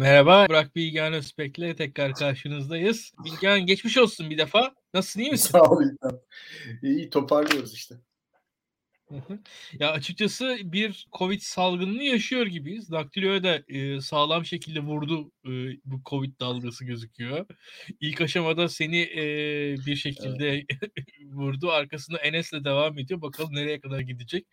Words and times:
Merhaba, 0.00 0.46
Burak 0.48 0.76
Bilgehan 0.76 1.12
Özbek'le 1.12 1.76
tekrar 1.76 2.14
karşınızdayız. 2.14 3.12
Bilgehan 3.24 3.66
geçmiş 3.66 3.98
olsun 3.98 4.30
bir 4.30 4.38
defa. 4.38 4.74
Nasılsın, 4.94 5.20
iyi 5.20 5.30
misin? 5.30 5.50
Sağ 5.52 5.62
ol 5.62 5.82
İlkan. 5.82 6.20
İyi 6.82 7.10
toparlıyoruz 7.10 7.74
işte. 7.74 7.94
Ya 9.78 9.90
açıkçası 9.90 10.56
bir 10.64 11.06
Covid 11.18 11.40
salgınını 11.40 12.02
yaşıyor 12.02 12.46
gibiyiz. 12.46 12.90
Daktilo'ya 12.90 13.42
da 13.42 13.62
e, 13.68 14.00
sağlam 14.00 14.44
şekilde 14.44 14.80
vurdu 14.80 15.30
e, 15.44 15.50
bu 15.84 16.00
Covid 16.06 16.40
dalgası 16.40 16.84
gözüküyor. 16.84 17.46
İlk 18.00 18.20
aşamada 18.20 18.68
seni 18.68 19.00
e, 19.00 19.24
bir 19.86 19.96
şekilde 19.96 20.48
evet. 20.48 20.66
vurdu. 21.32 21.70
Arkasında 21.70 22.18
Enes'le 22.18 22.64
devam 22.64 22.98
ediyor. 22.98 23.22
Bakalım 23.22 23.54
nereye 23.54 23.80
kadar 23.80 24.00
gidecek. 24.00 24.46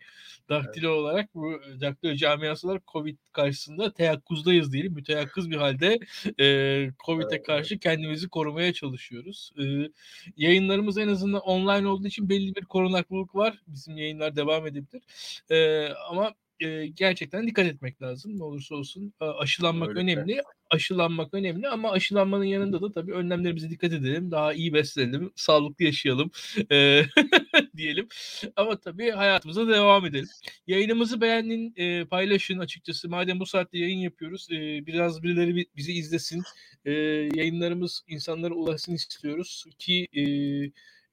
Daktilo 0.48 0.88
evet. 0.88 0.98
olarak 0.98 1.34
bu 1.34 1.60
Daktilo 1.80 2.14
camiası 2.14 2.66
olarak 2.66 2.86
Covid 2.86 3.18
karşısında 3.32 3.92
teyakkuzdayız 3.92 4.72
diyelim. 4.72 4.92
Müteyakkız 4.92 5.50
bir 5.50 5.56
halde 5.56 5.98
e, 6.40 6.90
Covid'e 7.06 7.34
evet. 7.36 7.46
karşı 7.46 7.78
kendimizi 7.78 8.28
korumaya 8.28 8.72
çalışıyoruz. 8.72 9.50
E, 9.58 9.64
yayınlarımız 10.36 10.98
en 10.98 11.08
azından 11.08 11.40
online 11.40 11.88
olduğu 11.88 12.06
için 12.06 12.28
belli 12.28 12.54
bir 12.54 12.64
korunaklılık 12.64 13.34
var. 13.34 13.58
Bizim 13.66 13.96
yayınlar 13.96 14.36
devam 14.36 14.47
devam 14.48 14.66
edebilir. 14.66 15.02
E, 15.50 15.88
ama 16.10 16.34
e, 16.60 16.86
gerçekten 16.86 17.46
dikkat 17.46 17.66
etmek 17.66 18.02
lazım. 18.02 18.38
Ne 18.38 18.44
olursa 18.44 18.74
olsun 18.74 19.12
e, 19.20 19.24
aşılanmak 19.24 19.88
Öyle 19.88 20.00
önemli. 20.00 20.36
De. 20.36 20.42
Aşılanmak 20.70 21.34
önemli 21.34 21.68
ama 21.68 21.90
aşılanmanın 21.90 22.44
yanında 22.44 22.80
da 22.80 22.92
tabii 22.92 23.12
önlemlerimize 23.12 23.70
dikkat 23.70 23.92
edelim. 23.92 24.30
Daha 24.30 24.52
iyi 24.52 24.74
beslenelim, 24.74 25.32
sağlıklı 25.36 25.84
yaşayalım 25.84 26.30
e, 26.72 27.02
diyelim. 27.76 28.08
Ama 28.56 28.80
tabii 28.80 29.10
hayatımıza 29.10 29.68
devam 29.68 30.06
edelim. 30.06 30.28
Yayınımızı 30.66 31.20
beğenin, 31.20 31.74
e, 31.76 32.04
paylaşın 32.04 32.58
açıkçası. 32.58 33.08
Madem 33.08 33.40
bu 33.40 33.46
saatte 33.46 33.78
yayın 33.78 33.98
yapıyoruz, 33.98 34.48
e, 34.52 34.86
biraz 34.86 35.22
birileri 35.22 35.66
bizi 35.76 35.92
izlesin. 35.92 36.42
E, 36.84 36.92
yayınlarımız 37.34 38.02
insanlara 38.08 38.54
ulaşsın 38.54 38.94
istiyoruz 38.94 39.64
ki 39.78 40.08
e, 40.16 40.22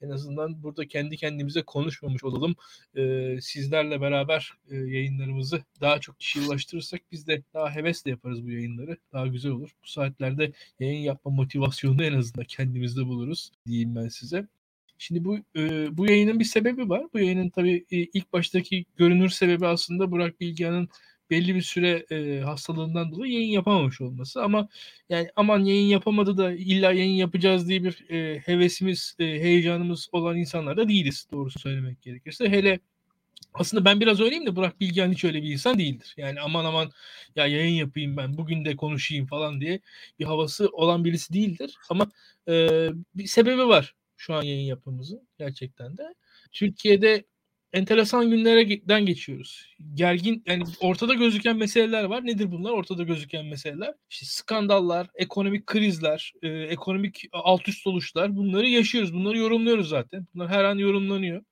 en 0.01 0.09
azından 0.09 0.63
burada 0.63 0.87
kendi 0.87 1.17
kendimize 1.17 1.61
konuşmamış 1.61 2.23
olalım. 2.23 2.55
E, 2.95 3.37
sizlerle 3.41 4.01
beraber 4.01 4.53
e, 4.69 4.75
yayınlarımızı 4.75 5.63
daha 5.81 5.99
çok 5.99 6.19
kişiye 6.19 6.45
ulaştırırsak 6.45 7.01
biz 7.11 7.27
de 7.27 7.43
daha 7.53 7.75
hevesle 7.75 8.11
yaparız 8.11 8.45
bu 8.45 8.51
yayınları. 8.51 8.97
Daha 9.13 9.27
güzel 9.27 9.51
olur. 9.51 9.69
Bu 9.83 9.87
saatlerde 9.87 10.51
yayın 10.79 10.99
yapma 11.01 11.31
motivasyonunu 11.31 12.03
en 12.03 12.13
azından 12.13 12.45
kendimizde 12.45 13.05
buluruz 13.05 13.51
diyeyim 13.67 13.95
ben 13.95 14.07
size. 14.07 14.47
Şimdi 14.97 15.25
bu 15.25 15.37
e, 15.55 15.97
bu 15.97 16.07
yayının 16.07 16.39
bir 16.39 16.45
sebebi 16.45 16.89
var. 16.89 17.05
Bu 17.13 17.19
yayının 17.19 17.49
tabii 17.49 17.85
e, 17.91 17.97
ilk 17.97 18.33
baştaki 18.33 18.85
görünür 18.97 19.29
sebebi 19.29 19.67
aslında 19.67 20.11
Burak 20.11 20.41
Bilgehan'ın 20.41 20.89
belli 21.29 21.55
bir 21.55 21.61
süre 21.61 22.05
e, 22.11 22.39
hastalığından 22.39 23.11
dolayı 23.11 23.33
yayın 23.33 23.49
yapamamış 23.49 24.01
olması 24.01 24.43
ama 24.43 24.67
yani 25.09 25.29
aman 25.35 25.59
yayın 25.59 25.87
yapamadı 25.87 26.37
da 26.37 26.51
illa 26.51 26.91
yayın 26.91 27.15
yapacağız 27.15 27.69
diye 27.69 27.83
bir 27.83 28.09
e, 28.09 28.39
hevesimiz, 28.39 29.15
e, 29.19 29.23
heyecanımız 29.25 30.09
olan 30.11 30.37
insanlar 30.37 30.77
da 30.77 30.89
değiliz 30.89 31.27
doğrusu 31.31 31.59
söylemek 31.59 32.01
gerekirse. 32.01 32.49
Hele 32.49 32.79
aslında 33.53 33.85
ben 33.85 33.99
biraz 33.99 34.21
öyleyim 34.21 34.45
de 34.45 34.55
Burak 34.55 34.79
Bilgehan 34.79 35.11
hiç 35.11 35.23
öyle 35.23 35.43
bir 35.43 35.51
insan 35.51 35.79
değildir. 35.79 36.13
Yani 36.17 36.41
aman 36.41 36.65
aman 36.65 36.91
ya 37.35 37.47
yayın 37.47 37.73
yapayım 37.75 38.17
ben 38.17 38.37
bugün 38.37 38.65
de 38.65 38.75
konuşayım 38.75 39.25
falan 39.27 39.61
diye 39.61 39.79
bir 40.19 40.25
havası 40.25 40.69
olan 40.69 41.05
birisi 41.05 41.33
değildir. 41.33 41.77
Ama 41.89 42.11
e, 42.47 42.69
bir 43.15 43.27
sebebi 43.27 43.67
var 43.67 43.95
şu 44.17 44.33
an 44.33 44.43
yayın 44.43 44.65
yapmamızın 44.67 45.27
gerçekten 45.39 45.97
de. 45.97 46.15
Türkiye'de 46.51 47.25
enteresan 47.75 48.29
günlerden 48.29 49.05
geçiyoruz. 49.05 49.75
Gergin 49.93 50.43
yani 50.45 50.63
ortada 50.79 51.13
gözüken 51.13 51.57
meseleler 51.57 52.03
var. 52.03 52.25
Nedir 52.25 52.51
bunlar? 52.51 52.71
Ortada 52.71 53.03
gözüken 53.03 53.45
meseleler. 53.45 53.93
İşte 54.09 54.25
skandallar, 54.25 55.07
ekonomik 55.15 55.67
krizler, 55.67 56.33
e, 56.41 56.47
ekonomik 56.47 57.25
alt 57.31 57.67
üst 57.67 57.87
oluşlar. 57.87 58.35
Bunları 58.35 58.67
yaşıyoruz. 58.67 59.13
Bunları 59.13 59.37
yorumluyoruz 59.37 59.89
zaten. 59.89 60.27
Bunlar 60.33 60.49
her 60.49 60.63
an 60.63 60.77
yorumlanıyor. 60.77 61.43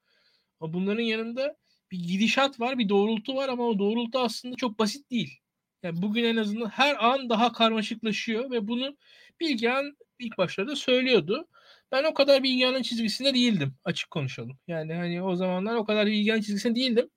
Ama 0.60 0.74
bunların 0.74 1.04
yanında 1.04 1.56
bir 1.92 2.00
gidişat 2.00 2.60
var, 2.60 2.78
bir 2.78 2.90
doğrultu 2.90 3.36
var 3.36 3.50
ama 3.50 3.64
o 3.64 3.80
doğrultu 3.80 4.20
aslında 4.20 4.56
çok 4.56 4.80
basit 4.80 5.12
değil. 5.12 5.40
Yani 5.84 6.02
bugün 6.02 6.24
en 6.24 6.36
azından 6.38 6.70
her 6.70 7.06
an 7.06 7.30
daha 7.30 7.54
karmaşıklaşıyor 7.54 8.52
ve 8.52 8.68
bunu 8.68 8.98
Bilgehan 9.40 9.98
ilk 10.20 10.38
başlarda 10.38 10.76
söylüyordu. 10.76 11.48
Ben 11.94 12.04
o 12.04 12.14
kadar 12.14 12.44
Bilgehan'ın 12.44 12.82
çizgisinde 12.82 13.34
değildim. 13.34 13.76
Açık 13.84 14.12
konuşalım. 14.12 14.58
Yani 14.68 14.94
hani 14.94 15.24
o 15.24 15.36
zamanlar 15.36 15.76
o 15.76 15.86
kadar 15.86 16.08
Bilgehan 16.08 16.42
çizgisinde 16.42 16.76
değildim. 16.76 17.10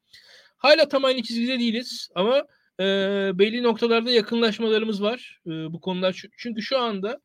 Hala 0.59 0.89
tam 0.89 1.05
aynı 1.05 1.23
çizgide 1.23 1.59
değiliz 1.59 2.09
ama 2.15 2.47
e, 2.81 2.85
belli 3.39 3.63
noktalarda 3.63 4.11
yakınlaşmalarımız 4.11 5.03
var 5.03 5.41
e, 5.47 5.51
bu 5.51 5.81
konular. 5.81 6.23
Çünkü 6.39 6.63
şu 6.63 6.79
anda 6.79 7.21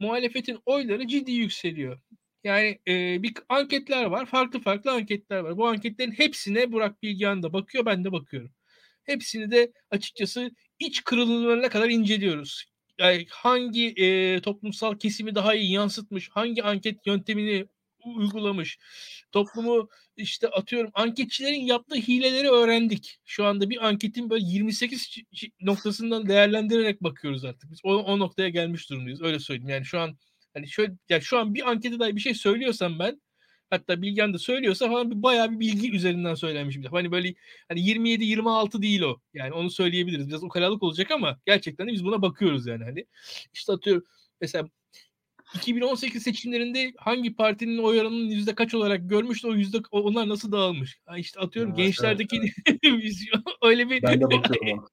muhalefetin 0.00 0.58
oyları 0.66 1.08
ciddi 1.08 1.32
yükseliyor. 1.32 2.00
Yani 2.44 2.78
e, 2.88 3.22
bir 3.22 3.32
anketler 3.48 4.04
var. 4.04 4.26
Farklı 4.26 4.60
farklı 4.60 4.92
anketler 4.92 5.38
var. 5.38 5.56
Bu 5.56 5.68
anketlerin 5.68 6.12
hepsine 6.12 6.72
Burak 6.72 7.02
Bilgehan 7.02 7.42
da 7.42 7.52
bakıyor. 7.52 7.86
Ben 7.86 8.04
de 8.04 8.12
bakıyorum. 8.12 8.50
Hepsini 9.04 9.50
de 9.50 9.72
açıkçası 9.90 10.50
iç 10.78 11.04
kırılımlarına 11.04 11.68
kadar 11.68 11.88
inceliyoruz 11.90 12.73
yani 12.98 13.26
hangi 13.30 13.88
e, 13.96 14.40
toplumsal 14.40 14.98
kesimi 14.98 15.34
daha 15.34 15.54
iyi 15.54 15.72
yansıtmış, 15.72 16.28
hangi 16.28 16.62
anket 16.62 17.06
yöntemini 17.06 17.66
uygulamış, 18.04 18.78
toplumu 19.32 19.88
işte 20.16 20.48
atıyorum 20.48 20.90
anketçilerin 20.94 21.60
yaptığı 21.60 21.96
hileleri 21.96 22.50
öğrendik. 22.50 23.20
Şu 23.24 23.44
anda 23.44 23.70
bir 23.70 23.86
anketin 23.86 24.30
böyle 24.30 24.44
28 24.46 25.16
noktasından 25.60 26.28
değerlendirerek 26.28 27.02
bakıyoruz 27.02 27.44
artık. 27.44 27.70
Biz 27.70 27.80
o, 27.84 27.96
o 27.96 28.18
noktaya 28.18 28.48
gelmiş 28.48 28.90
durumdayız. 28.90 29.22
Öyle 29.22 29.38
söyleyeyim. 29.38 29.68
Yani 29.68 29.84
şu 29.84 30.00
an 30.00 30.18
hani 30.54 30.68
şöyle 30.68 30.92
yani 31.08 31.22
şu 31.22 31.38
an 31.38 31.54
bir 31.54 31.70
ankete 31.70 31.98
dair 31.98 32.16
bir 32.16 32.20
şey 32.20 32.34
söylüyorsam 32.34 32.98
ben 32.98 33.20
hatta 33.74 34.02
Bilgen 34.02 34.34
de 34.34 34.38
söylüyorsa 34.38 34.88
falan 34.88 35.10
bir 35.10 35.22
bayağı 35.22 35.50
bir 35.50 35.60
bilgi 35.60 35.92
üzerinden 35.92 36.34
söylenmiş 36.34 36.78
bir 36.78 36.84
Hani 36.84 37.12
böyle 37.12 37.34
hani 37.68 37.80
27 37.80 38.24
26 38.24 38.82
değil 38.82 39.00
o. 39.02 39.20
Yani 39.34 39.52
onu 39.52 39.70
söyleyebiliriz. 39.70 40.28
Biraz 40.28 40.44
ukalalık 40.44 40.82
olacak 40.82 41.10
ama 41.10 41.38
gerçekten 41.46 41.88
de 41.88 41.92
biz 41.92 42.04
buna 42.04 42.22
bakıyoruz 42.22 42.66
yani 42.66 42.84
hani. 42.84 43.06
İşte 43.52 43.72
atıyorum 43.72 44.04
mesela 44.40 44.68
2018 45.54 46.22
seçimlerinde 46.22 46.92
hangi 46.96 47.36
partinin 47.36 47.78
oy 47.78 48.00
oranının 48.00 48.26
yüzde 48.26 48.54
kaç 48.54 48.74
olarak 48.74 49.10
görmüştü 49.10 49.48
o 49.48 49.54
yüzde 49.54 49.78
onlar 49.90 50.28
nasıl 50.28 50.52
dağılmış? 50.52 50.98
Yani 51.08 51.20
işte 51.20 51.40
atıyorum 51.40 51.78
ya, 51.78 51.84
gençlerdeki 51.84 52.36
evet, 52.66 52.80
evet. 52.82 53.36
öyle 53.62 53.90
bir 53.90 54.02
ben 54.02 54.20
de 54.20 54.24
bakıyorum. 54.30 54.88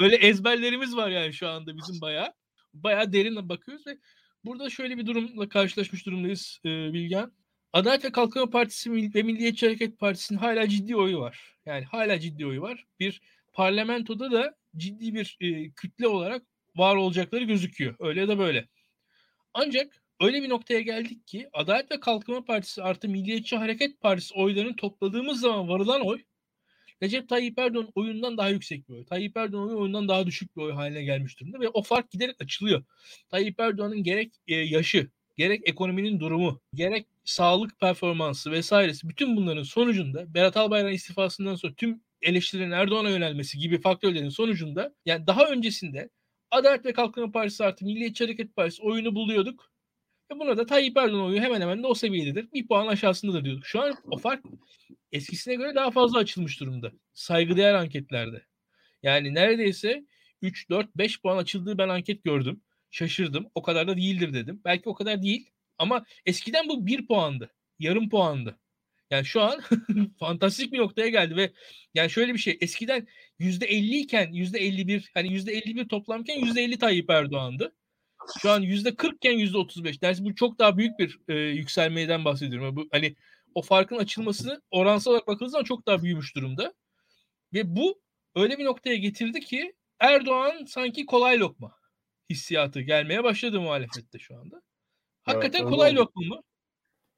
öyle 0.00 0.16
ezberlerimiz 0.16 0.96
var 0.96 1.10
yani 1.10 1.32
şu 1.32 1.48
anda 1.48 1.76
bizim 1.76 2.00
bayağı 2.00 2.32
bayağı 2.74 3.12
derin 3.12 3.48
bakıyoruz 3.48 3.86
ve 3.86 3.98
burada 4.44 4.70
şöyle 4.70 4.98
bir 4.98 5.06
durumla 5.06 5.48
karşılaşmış 5.48 6.06
durumdayız 6.06 6.60
e, 6.64 6.68
Bilgen. 6.68 7.32
Adalet 7.72 8.04
ve 8.04 8.12
Kalkınma 8.12 8.50
Partisi 8.50 8.92
ve 9.14 9.22
Milliyetçi 9.22 9.66
Hareket 9.66 9.98
Partisi'nin 9.98 10.38
hala 10.38 10.68
ciddi 10.68 10.96
oyu 10.96 11.20
var. 11.20 11.56
Yani 11.66 11.84
hala 11.84 12.20
ciddi 12.20 12.46
oyu 12.46 12.62
var. 12.62 12.86
Bir 13.00 13.20
parlamentoda 13.52 14.32
da 14.32 14.54
ciddi 14.76 15.14
bir 15.14 15.36
e, 15.40 15.70
kütle 15.70 16.08
olarak 16.08 16.42
var 16.76 16.96
olacakları 16.96 17.44
gözüküyor. 17.44 17.94
Öyle 17.98 18.20
ya 18.20 18.28
da 18.28 18.38
böyle. 18.38 18.68
Ancak 19.54 20.02
öyle 20.20 20.42
bir 20.42 20.48
noktaya 20.48 20.80
geldik 20.80 21.26
ki 21.26 21.48
Adalet 21.52 21.92
ve 21.92 22.00
Kalkınma 22.00 22.44
Partisi 22.44 22.82
artı 22.82 23.08
Milliyetçi 23.08 23.56
Hareket 23.56 24.00
Partisi 24.00 24.34
oylarını 24.34 24.76
topladığımız 24.76 25.40
zaman 25.40 25.68
varılan 25.68 26.06
oy 26.06 26.22
Recep 27.02 27.28
Tayyip 27.28 27.58
Erdoğan 27.58 27.88
oyundan 27.94 28.36
daha 28.36 28.48
yüksek 28.48 28.88
bir 28.88 28.94
oy. 28.94 29.04
Tayyip 29.04 29.36
Erdoğan 29.36 29.76
oyundan 29.76 30.08
daha 30.08 30.26
düşük 30.26 30.56
bir 30.56 30.62
oy 30.62 30.72
haline 30.72 31.04
gelmiş 31.04 31.40
durumda 31.40 31.60
ve 31.60 31.68
o 31.68 31.82
fark 31.82 32.10
giderek 32.10 32.40
açılıyor. 32.40 32.84
Tayyip 33.30 33.60
Erdoğan'ın 33.60 34.02
gerek 34.02 34.32
e, 34.46 34.54
yaşı, 34.54 35.10
gerek 35.36 35.68
ekonominin 35.68 36.20
durumu, 36.20 36.60
gerek 36.74 37.06
sağlık 37.24 37.80
performansı 37.80 38.50
vesairesi 38.50 39.08
bütün 39.08 39.36
bunların 39.36 39.62
sonucunda 39.62 40.34
Berat 40.34 40.56
Albayrak 40.56 40.94
istifasından 40.94 41.54
sonra 41.54 41.74
tüm 41.74 42.02
eleştirilerin 42.22 42.70
Erdoğan'a 42.70 43.10
yönelmesi 43.10 43.58
gibi 43.58 43.80
faktörlerin 43.80 44.28
sonucunda 44.28 44.94
yani 45.04 45.26
daha 45.26 45.46
öncesinde 45.46 46.10
Adalet 46.50 46.84
ve 46.86 46.92
Kalkınma 46.92 47.32
Partisi 47.32 47.64
artı 47.64 47.84
Milliyetçi 47.84 48.24
Hareket 48.24 48.56
Partisi 48.56 48.82
oyunu 48.82 49.14
buluyorduk. 49.14 49.72
Ve 50.32 50.38
buna 50.38 50.56
da 50.56 50.66
Tayyip 50.66 50.96
Erdoğan 50.96 51.24
oyu 51.24 51.40
hemen 51.40 51.60
hemen 51.60 51.82
de 51.82 51.86
o 51.86 51.94
seviyededir. 51.94 52.52
Bir 52.52 52.66
puan 52.66 52.86
aşağısındadır 52.86 53.44
diyorduk. 53.44 53.66
Şu 53.66 53.80
an 53.80 53.94
o 54.10 54.18
fark 54.18 54.44
eskisine 55.12 55.54
göre 55.54 55.74
daha 55.74 55.90
fazla 55.90 56.18
açılmış 56.18 56.60
durumda. 56.60 56.92
Saygıdeğer 57.14 57.74
anketlerde. 57.74 58.42
Yani 59.02 59.34
neredeyse 59.34 60.04
3, 60.42 60.70
4, 60.70 60.96
5 60.96 61.20
puan 61.22 61.36
açıldığı 61.36 61.78
ben 61.78 61.88
anket 61.88 62.24
gördüm 62.24 62.62
şaşırdım. 62.90 63.46
O 63.54 63.62
kadar 63.62 63.88
da 63.88 63.96
değildir 63.96 64.34
dedim. 64.34 64.60
Belki 64.64 64.88
o 64.88 64.94
kadar 64.94 65.22
değil 65.22 65.50
ama 65.78 66.04
eskiden 66.26 66.68
bu 66.68 66.86
bir 66.86 67.06
puandı. 67.06 67.54
Yarım 67.78 68.08
puandı. 68.08 68.58
Yani 69.10 69.24
şu 69.24 69.40
an 69.40 69.60
fantastik 70.20 70.72
bir 70.72 70.78
noktaya 70.78 71.08
geldi 71.08 71.36
ve 71.36 71.52
yani 71.94 72.10
şöyle 72.10 72.34
bir 72.34 72.38
şey 72.38 72.58
eskiden 72.60 73.06
yüzde 73.38 73.66
50 73.66 73.96
iken 73.96 74.32
yüzde 74.32 74.58
51 74.58 75.10
hani 75.14 75.32
yüzde 75.32 75.52
51 75.52 75.88
toplamken 75.88 76.38
yüzde 76.38 76.62
50 76.62 76.78
Tayyip 76.78 77.10
Erdoğan'dı. 77.10 77.74
Şu 78.38 78.50
an 78.50 78.60
yüzde 78.60 78.94
40 78.94 79.16
iken 79.16 79.38
yüzde 79.38 79.58
35. 79.58 80.02
Dersi 80.02 80.24
bu 80.24 80.34
çok 80.34 80.58
daha 80.58 80.78
büyük 80.78 80.98
bir 80.98 81.18
e, 81.28 81.34
yükselmeden 81.34 82.24
bahsediyorum. 82.24 82.76
Bu 82.76 82.88
hani 82.92 83.16
o 83.54 83.62
farkın 83.62 83.96
açılmasını 83.96 84.62
oransal 84.70 85.10
olarak 85.10 85.26
bakıldığı 85.26 85.50
zaman 85.50 85.64
çok 85.64 85.86
daha 85.86 86.02
büyümüş 86.02 86.36
durumda. 86.36 86.74
Ve 87.54 87.76
bu 87.76 88.02
öyle 88.34 88.58
bir 88.58 88.64
noktaya 88.64 88.96
getirdi 88.96 89.40
ki 89.40 89.74
Erdoğan 89.98 90.64
sanki 90.64 91.06
kolay 91.06 91.40
lokma. 91.40 91.76
hissiyatı 92.30 92.80
gelmeye 92.80 93.24
başladı 93.24 93.60
muhalefette 93.60 94.18
şu 94.18 94.36
anda. 94.36 94.62
Hakikaten 95.22 95.60
Evet, 95.62 95.70
kolay 95.70 95.94
lokma 95.94 96.22
mı? 96.36 96.42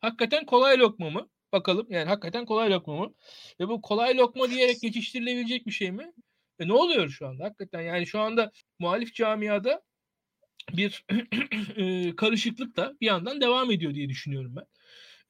Hakikaten 0.01 0.47
kolay 0.47 0.79
lokma 0.79 1.11
mı? 1.11 1.29
Bakalım 1.53 1.87
yani 1.91 2.09
hakikaten 2.09 2.47
kolay 2.47 2.71
lokma 2.71 2.97
mı? 2.97 3.15
Ve 3.61 3.69
bu 3.69 3.83
kolay 3.83 4.17
lokma 4.17 4.51
diyerek 4.51 4.81
geçiştirilebilecek 4.81 5.67
bir 5.67 5.73
şey 5.73 5.93
mi? 5.93 6.13
E 6.59 6.69
ne 6.69 6.73
oluyor 6.73 7.09
şu 7.09 7.27
anda? 7.27 7.45
Hakikaten 7.45 7.81
yani 7.81 8.07
şu 8.07 8.21
anda 8.21 8.53
muhalif 8.79 9.15
camiada 9.15 9.83
bir 10.73 11.05
e, 11.77 12.17
karışıklık 12.17 12.77
da 12.77 12.95
bir 13.01 13.07
yandan 13.07 13.41
devam 13.41 13.71
ediyor 13.71 13.95
diye 13.95 14.09
düşünüyorum 14.09 14.57
ben. 14.57 14.67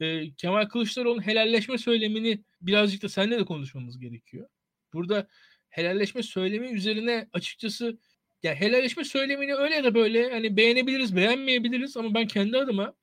E, 0.07 0.35
Kemal 0.35 0.67
Kılıçdaroğlu'nun 0.69 1.27
helalleşme 1.27 1.79
söylemini 1.79 2.45
birazcık 2.61 3.03
da 3.03 3.09
seninle 3.09 3.39
de 3.39 3.45
konuşmamız 3.45 3.99
gerekiyor. 3.99 4.49
Burada 4.93 5.29
helalleşme 5.69 6.23
söylemi 6.23 6.69
üzerine 6.69 7.29
açıkçası 7.33 7.99
ya 8.45 8.55
helalleşme 8.55 9.05
söylemini 9.05 9.55
öyle 9.55 9.75
ya 9.75 9.85
da 9.85 9.95
böyle 9.95 10.31
hani 10.31 10.57
beğenebiliriz, 10.57 11.17
beğenmeyebiliriz 11.17 11.97
ama 11.97 12.15
ben 12.15 12.27
kendi 12.27 12.59
adıma 12.59 12.95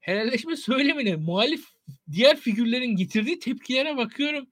helalleşme 0.00 0.56
söylemine 0.56 1.16
muhalif 1.16 1.64
diğer 2.12 2.36
figürlerin 2.36 2.96
getirdiği 2.96 3.38
tepkilere 3.38 3.96
bakıyorum. 3.96 4.46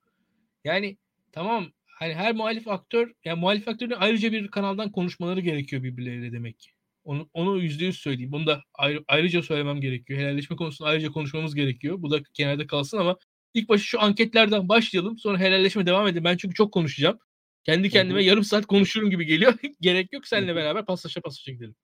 Yani 0.65 0.97
tamam 1.33 1.73
hani 1.87 2.15
her 2.15 2.35
muhalif 2.35 2.69
aktör 2.69 3.13
yani 3.25 3.41
muhalif 3.41 3.69
aktörün 3.69 3.95
ayrıca 3.99 4.33
bir 4.33 4.49
kanaldan 4.49 4.93
konuşmaları 4.93 5.41
gerekiyor 5.41 5.83
birbirleriyle 5.83 6.33
demek 6.33 6.59
ki. 6.59 6.71
Onu 7.05 7.31
onu 7.33 7.63
yüzde 7.63 7.85
yüz 7.85 7.99
söyleyeyim. 7.99 8.33
Bunu 8.33 8.47
da 8.47 8.63
ayrı, 8.75 9.05
ayrıca 9.09 9.43
söylemem 9.43 9.81
gerekiyor. 9.81 10.21
Helalleşme 10.21 10.57
konusunda 10.57 10.91
ayrıca 10.91 11.09
konuşmamız 11.11 11.55
gerekiyor. 11.55 12.03
Bu 12.03 12.11
da 12.11 12.23
kenarda 12.35 12.67
kalsın 12.67 12.99
ama 12.99 13.17
ilk 13.55 13.69
başta 13.69 13.85
şu 13.85 14.01
anketlerden 14.01 14.69
başlayalım. 14.69 15.19
Sonra 15.19 15.39
helalleşme 15.39 15.87
devam 15.87 16.07
edin. 16.07 16.25
Ben 16.25 16.37
çünkü 16.37 16.55
çok 16.55 16.73
konuşacağım. 16.73 17.19
Kendi 17.65 17.91
kendime 17.91 18.21
hı. 18.21 18.25
yarım 18.25 18.45
saat 18.45 18.67
konuşurum 18.67 19.11
gibi 19.11 19.27
geliyor. 19.27 19.55
Gerek 19.81 20.13
yok. 20.13 20.27
Seninle 20.27 20.57
beraber 20.57 20.87
paslaşa 20.87 21.21
paslaşa 21.21 21.53
gidelim. 21.53 21.75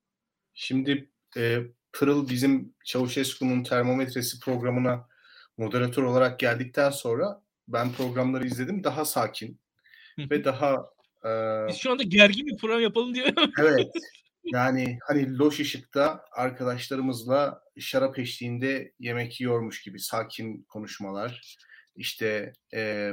Şimdi 0.55 1.11
e, 1.37 1.59
Pırıl 1.93 2.29
bizim 2.29 2.75
Çavuşescu'nun 2.85 3.63
termometresi 3.63 4.41
programına 4.41 5.09
moderatör 5.57 6.03
olarak 6.03 6.39
geldikten 6.39 6.91
sonra 6.91 7.43
ben 7.69 7.93
programları 7.93 8.47
izledim. 8.47 8.85
Daha 8.85 9.05
sakin 9.05 9.61
ve 10.19 10.45
daha 10.45 10.75
e, 11.25 11.29
Biz 11.69 11.77
şu 11.77 11.93
anda 11.93 12.03
gergin 12.03 12.47
bir 12.47 12.57
program 12.57 12.81
yapalım 12.81 13.15
diye. 13.15 13.35
evet 13.61 13.93
yani 14.45 14.99
hani 15.03 15.39
loş 15.39 15.61
ışıkta 15.61 16.25
arkadaşlarımızla 16.33 17.63
şarap 17.79 18.19
eşliğinde 18.19 18.93
yemek 18.99 19.41
yiyormuş 19.41 19.83
gibi 19.83 20.01
sakin 20.01 20.63
konuşmalar. 20.63 21.57
işte 21.97 22.53
e, 22.75 23.13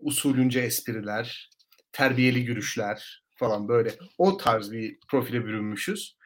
usulünce 0.00 0.60
espriler, 0.60 1.50
terbiyeli 1.92 2.44
gülüşler 2.44 3.22
falan 3.36 3.68
böyle 3.68 3.94
o 4.18 4.36
tarz 4.36 4.72
bir 4.72 4.98
profile 5.08 5.44
bürünmüşüz. 5.44 6.16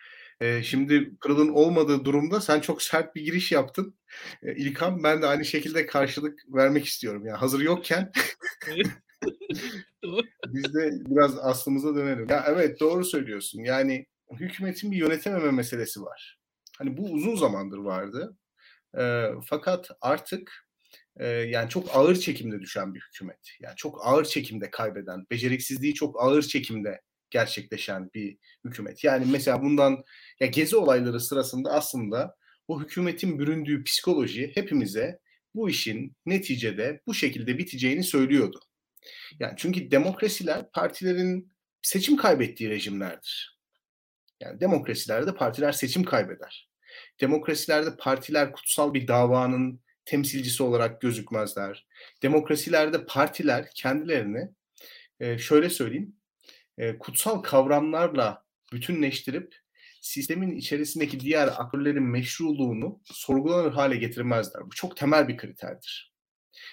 E, 0.41 0.63
şimdi 0.63 1.17
Pırıl'ın 1.21 1.49
olmadığı 1.49 2.05
durumda 2.05 2.41
sen 2.41 2.61
çok 2.61 2.83
sert 2.83 3.15
bir 3.15 3.23
giriş 3.23 3.53
yaptın. 3.53 3.95
E, 4.43 4.55
İlkan 4.55 5.03
ben 5.03 5.23
de 5.23 5.27
aynı 5.27 5.45
şekilde 5.45 5.87
karşılık 5.87 6.41
vermek 6.49 6.85
istiyorum. 6.87 7.27
Yani 7.27 7.39
hazır 7.39 7.61
yokken 7.61 8.13
biz 10.47 10.75
de 10.75 10.91
biraz 11.07 11.39
aslımıza 11.39 11.95
dönelim. 11.95 12.27
Ya 12.29 12.45
evet 12.49 12.81
doğru 12.81 13.05
söylüyorsun. 13.05 13.61
Yani 13.65 14.07
hükümetin 14.33 14.93
bir 14.93 14.97
yönetememe 14.97 15.51
meselesi 15.51 16.03
var. 16.03 16.39
Hani 16.79 16.97
bu 16.97 17.03
uzun 17.11 17.37
zamandır 17.37 17.79
vardı. 17.79 18.37
E, 18.99 19.27
fakat 19.47 19.91
artık 20.01 20.64
yani 21.21 21.69
çok 21.69 21.97
ağır 21.97 22.17
çekimde 22.17 22.61
düşen 22.61 22.95
bir 22.95 23.01
hükümet. 23.01 23.51
Yani 23.61 23.77
çok 23.77 24.07
ağır 24.07 24.25
çekimde 24.25 24.71
kaybeden, 24.71 25.27
beceriksizliği 25.31 25.95
çok 25.95 26.23
ağır 26.23 26.43
çekimde 26.43 27.01
gerçekleşen 27.31 28.11
bir 28.15 28.39
hükümet. 28.65 29.05
Yani 29.05 29.27
mesela 29.33 29.63
bundan 29.63 30.05
ya 30.41 30.47
gezi 30.47 30.77
olayları 30.77 31.21
sırasında 31.21 31.73
aslında 31.73 32.37
o 32.69 32.83
hükümetin 32.83 33.39
büründüğü 33.39 33.85
psikoloji 33.85 34.53
hepimize 34.55 35.19
bu 35.55 35.71
işin 35.71 36.17
neticede 36.27 37.01
bu 37.07 37.15
şekilde 37.15 37.59
biteceğini 37.59 38.05
söylüyordu. 38.05 38.61
Yani 39.41 39.55
çünkü 39.57 39.91
demokrasiler 39.91 40.71
partilerin 40.71 41.53
seçim 41.83 42.17
kaybettiği 42.17 42.71
rejimlerdir. 42.71 43.59
Yani 44.41 44.61
demokrasilerde 44.61 45.35
partiler 45.35 45.73
seçim 45.73 46.05
kaybeder. 46.05 46.71
Demokrasilerde 47.21 47.97
partiler 47.97 48.53
kutsal 48.53 48.95
bir 48.95 49.09
davanın 49.09 49.84
temsilcisi 50.05 50.63
olarak 50.63 51.01
gözükmezler. 51.01 51.87
Demokrasilerde 52.23 53.07
partiler 53.07 53.69
kendilerini 53.75 54.49
e, 55.21 55.39
şöyle 55.39 55.71
söyleyeyim 55.71 56.17
e, 56.79 56.99
kutsal 56.99 57.43
kavramlarla 57.43 58.45
bütünleştirip 58.73 59.55
sistemin 60.01 60.57
içerisindeki 60.57 61.21
diğer 61.21 61.47
aktörlerin 61.47 62.03
meşruluğunu 62.03 63.01
sorgulanır 63.05 63.73
hale 63.73 63.97
getirmezler. 63.97 64.67
Bu 64.67 64.71
çok 64.71 64.97
temel 64.97 65.29
bir 65.29 65.37
kriterdir. 65.37 66.15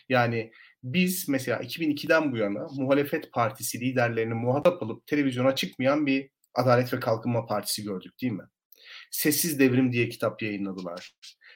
Yani 0.10 0.52
biz 0.84 1.30
mesela 1.30 1.60
2002'den 1.60 2.32
bu 2.32 2.38
yana 2.38 2.68
muhalefet 2.76 3.32
partisi 3.32 3.80
liderlerini 3.80 4.34
muhatap 4.34 4.84
alıp 4.84 5.08
televizyona 5.08 5.56
çıkmayan 5.56 6.06
bir 6.06 6.30
Adalet 6.54 6.94
ve 6.94 7.00
Kalkınma 7.00 7.46
Partisi 7.46 7.84
gördük 7.84 8.22
değil 8.22 8.34
mi? 8.34 8.44
Sessiz 9.12 9.60
Devrim 9.60 9.92
diye 9.92 10.10
kitap 10.10 10.42
yayınladılar. 10.42 11.16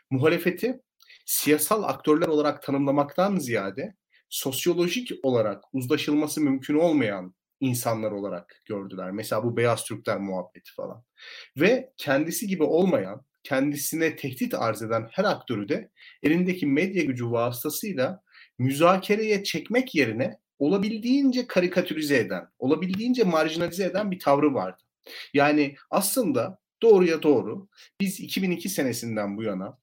Muhalefeti 0.10 0.80
siyasal 1.25 1.83
aktörler 1.83 2.27
olarak 2.27 2.63
tanımlamaktan 2.63 3.38
ziyade 3.38 3.95
sosyolojik 4.30 5.12
olarak 5.24 5.63
uzlaşılması 5.74 6.42
mümkün 6.42 6.75
olmayan 6.75 7.36
insanlar 7.60 8.12
olarak 8.12 8.62
gördüler. 8.66 9.12
Mesela 9.12 9.44
bu 9.44 9.57
Beyaz 9.57 9.83
Türkler 9.83 10.18
muhabbeti 10.18 10.72
falan. 10.74 11.04
Ve 11.57 11.89
kendisi 11.98 12.48
gibi 12.48 12.63
olmayan, 12.63 13.25
kendisine 13.44 14.16
tehdit 14.16 14.54
arz 14.54 14.81
eden 14.81 15.07
her 15.12 15.24
aktörü 15.24 15.69
de 15.69 15.92
elindeki 16.24 16.66
medya 16.66 17.04
gücü 17.04 17.31
vasıtasıyla 17.31 18.22
müzakereye 18.60 19.44
çekmek 19.44 19.95
yerine 19.95 20.39
olabildiğince 20.60 21.48
karikatürize 21.48 22.18
eden, 22.18 22.48
olabildiğince 22.60 23.24
marjinalize 23.24 23.86
eden 23.86 24.12
bir 24.12 24.19
tavrı 24.19 24.54
vardı. 24.54 24.83
Yani 25.33 25.75
aslında 25.89 26.60
doğruya 26.81 27.24
doğru 27.24 27.68
biz 28.01 28.19
2002 28.19 28.69
senesinden 28.69 29.38
bu 29.38 29.44
yana 29.44 29.77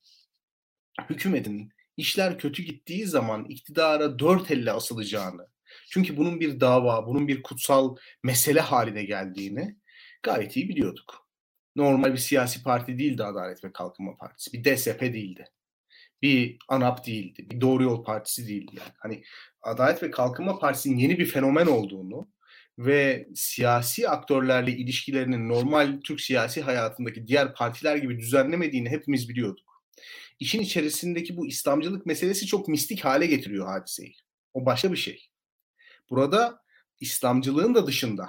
hükümetin 1.11 1.73
işler 1.97 2.39
kötü 2.39 2.63
gittiği 2.63 3.07
zaman 3.07 3.45
iktidara 3.45 4.19
dört 4.19 4.51
elle 4.51 4.73
asılacağını, 4.73 5.47
çünkü 5.91 6.17
bunun 6.17 6.41
bir 6.41 6.61
dava, 6.61 7.07
bunun 7.07 7.29
bir 7.29 7.43
kutsal 7.43 7.97
mesele 8.23 8.61
haline 8.61 9.05
geldiğini 9.05 9.77
gayet 10.23 10.57
iyi 10.57 10.69
biliyorduk. 10.69 11.29
Normal 11.77 12.13
bir 12.13 12.19
siyasi 12.19 12.63
parti 12.63 12.99
değildi 12.99 13.25
Adalet 13.25 13.65
ve 13.65 13.73
Kalkınma 13.73 14.17
Partisi. 14.17 14.53
Bir 14.53 14.65
DSP 14.65 15.01
değildi. 15.01 15.45
Bir 16.23 16.59
ANAP 16.69 17.07
değildi. 17.07 17.47
Bir 17.51 17.61
Doğru 17.61 17.83
Yol 17.83 18.05
Partisi 18.05 18.49
değildi 18.49 18.73
yani. 18.79 18.93
Hani 18.99 19.23
Adalet 19.63 20.03
ve 20.03 20.11
Kalkınma 20.11 20.59
Partisi'nin 20.59 20.97
yeni 20.97 21.19
bir 21.19 21.27
fenomen 21.27 21.67
olduğunu 21.67 22.29
ve 22.79 23.29
siyasi 23.35 24.09
aktörlerle 24.09 24.73
ilişkilerinin 24.73 25.49
normal 25.49 26.01
Türk 26.05 26.21
siyasi 26.21 26.63
hayatındaki 26.63 27.27
diğer 27.27 27.55
partiler 27.55 27.97
gibi 27.97 28.19
düzenlemediğini 28.19 28.91
hepimiz 28.91 29.29
biliyorduk. 29.29 29.72
İşin 30.41 30.61
içerisindeki 30.61 31.37
bu 31.37 31.47
İslamcılık 31.47 32.07
meselesi 32.07 32.47
çok 32.47 32.69
mistik 32.69 33.05
hale 33.05 33.27
getiriyor 33.27 33.67
hadiseyi. 33.67 34.15
O 34.55 34.67
başka 34.67 34.93
bir 34.93 34.97
şey. 34.97 35.29
Burada 36.11 36.63
İslamcılığın 37.01 37.75
da 37.75 37.87
dışında 37.87 38.29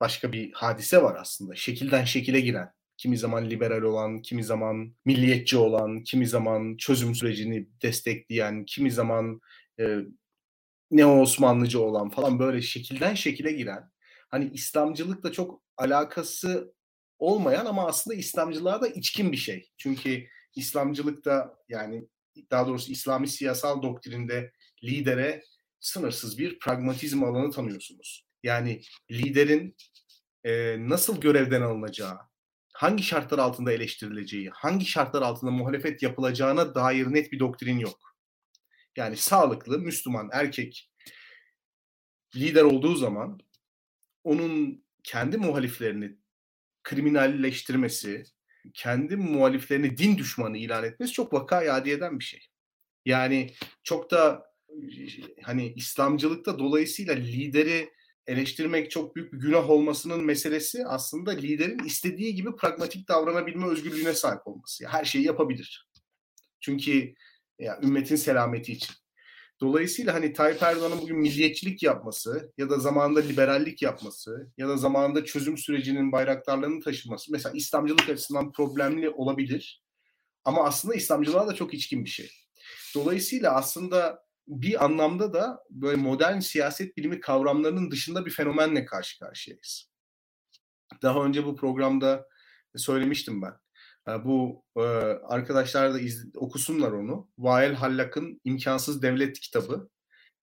başka 0.00 0.32
bir 0.32 0.52
hadise 0.52 1.02
var 1.02 1.16
aslında. 1.20 1.54
Şekilden 1.54 2.04
şekile 2.04 2.40
giren, 2.40 2.72
kimi 2.96 3.18
zaman 3.18 3.50
liberal 3.50 3.82
olan, 3.82 4.22
kimi 4.22 4.44
zaman 4.44 4.94
milliyetçi 5.04 5.56
olan, 5.56 6.02
kimi 6.02 6.26
zaman 6.26 6.76
çözüm 6.76 7.14
sürecini 7.14 7.68
destekleyen, 7.82 8.64
kimi 8.64 8.90
zaman 8.90 9.40
e, 9.80 9.98
neo 10.90 11.20
Osmanlıcı 11.20 11.80
olan 11.80 12.10
falan 12.10 12.38
böyle 12.38 12.62
şekilden 12.62 13.14
şekile 13.14 13.52
giren, 13.52 13.90
hani 14.30 14.50
İslamcılıkla 14.54 15.32
çok 15.32 15.62
alakası 15.76 16.74
olmayan 17.18 17.66
ama 17.66 17.86
aslında 17.86 18.16
İslamcılığa 18.16 18.80
da 18.80 18.88
içkin 18.88 19.32
bir 19.32 19.36
şey. 19.36 19.70
Çünkü 19.76 20.26
İslamcılıkta 20.56 21.58
yani 21.68 22.08
daha 22.50 22.66
doğrusu 22.66 22.92
İslami 22.92 23.28
siyasal 23.28 23.82
doktrinde 23.82 24.52
lidere 24.84 25.44
sınırsız 25.80 26.38
bir 26.38 26.58
pragmatizm 26.58 27.24
alanı 27.24 27.50
tanıyorsunuz. 27.50 28.26
Yani 28.42 28.82
liderin 29.10 29.76
e, 30.44 30.76
nasıl 30.78 31.20
görevden 31.20 31.62
alınacağı, 31.62 32.18
hangi 32.72 33.02
şartlar 33.02 33.38
altında 33.38 33.72
eleştirileceği, 33.72 34.50
hangi 34.50 34.86
şartlar 34.86 35.22
altında 35.22 35.50
muhalefet 35.50 36.02
yapılacağına 36.02 36.74
dair 36.74 37.06
net 37.06 37.32
bir 37.32 37.38
doktrin 37.38 37.78
yok. 37.78 38.16
Yani 38.96 39.16
sağlıklı 39.16 39.78
Müslüman 39.78 40.28
erkek 40.32 40.90
lider 42.36 42.62
olduğu 42.62 42.94
zaman 42.94 43.40
onun 44.24 44.84
kendi 45.02 45.36
muhaliflerini 45.36 46.16
kriminalleştirmesi, 46.84 48.24
kendi 48.74 49.16
muhaliflerini 49.16 49.98
din 49.98 50.18
düşmanı 50.18 50.58
ilan 50.58 50.84
etmesi 50.84 51.12
çok 51.12 51.32
vaka 51.32 51.56
adi 51.56 51.90
eden 51.90 52.18
bir 52.18 52.24
şey. 52.24 52.40
Yani 53.04 53.54
çok 53.82 54.10
da 54.10 54.46
hani 55.42 55.72
İslamcılıkta 55.72 56.58
dolayısıyla 56.58 57.14
lideri 57.14 57.90
eleştirmek 58.26 58.90
çok 58.90 59.16
büyük 59.16 59.32
bir 59.32 59.38
günah 59.38 59.70
olmasının 59.70 60.24
meselesi 60.24 60.86
aslında 60.86 61.30
liderin 61.30 61.84
istediği 61.84 62.34
gibi 62.34 62.56
pragmatik 62.56 63.08
davranabilme 63.08 63.66
özgürlüğüne 63.66 64.14
sahip 64.14 64.46
olması. 64.46 64.88
Her 64.88 65.04
şeyi 65.04 65.24
yapabilir. 65.24 65.88
Çünkü 66.60 67.14
ya, 67.58 67.80
ümmetin 67.82 68.16
selameti 68.16 68.72
için. 68.72 68.94
Dolayısıyla 69.60 70.14
hani 70.14 70.32
Tayyip 70.32 70.62
Erdoğan'ın 70.62 71.00
bugün 71.00 71.18
milliyetçilik 71.18 71.82
yapması 71.82 72.52
ya 72.58 72.70
da 72.70 72.78
zamanında 72.78 73.20
liberallik 73.20 73.82
yapması 73.82 74.52
ya 74.58 74.68
da 74.68 74.76
zamanında 74.76 75.24
çözüm 75.24 75.58
sürecinin 75.58 76.12
bayraktarlarını 76.12 76.80
taşıması 76.80 77.32
mesela 77.32 77.52
İslamcılık 77.56 78.08
açısından 78.08 78.52
problemli 78.52 79.10
olabilir. 79.10 79.82
Ama 80.44 80.64
aslında 80.64 80.94
İslamcılığa 80.94 81.48
da 81.48 81.54
çok 81.54 81.74
içkin 81.74 82.04
bir 82.04 82.10
şey. 82.10 82.30
Dolayısıyla 82.94 83.54
aslında 83.54 84.26
bir 84.48 84.84
anlamda 84.84 85.34
da 85.34 85.64
böyle 85.70 85.96
modern 85.96 86.38
siyaset 86.38 86.96
bilimi 86.96 87.20
kavramlarının 87.20 87.90
dışında 87.90 88.26
bir 88.26 88.30
fenomenle 88.30 88.84
karşı 88.84 89.18
karşıyayız. 89.18 89.90
Daha 91.02 91.24
önce 91.24 91.44
bu 91.44 91.56
programda 91.56 92.28
söylemiştim 92.76 93.42
ben. 93.42 93.52
Bu 94.06 94.64
arkadaşlar 95.28 95.94
da 95.94 96.00
iz, 96.00 96.26
okusunlar 96.36 96.92
onu. 96.92 97.28
Vael 97.38 97.74
Hallak'ın 97.74 98.40
İmkansız 98.44 99.02
Devlet 99.02 99.40
kitabı. 99.40 99.88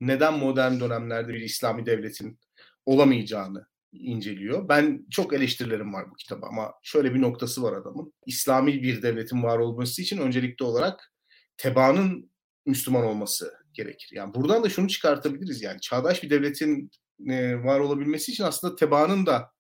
Neden 0.01 0.39
modern 0.39 0.79
dönemlerde 0.79 1.33
bir 1.33 1.41
İslami 1.41 1.85
devletin 1.85 2.39
olamayacağını 2.85 3.65
inceliyor. 3.93 4.69
Ben 4.69 5.05
çok 5.11 5.33
eleştirilerim 5.33 5.93
var 5.93 6.11
bu 6.11 6.13
kitaba 6.13 6.47
ama 6.47 6.73
şöyle 6.83 7.13
bir 7.13 7.21
noktası 7.21 7.63
var 7.63 7.73
adamın. 7.73 8.13
İslami 8.25 8.83
bir 8.83 9.01
devletin 9.01 9.43
var 9.43 9.57
olması 9.57 10.01
için 10.01 10.17
öncelikli 10.17 10.63
olarak 10.63 11.13
tebaanın 11.57 12.31
Müslüman 12.65 13.05
olması 13.05 13.53
gerekir. 13.73 14.09
Yani 14.13 14.33
buradan 14.33 14.63
da 14.63 14.69
şunu 14.69 14.87
çıkartabiliriz 14.87 15.61
yani 15.61 15.81
çağdaş 15.81 16.23
bir 16.23 16.29
devletin 16.29 16.91
e, 17.29 17.63
var 17.63 17.79
olabilmesi 17.79 18.31
için 18.31 18.43
aslında 18.43 18.75
tebaanın 18.75 19.25
da 19.25 19.51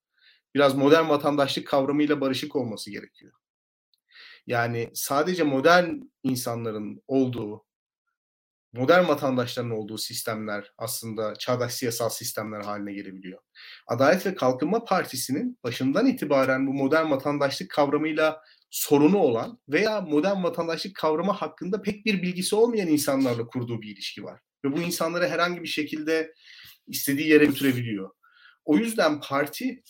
biraz 0.55 0.75
modern 0.75 1.09
vatandaşlık 1.09 1.67
kavramıyla 1.67 2.21
barışık 2.21 2.55
olması 2.55 2.91
gerekiyor. 2.91 3.33
Yani 4.47 4.89
sadece 4.93 5.43
modern 5.43 5.95
insanların 6.23 7.03
olduğu, 7.07 7.65
modern 8.73 9.07
vatandaşların 9.07 9.71
olduğu 9.71 9.97
sistemler 9.97 10.73
aslında 10.77 11.35
çağdaş 11.35 11.73
siyasal 11.73 12.09
sistemler 12.09 12.61
haline 12.61 12.93
gelebiliyor. 12.93 13.41
Adalet 13.87 14.25
ve 14.25 14.35
Kalkınma 14.35 14.83
Partisi'nin 14.83 15.59
başından 15.63 16.05
itibaren 16.05 16.67
bu 16.67 16.73
modern 16.73 17.11
vatandaşlık 17.11 17.71
kavramıyla 17.71 18.41
sorunu 18.69 19.17
olan 19.17 19.59
veya 19.69 20.01
modern 20.01 20.43
vatandaşlık 20.43 20.95
kavramı 20.95 21.31
hakkında 21.31 21.81
pek 21.81 22.05
bir 22.05 22.21
bilgisi 22.21 22.55
olmayan 22.55 22.87
insanlarla 22.87 23.47
kurduğu 23.47 23.81
bir 23.81 23.89
ilişki 23.89 24.23
var. 24.23 24.41
Ve 24.65 24.71
bu 24.71 24.81
insanları 24.81 25.27
herhangi 25.27 25.61
bir 25.63 25.67
şekilde 25.67 26.33
istediği 26.87 27.27
yere 27.27 27.45
götürebiliyor. 27.45 28.09
O 28.65 28.77
yüzden 28.77 29.21
parti 29.21 29.83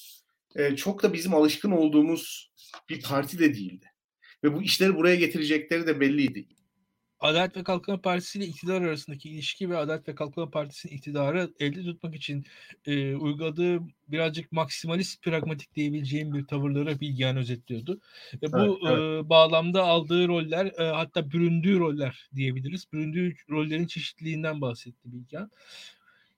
çok 0.77 1.03
da 1.03 1.13
bizim 1.13 1.33
alışkın 1.33 1.71
olduğumuz 1.71 2.51
bir 2.89 3.01
parti 3.01 3.39
de 3.39 3.53
değildi. 3.53 3.92
Ve 4.43 4.53
bu 4.53 4.63
işleri 4.63 4.95
buraya 4.95 5.15
getirecekleri 5.15 5.87
de 5.87 5.99
belliydi. 5.99 6.45
Adalet 7.23 7.57
ve 7.57 7.63
Kalkınma 7.63 8.01
Partisi 8.01 8.39
ile 8.39 8.45
iktidar 8.45 8.81
arasındaki 8.81 9.29
ilişki 9.29 9.69
ve 9.69 9.77
Adalet 9.77 10.07
ve 10.07 10.15
Kalkınma 10.15 10.49
Partisi'nin 10.49 10.93
iktidarı 10.93 11.53
elde 11.59 11.83
tutmak 11.83 12.15
için 12.15 12.45
e, 12.85 13.15
uyguladığı 13.15 13.79
birazcık 14.07 14.51
maksimalist 14.51 15.21
pragmatik 15.21 15.75
diyebileceğim 15.75 16.33
bir 16.33 16.45
tavırları 16.45 16.99
Bilgehan 16.99 17.37
özetliyordu. 17.37 17.99
Ve 18.43 18.51
bu 18.51 18.57
evet, 18.57 18.99
evet. 18.99 19.25
E, 19.25 19.29
bağlamda 19.29 19.83
aldığı 19.83 20.27
roller 20.27 20.65
e, 20.65 20.83
hatta 20.83 21.31
büründüğü 21.31 21.79
roller 21.79 22.29
diyebiliriz. 22.35 22.85
Büründüğü 22.93 23.35
rollerin 23.49 23.87
çeşitliliğinden 23.87 24.61
bahsetti 24.61 25.13
Bilgehan. 25.13 25.51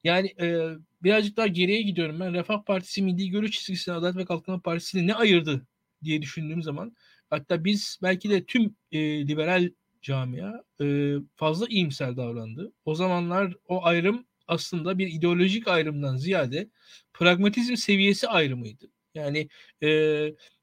Yani 0.04 0.34
e, 0.40 0.70
birazcık 1.02 1.36
daha 1.36 1.46
geriye 1.46 1.82
gidiyorum 1.82 2.20
ben. 2.20 2.34
Refah 2.34 2.64
Partisi 2.64 3.02
milli 3.02 3.30
görüş 3.30 3.50
çizgisine 3.50 3.94
Adalet 3.94 4.16
ve 4.16 4.24
Kalkınma 4.24 4.60
Partisi'ni 4.60 5.06
ne 5.06 5.14
ayırdı 5.14 5.66
diye 6.04 6.22
düşündüğüm 6.22 6.62
zaman 6.62 6.96
hatta 7.30 7.64
biz 7.64 7.98
belki 8.02 8.30
de 8.30 8.44
tüm 8.44 8.76
e, 8.92 9.28
liberal 9.28 9.70
camia 10.02 10.52
e, 10.80 11.14
fazla 11.36 11.66
iyimser 11.68 12.16
davrandı. 12.16 12.72
O 12.84 12.94
zamanlar 12.94 13.54
o 13.68 13.84
ayrım 13.84 14.26
aslında 14.48 14.98
bir 14.98 15.08
ideolojik 15.08 15.68
ayrımdan 15.68 16.16
ziyade 16.16 16.70
pragmatizm 17.14 17.76
seviyesi 17.76 18.28
ayrımıydı. 18.28 18.90
Yani 19.14 19.48
e, 19.82 19.88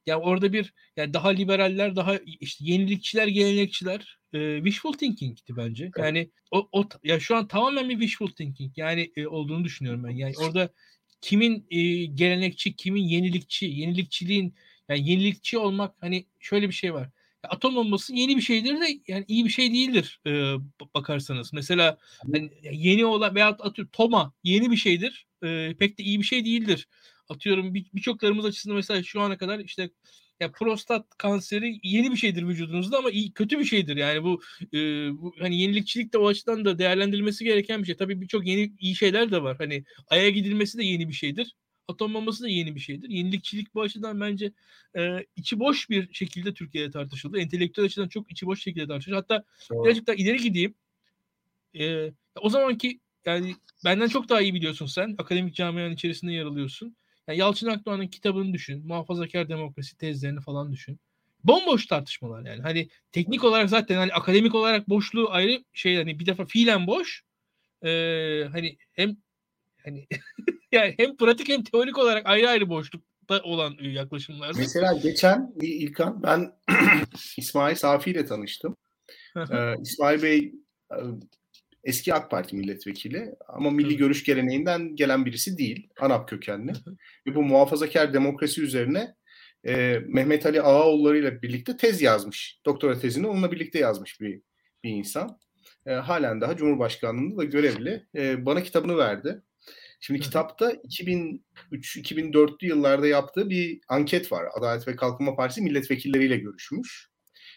ya 0.06 0.20
orada 0.20 0.54
bir 0.54 0.74
yani 0.98 1.14
daha 1.14 1.30
liberaller, 1.30 1.96
daha 1.96 2.18
işte 2.40 2.66
yenilikçiler, 2.66 3.28
gelenekçiler 3.28 4.20
e, 4.34 4.58
wishful 4.58 4.94
thinking'ti 4.94 5.58
bence. 5.58 5.92
Yani 5.98 6.30
o, 6.52 6.70
o 6.72 6.86
ya 7.04 7.20
şu 7.20 7.36
an 7.36 7.48
tamamen 7.48 7.90
bir 7.90 7.94
wishful 7.94 8.28
thinking 8.28 8.72
yani 8.78 9.12
e, 9.16 9.28
olduğunu 9.28 9.64
düşünüyorum 9.64 10.04
ben. 10.04 10.10
Yani 10.12 10.34
orada 10.38 10.70
kimin 11.22 11.68
e, 11.72 12.06
gelenekçi, 12.06 12.76
kimin 12.76 13.04
yenilikçi, 13.04 13.66
yenilikçiliğin 13.66 14.56
yani 14.90 15.10
yenilikçi 15.10 15.58
olmak 15.58 15.96
hani 16.02 16.26
şöyle 16.40 16.68
bir 16.68 16.74
şey 16.74 16.94
var 16.94 17.10
atom 17.50 17.76
bombası 17.76 18.16
yeni 18.16 18.38
bir 18.38 18.42
şeydir 18.42 18.82
de 18.82 18.86
yani 19.08 19.26
iyi 19.28 19.46
bir 19.46 19.50
şey 19.50 19.74
değildir 19.74 20.20
e, 20.28 20.32
bakarsanız. 20.96 21.54
Mesela 21.54 21.98
hani 22.34 22.50
yeni 22.72 23.06
olan 23.06 23.36
veya 23.36 23.48
atıyorum 23.48 23.92
Toma 23.92 24.34
yeni 24.44 24.72
bir 24.72 24.78
şeydir. 24.78 25.28
E, 25.44 25.76
pek 25.80 25.98
de 25.98 26.04
iyi 26.04 26.20
bir 26.20 26.26
şey 26.26 26.46
değildir. 26.46 26.88
Atıyorum 27.30 27.74
birçoklarımız 27.74 28.44
bir 28.44 28.50
açısından 28.50 28.76
mesela 28.76 29.04
şu 29.04 29.22
ana 29.22 29.38
kadar 29.38 29.60
işte 29.60 29.90
ya 30.40 30.52
prostat 30.52 31.06
kanseri 31.18 31.80
yeni 31.84 32.12
bir 32.12 32.18
şeydir 32.18 32.48
vücudunuzda 32.48 32.98
ama 32.98 33.12
iyi, 33.12 33.34
kötü 33.34 33.60
bir 33.60 33.66
şeydir. 33.66 33.98
Yani 33.98 34.24
bu, 34.24 34.42
e, 34.74 34.78
bu 35.22 35.36
hani 35.40 35.62
yenilikçilik 35.62 36.14
de 36.14 36.18
o 36.18 36.28
açıdan 36.28 36.66
da 36.66 36.80
değerlendirilmesi 36.80 37.46
gereken 37.46 37.82
bir 37.82 37.86
şey. 37.86 37.96
Tabii 37.96 38.22
birçok 38.22 38.48
yeni 38.48 38.74
iyi 38.80 38.96
şeyler 38.96 39.32
de 39.32 39.44
var. 39.44 39.58
Hani 39.58 39.84
aya 40.08 40.30
gidilmesi 40.30 40.78
de 40.78 40.84
yeni 40.84 41.10
bir 41.10 41.14
şeydir 41.14 41.56
atom 41.88 42.14
bombası 42.14 42.44
da 42.44 42.50
yeni 42.50 42.76
bir 42.76 42.80
şeydir. 42.80 43.10
Yenilikçilik 43.10 43.76
bu 43.76 43.82
açıdan 43.82 44.22
bence 44.22 44.52
e, 44.98 45.26
içi 45.36 45.60
boş 45.60 45.90
bir 45.90 46.14
şekilde 46.14 46.54
Türkiye'de 46.54 46.92
tartışıldı. 46.92 47.40
Entelektüel 47.40 47.86
açıdan 47.86 48.08
çok 48.08 48.32
içi 48.32 48.46
boş 48.46 48.64
şekilde 48.64 48.88
tartışıldı. 48.88 49.16
Hatta 49.16 49.44
Doğru. 49.70 49.86
birazcık 49.86 50.08
daha 50.08 50.16
ileri 50.16 50.38
gideyim. 50.38 50.76
E, 51.80 52.12
o 52.42 52.50
zamanki 52.50 53.00
yani 53.26 53.56
benden 53.86 54.08
çok 54.08 54.30
daha 54.30 54.42
iyi 54.42 54.54
biliyorsun 54.54 54.86
sen. 54.86 55.16
Akademik 55.18 55.56
camianın 55.56 55.94
içerisinde 55.94 56.32
yer 56.32 56.46
alıyorsun. 56.46 56.96
Yani 57.28 57.40
Yalçın 57.40 57.68
Akdoğan'ın 57.68 58.08
kitabını 58.08 58.54
düşün. 58.54 58.88
Muhafazakar 58.88 59.50
demokrasi 59.50 59.98
tezlerini 59.98 60.42
falan 60.42 60.72
düşün. 60.74 61.00
Bomboş 61.44 61.86
tartışmalar 61.86 62.46
yani. 62.46 62.62
Hani 62.62 62.90
teknik 63.12 63.44
olarak 63.44 63.70
zaten 63.70 63.96
hani 63.96 64.14
akademik 64.14 64.56
olarak 64.56 64.90
boşluğu 64.90 65.32
ayrı 65.32 65.64
şey 65.74 65.96
hani 65.96 66.20
bir 66.20 66.26
defa 66.26 66.46
fiilen 66.46 66.88
boş. 66.88 67.24
Ee, 67.86 68.48
hani 68.52 68.78
hem 68.94 69.18
hani 69.86 70.08
yani 70.78 70.94
hem 70.98 71.18
pratik 71.18 71.50
hem 71.50 71.64
teorik 71.64 71.98
olarak 71.98 72.26
ayrı 72.26 72.50
ayrı 72.50 72.70
boşlukta 72.70 73.42
olan 73.44 73.74
yaklaşımlar. 73.82 74.52
Mesela 74.58 74.94
geçen 74.94 75.54
İlkan 75.62 76.24
ben 76.24 76.52
İsmail 77.38 77.76
Safi 77.76 78.12
ile 78.12 78.26
tanıştım. 78.26 78.76
ee, 79.38 79.74
İsmail 79.82 80.22
Bey 80.22 80.54
e, 80.92 80.98
eski 81.84 82.14
AK 82.14 82.32
Parti 82.32 82.56
milletvekili 82.56 83.36
ama 83.48 83.72
milli 83.72 83.98
görüş 83.98 84.24
geleneğinden 84.24 84.96
gelen 84.96 85.26
birisi 85.26 85.58
değil. 85.58 85.90
ANAP 86.00 86.30
kökenli. 86.30 86.72
Ve 87.28 87.36
bu 87.36 87.44
muhafazakar 87.44 88.14
demokrasi 88.14 88.62
üzerine 88.62 89.16
e, 89.68 90.00
Mehmet 90.08 90.46
Ali 90.46 90.62
Ağaoğulları 90.62 91.18
ile 91.18 91.42
birlikte 91.42 91.78
tez 91.78 92.02
yazmış. 92.02 92.60
Doktora 92.66 93.00
tezini 93.00 93.28
onunla 93.28 93.52
birlikte 93.52 93.80
yazmış 93.80 94.22
bir 94.22 94.42
bir 94.84 94.90
insan. 94.90 95.40
E, 95.86 95.94
halen 95.94 96.42
daha 96.42 96.58
Cumhurbaşkanlığında 96.58 97.38
da 97.38 97.44
görevli. 97.44 98.08
E, 98.16 98.46
bana 98.46 98.64
kitabını 98.64 98.98
verdi. 98.98 99.42
Şimdi 100.06 100.20
Hı. 100.20 100.24
kitapta 100.24 100.72
2003-2004'lü 100.72 102.66
yıllarda 102.66 103.08
yaptığı 103.08 103.50
bir 103.50 103.80
anket 103.90 104.32
var. 104.32 104.46
Adalet 104.58 104.88
ve 104.88 104.96
Kalkınma 104.96 105.36
Partisi 105.36 105.62
milletvekilleriyle 105.62 106.38
görüşmüş. 106.38 107.10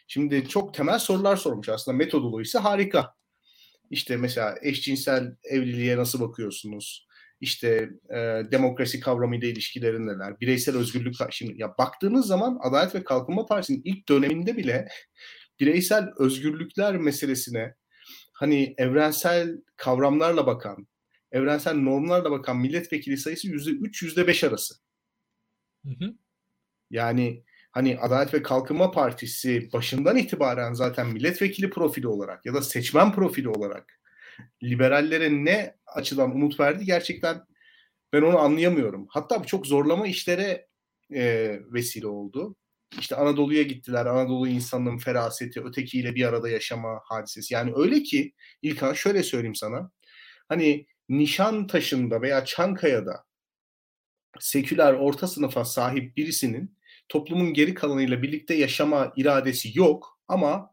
Şimdi 0.09 0.49
çok 0.49 0.75
temel 0.75 0.99
sorular 0.99 1.37
sormuş 1.37 1.69
aslında. 1.69 1.97
Metodoloğu 1.97 2.43
ise 2.43 2.59
harika. 2.59 3.15
İşte 3.91 4.17
mesela 4.17 4.55
eşcinsel 4.63 5.37
evliliğe 5.45 5.97
nasıl 5.97 6.21
bakıyorsunuz? 6.21 7.07
İşte 7.41 7.91
e, 8.11 8.17
demokrasi 8.53 9.01
kavramıyla 9.01 9.49
ilişkileri 9.49 10.07
neler? 10.07 10.41
Bireysel 10.41 10.77
özgürlük 10.77 11.15
şimdi 11.31 11.61
ya 11.61 11.75
baktığınız 11.79 12.27
zaman 12.27 12.59
Adalet 12.63 12.95
ve 12.95 13.05
Kalkınma 13.05 13.47
Partisi'nin 13.47 13.83
ilk 13.85 14.09
döneminde 14.09 14.57
bile 14.57 14.89
bireysel 15.61 16.09
özgürlükler 16.19 16.97
meselesine 16.97 17.75
hani 18.33 18.75
evrensel 18.79 19.57
kavramlarla 19.77 20.47
bakan, 20.47 20.87
evrensel 21.37 21.75
normlarla 21.75 22.31
bakan 22.31 22.57
milletvekili 22.57 23.17
sayısı 23.17 23.49
yüzde 23.49 23.71
üç, 23.71 24.03
yüzde 24.03 24.27
beş 24.27 24.45
arası. 24.45 24.75
Hı 25.87 25.91
hı. 25.91 26.15
Yani 26.91 27.45
hani 27.73 27.99
Adalet 27.99 28.35
ve 28.35 28.43
Kalkınma 28.43 28.91
Partisi 28.91 29.73
başından 29.73 30.17
itibaren 30.17 30.73
zaten 30.73 31.07
milletvekili 31.07 31.71
profili 31.71 32.09
olarak 32.09 32.47
ya 32.47 32.55
da 32.55 32.63
seçmen 32.63 33.13
profili 33.13 33.49
olarak 33.49 34.01
liberallere 34.63 35.31
ne 35.31 35.77
açıdan 35.87 36.31
umut 36.31 36.61
verdi 36.61 36.85
gerçekten 36.85 37.43
ben 38.13 38.23
onu 38.23 38.39
anlayamıyorum. 38.39 39.07
Hatta 39.11 39.45
çok 39.45 39.67
zorlama 39.67 40.07
işlere 40.07 40.67
e, 41.15 41.57
vesile 41.73 42.07
oldu. 42.07 42.57
İşte 43.01 43.17
Anadolu'ya 43.17 43.63
gittiler. 43.63 44.07
Anadolu 44.07 44.49
insanının 44.49 44.99
feraseti, 44.99 45.61
ötekiyle 45.61 46.15
bir 46.15 46.25
arada 46.25 46.49
yaşama 46.49 47.01
hadisesi. 47.05 47.55
Yani 47.55 47.73
öyle 47.77 48.03
ki 48.03 48.33
İlkan 48.63 48.93
şöyle 48.93 49.23
söyleyeyim 49.23 49.55
sana. 49.55 49.91
Hani 50.49 50.87
Nişantaşı'nda 51.09 52.23
veya 52.23 52.45
Çankaya'da 52.45 53.25
seküler 54.41 54.93
orta 54.93 55.27
sınıfa 55.27 55.65
sahip 55.65 56.17
birisinin 56.17 56.77
toplumun 57.09 57.53
geri 57.53 57.75
kalanıyla 57.75 58.23
birlikte 58.23 58.55
yaşama 58.55 59.13
iradesi 59.17 59.79
yok 59.79 60.21
ama 60.29 60.71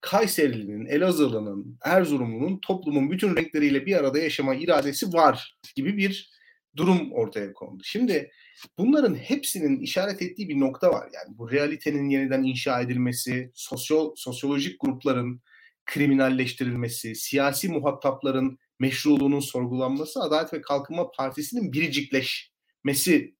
Kayserili'nin, 0.00 0.86
Elazığlı'nın, 0.86 1.78
Erzurumlu'nun 1.84 2.58
toplumun 2.58 3.10
bütün 3.10 3.36
renkleriyle 3.36 3.86
bir 3.86 3.96
arada 3.96 4.18
yaşama 4.18 4.54
iradesi 4.54 5.12
var 5.12 5.58
gibi 5.76 5.96
bir 5.96 6.30
durum 6.76 7.12
ortaya 7.12 7.52
kondu. 7.52 7.82
Şimdi 7.84 8.30
bunların 8.78 9.14
hepsinin 9.14 9.80
işaret 9.80 10.22
ettiği 10.22 10.48
bir 10.48 10.60
nokta 10.60 10.90
var. 10.90 11.08
Yani 11.14 11.38
bu 11.38 11.50
realitenin 11.50 12.08
yeniden 12.08 12.42
inşa 12.42 12.80
edilmesi, 12.80 13.50
sosyo, 13.54 14.12
sosyolojik 14.16 14.80
grupların 14.80 15.40
kriminalleştirilmesi, 15.86 17.14
siyasi 17.14 17.68
muhatapların 17.68 18.58
meşruluğunun 18.78 19.40
sorgulanması 19.40 20.20
Adalet 20.20 20.52
ve 20.52 20.60
Kalkınma 20.60 21.10
Partisi'nin 21.10 21.72
biricikleşmesi 21.72 23.34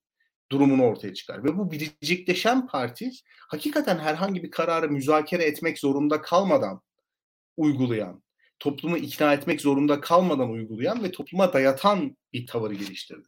durumunu 0.51 0.83
ortaya 0.83 1.13
çıkar. 1.13 1.43
Ve 1.43 1.57
bu 1.57 1.71
biricikleşen 1.71 2.67
parti 2.67 3.11
hakikaten 3.47 3.97
herhangi 3.97 4.43
bir 4.43 4.51
kararı 4.51 4.89
müzakere 4.89 5.43
etmek 5.43 5.79
zorunda 5.79 6.21
kalmadan 6.21 6.81
uygulayan, 7.57 8.23
toplumu 8.59 8.97
ikna 8.97 9.33
etmek 9.33 9.61
zorunda 9.61 10.01
kalmadan 10.01 10.49
uygulayan 10.49 11.03
ve 11.03 11.11
topluma 11.11 11.53
dayatan 11.53 12.17
bir 12.33 12.47
tavır 12.47 12.71
geliştirdi. 12.71 13.27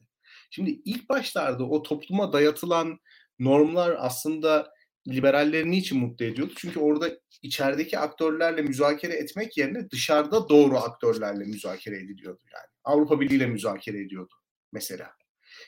Şimdi 0.50 0.82
ilk 0.86 1.10
başlarda 1.10 1.64
o 1.64 1.84
topluma 1.84 2.34
dayatılan 2.34 3.00
normlar 3.40 3.96
aslında 4.00 4.77
liberalleri 5.08 5.72
niçin 5.72 6.00
mutlu 6.00 6.26
ediyordu? 6.26 6.54
Çünkü 6.58 6.80
orada 6.80 7.10
içerideki 7.42 8.00
aktörlerle 8.00 8.62
müzakere 8.62 9.14
etmek 9.14 9.58
yerine 9.58 9.90
dışarıda 9.90 10.50
doğru 10.50 10.78
aktörlerle 10.78 11.44
müzakere 11.44 11.98
ediliyordu 11.98 12.42
yani. 12.54 12.68
Avrupa 12.84 13.20
Birliği 13.20 13.36
ile 13.36 13.48
müzakere 13.48 14.02
ediyordu 14.02 14.34
mesela. 14.72 15.12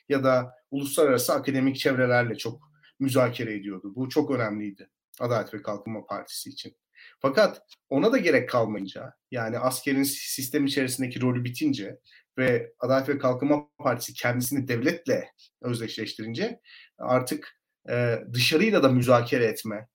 Ya 0.09 0.23
da 0.23 0.51
uluslararası 0.71 1.33
akademik 1.33 1.75
çevrelerle 1.75 2.35
çok 2.35 2.61
müzakere 2.99 3.53
ediyordu. 3.53 3.93
Bu 3.95 4.09
çok 4.09 4.31
önemliydi 4.31 4.89
Adalet 5.19 5.53
ve 5.53 5.61
Kalkınma 5.61 6.05
Partisi 6.05 6.49
için. 6.49 6.77
Fakat 7.19 7.61
ona 7.89 8.11
da 8.11 8.17
gerek 8.17 8.49
kalmayınca 8.49 9.13
yani 9.31 9.59
askerin 9.59 10.03
sistem 10.03 10.65
içerisindeki 10.65 11.21
rolü 11.21 11.43
bitince 11.43 11.99
ve 12.37 12.73
Adalet 12.79 13.09
ve 13.09 13.17
Kalkınma 13.17 13.69
Partisi 13.77 14.13
kendisini 14.13 14.67
devletle 14.67 15.29
özdeşleştirince 15.61 16.59
artık 16.97 17.58
e, 17.89 18.19
dışarıyla 18.33 18.83
da 18.83 18.89
müzakere 18.89 19.45
etme, 19.45 19.87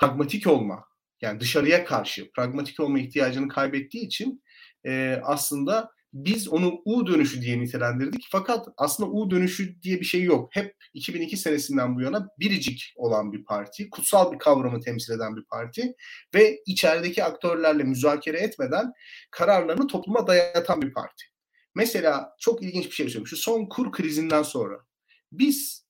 pragmatik 0.00 0.46
olma, 0.46 0.84
yani 1.20 1.40
dışarıya 1.40 1.84
karşı 1.84 2.30
pragmatik 2.32 2.80
olma 2.80 2.98
ihtiyacını 2.98 3.48
kaybettiği 3.48 4.06
için 4.06 4.42
e, 4.86 5.20
aslında 5.22 5.94
biz 6.14 6.48
onu 6.48 6.82
U 6.84 7.06
dönüşü 7.06 7.42
diye 7.42 7.60
nitelendirdik. 7.60 8.26
Fakat 8.30 8.68
aslında 8.76 9.10
U 9.10 9.30
dönüşü 9.30 9.82
diye 9.82 10.00
bir 10.00 10.04
şey 10.04 10.22
yok. 10.22 10.48
Hep 10.52 10.76
2002 10.94 11.36
senesinden 11.36 11.96
bu 11.96 12.00
yana 12.00 12.28
biricik 12.38 12.92
olan 12.96 13.32
bir 13.32 13.44
parti, 13.44 13.90
kutsal 13.90 14.32
bir 14.32 14.38
kavramı 14.38 14.80
temsil 14.80 15.12
eden 15.12 15.36
bir 15.36 15.44
parti 15.44 15.94
ve 16.34 16.58
içerideki 16.66 17.24
aktörlerle 17.24 17.82
müzakere 17.82 18.38
etmeden 18.38 18.92
kararlarını 19.30 19.86
topluma 19.86 20.26
dayatan 20.26 20.82
bir 20.82 20.92
parti. 20.92 21.24
Mesela 21.74 22.30
çok 22.40 22.62
ilginç 22.62 22.84
bir 22.84 22.90
şey 22.90 23.06
söyleyeyim. 23.06 23.26
Şu 23.26 23.36
son 23.36 23.66
kur 23.66 23.92
krizinden 23.92 24.42
sonra 24.42 24.78
biz 25.32 25.83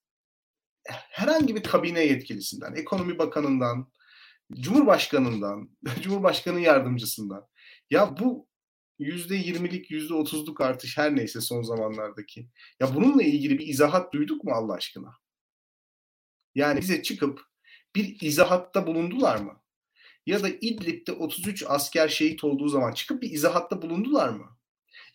herhangi 0.91 1.57
bir 1.57 1.63
kabine 1.63 2.05
yetkilisinden, 2.05 2.75
ekonomi 2.75 3.19
bakanından, 3.19 3.93
cumhurbaşkanından, 4.53 5.71
cumhurbaşkanı 6.03 6.61
yardımcısından 6.61 7.47
ya 7.91 8.19
bu 8.19 8.49
yüzde 8.99 9.37
yirmilik, 9.37 9.91
yüzde 9.91 10.15
otuzluk 10.15 10.61
artış 10.61 10.99
her 10.99 11.17
neyse 11.17 11.41
son 11.41 11.63
zamanlardaki. 11.63 12.49
Ya 12.81 12.95
bununla 12.95 13.23
ilgili 13.23 13.59
bir 13.59 13.67
izahat 13.67 14.13
duyduk 14.13 14.45
mu 14.45 14.53
Allah 14.55 14.75
aşkına? 14.75 15.13
Yani 16.55 16.81
bize 16.81 17.03
çıkıp 17.03 17.41
bir 17.97 18.21
izahatta 18.21 18.87
bulundular 18.87 19.37
mı? 19.37 19.63
Ya 20.27 20.43
da 20.43 20.49
İdlib'de 20.49 21.13
33 21.13 21.65
asker 21.67 22.09
şehit 22.09 22.45
olduğu 22.45 22.69
zaman 22.69 22.93
çıkıp 22.93 23.23
bir 23.23 23.31
izahatta 23.31 23.83
bulundular 23.83 24.29
mı? 24.29 24.59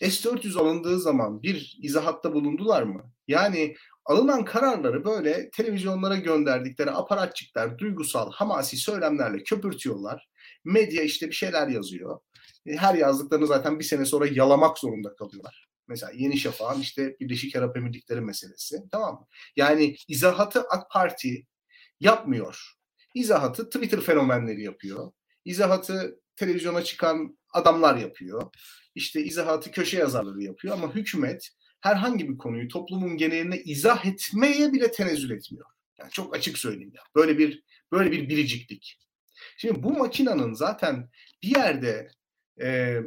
S-400 0.01 0.59
alındığı 0.59 0.99
zaman 0.99 1.43
bir 1.43 1.77
izahatta 1.81 2.33
bulundular 2.33 2.83
mı? 2.83 3.13
Yani 3.27 3.75
alınan 4.09 4.45
kararları 4.45 5.05
böyle 5.05 5.49
televizyonlara 5.49 6.15
gönderdikleri 6.15 6.91
aparatçıklar 6.91 7.77
duygusal, 7.77 8.31
hamasi 8.31 8.77
söylemlerle 8.77 9.43
köpürtüyorlar. 9.43 10.29
Medya 10.65 11.03
işte 11.03 11.27
bir 11.27 11.33
şeyler 11.33 11.67
yazıyor. 11.67 12.19
E, 12.65 12.75
her 12.75 12.95
yazdıklarını 12.95 13.47
zaten 13.47 13.79
bir 13.79 13.83
sene 13.83 14.05
sonra 14.05 14.27
yalamak 14.27 14.77
zorunda 14.79 15.15
kalıyorlar. 15.15 15.67
Mesela 15.87 16.11
Yeni 16.15 16.37
Şafak'ın 16.37 16.81
işte 16.81 17.15
Birleşik 17.19 17.55
Arap 17.55 17.77
Emirlikleri 17.77 18.21
meselesi. 18.21 18.77
Tamam 18.91 19.13
mı? 19.13 19.27
Yani 19.55 19.95
izahatı 20.07 20.61
AK 20.61 20.91
Parti 20.91 21.47
yapmıyor. 21.99 22.73
İzahatı 23.15 23.69
Twitter 23.69 24.01
fenomenleri 24.01 24.63
yapıyor. 24.63 25.11
İzahatı 25.45 26.19
televizyona 26.35 26.83
çıkan 26.83 27.37
adamlar 27.53 27.95
yapıyor. 27.95 28.43
İşte 28.95 29.23
izahatı 29.23 29.71
köşe 29.71 29.97
yazarları 29.97 30.43
yapıyor 30.43 30.73
ama 30.73 30.95
hükümet 30.95 31.49
herhangi 31.81 32.29
bir 32.29 32.37
konuyu 32.37 32.67
toplumun 32.67 33.17
geneline 33.17 33.57
izah 33.57 34.05
etmeye 34.05 34.73
bile 34.73 34.91
tenezzül 34.91 35.31
etmiyor. 35.31 35.65
Yani 35.99 36.11
çok 36.11 36.35
açık 36.35 36.57
söyleyeyim 36.57 36.91
ya. 36.95 37.01
Böyle 37.15 37.37
bir 37.37 37.63
böyle 37.91 38.11
bir 38.11 38.29
biriciklik. 38.29 38.99
Şimdi 39.57 39.83
bu 39.83 39.97
makinanın 39.97 40.53
zaten 40.53 41.09
bir 41.43 41.55
yerde 41.55 42.11
e, 42.61 42.97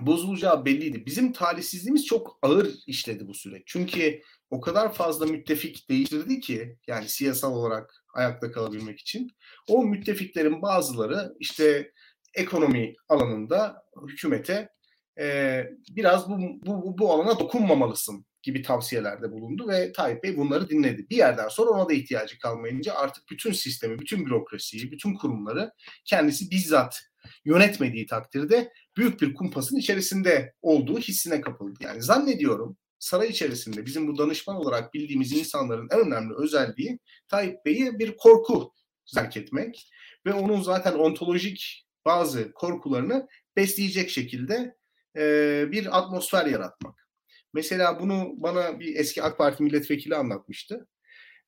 bozulacağı 0.00 0.64
belliydi. 0.64 1.06
Bizim 1.06 1.32
talihsizliğimiz 1.32 2.06
çok 2.06 2.38
ağır 2.42 2.74
işledi 2.86 3.28
bu 3.28 3.34
süreç. 3.34 3.62
Çünkü 3.66 4.22
o 4.50 4.60
kadar 4.60 4.94
fazla 4.94 5.26
müttefik 5.26 5.90
değiştirdi 5.90 6.40
ki 6.40 6.78
yani 6.86 7.08
siyasal 7.08 7.52
olarak 7.52 8.04
ayakta 8.14 8.52
kalabilmek 8.52 9.00
için. 9.00 9.30
O 9.68 9.84
müttefiklerin 9.84 10.62
bazıları 10.62 11.34
işte 11.38 11.92
ekonomi 12.34 12.94
alanında 13.08 13.84
hükümete 14.08 14.68
e, 15.18 15.64
biraz 15.90 16.30
bu, 16.30 16.38
bu, 16.66 16.98
bu 16.98 17.12
alana 17.12 17.38
dokunmamalısın 17.38 18.26
gibi 18.42 18.62
tavsiyelerde 18.62 19.32
bulundu 19.32 19.68
ve 19.68 19.92
Tayyip 19.92 20.22
Bey 20.22 20.36
bunları 20.36 20.68
dinledi. 20.68 21.06
Bir 21.10 21.16
yerden 21.16 21.48
sonra 21.48 21.70
ona 21.70 21.88
da 21.88 21.92
ihtiyacı 21.92 22.38
kalmayınca 22.38 22.94
artık 22.94 23.24
bütün 23.30 23.52
sistemi, 23.52 23.98
bütün 23.98 24.26
bürokrasiyi, 24.26 24.92
bütün 24.92 25.14
kurumları 25.14 25.72
kendisi 26.04 26.50
bizzat 26.50 27.00
yönetmediği 27.44 28.06
takdirde 28.06 28.72
büyük 28.96 29.20
bir 29.20 29.34
kumpasın 29.34 29.76
içerisinde 29.76 30.54
olduğu 30.62 30.98
hissine 30.98 31.40
kapıldı. 31.40 31.78
Yani 31.80 32.02
zannediyorum 32.02 32.76
saray 32.98 33.28
içerisinde 33.28 33.86
bizim 33.86 34.08
bu 34.08 34.18
danışman 34.18 34.56
olarak 34.56 34.94
bildiğimiz 34.94 35.32
insanların 35.32 35.88
en 35.90 36.00
önemli 36.00 36.34
özelliği 36.34 36.98
Tayyip 37.28 37.64
Bey'i 37.66 37.98
bir 37.98 38.16
korku 38.16 38.72
zerk 39.06 39.36
etmek 39.36 39.90
ve 40.26 40.32
onun 40.32 40.60
zaten 40.62 40.92
ontolojik 40.92 41.86
bazı 42.04 42.52
korkularını 42.52 43.28
besleyecek 43.56 44.10
şekilde 44.10 44.74
e, 45.16 45.64
bir 45.72 45.98
atmosfer 45.98 46.46
yaratmak. 46.46 47.08
Mesela 47.52 48.00
bunu 48.00 48.34
bana 48.36 48.80
bir 48.80 48.96
eski 48.96 49.22
AK 49.22 49.38
Parti 49.38 49.62
milletvekili 49.62 50.16
anlatmıştı. 50.16 50.86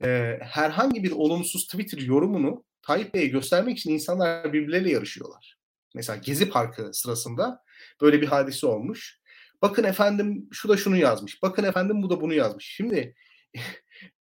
E, 0.05 0.38
herhangi 0.42 1.05
bir 1.05 1.11
olumsuz 1.12 1.66
Twitter 1.66 1.98
yorumunu 1.98 2.64
Tayyip 2.83 3.14
Bey'e 3.14 3.26
göstermek 3.26 3.79
için 3.79 3.90
insanlar 3.90 4.52
birbirleriyle 4.52 4.90
yarışıyorlar. 4.90 5.59
Mesela 5.94 6.16
Gezi 6.16 6.48
Parkı 6.48 6.90
sırasında 6.92 7.62
böyle 8.00 8.22
bir 8.22 8.26
hadise 8.26 8.66
olmuş. 8.66 9.20
Bakın 9.62 9.85
efendim 9.85 10.48
şu 10.52 10.68
da 10.68 10.76
şunu 10.76 10.96
yazmış. 10.96 11.42
Bakın 11.42 11.64
efendim 11.64 12.02
bu 12.02 12.11
da 12.11 12.20
bunu 12.20 12.35
yazmış. 12.35 12.74
Şimdi 12.76 13.14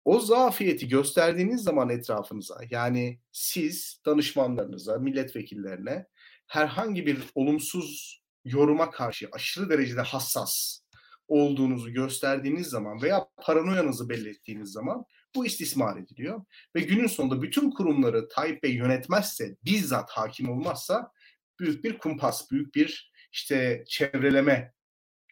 o 0.05 0.19
zafiyeti 0.19 0.87
gösterdiğiniz 0.87 1.63
zaman 1.63 1.89
etrafınıza 1.89 2.61
yani 2.69 3.19
siz 3.31 4.01
danışmanlarınıza, 4.05 4.97
milletvekillerine 4.97 6.05
herhangi 6.47 7.05
bir 7.05 7.17
olumsuz 7.35 8.20
yoruma 8.45 8.91
karşı 8.91 9.29
aşırı 9.31 9.69
derecede 9.69 10.01
hassas 10.01 10.81
olduğunuzu 11.27 11.93
gösterdiğiniz 11.93 12.67
zaman 12.67 13.01
veya 13.01 13.27
paranoyanızı 13.37 14.09
belli 14.09 14.29
ettiğiniz 14.29 14.71
zaman 14.71 15.05
bu 15.35 15.45
istismar 15.45 15.97
ediliyor. 15.97 16.45
Ve 16.75 16.81
günün 16.81 17.07
sonunda 17.07 17.41
bütün 17.41 17.71
kurumları 17.71 18.27
Tayyip 18.27 18.63
Bey 18.63 18.75
yönetmezse, 18.75 19.55
bizzat 19.65 20.09
hakim 20.11 20.49
olmazsa 20.49 21.11
büyük 21.59 21.83
bir 21.83 21.97
kumpas, 21.97 22.51
büyük 22.51 22.75
bir 22.75 23.11
işte 23.31 23.83
çevreleme 23.87 24.73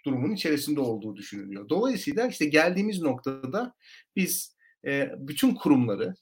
durumun 0.06 0.32
içerisinde 0.32 0.80
olduğu 0.80 1.16
düşünülüyor. 1.16 1.70
Dolayısıyla 1.70 2.28
işte 2.28 2.46
geldiğimiz 2.46 3.02
noktada 3.02 3.74
biz 4.16 4.58
e, 4.86 5.12
bütün 5.18 5.56
kurumları, 5.56 6.14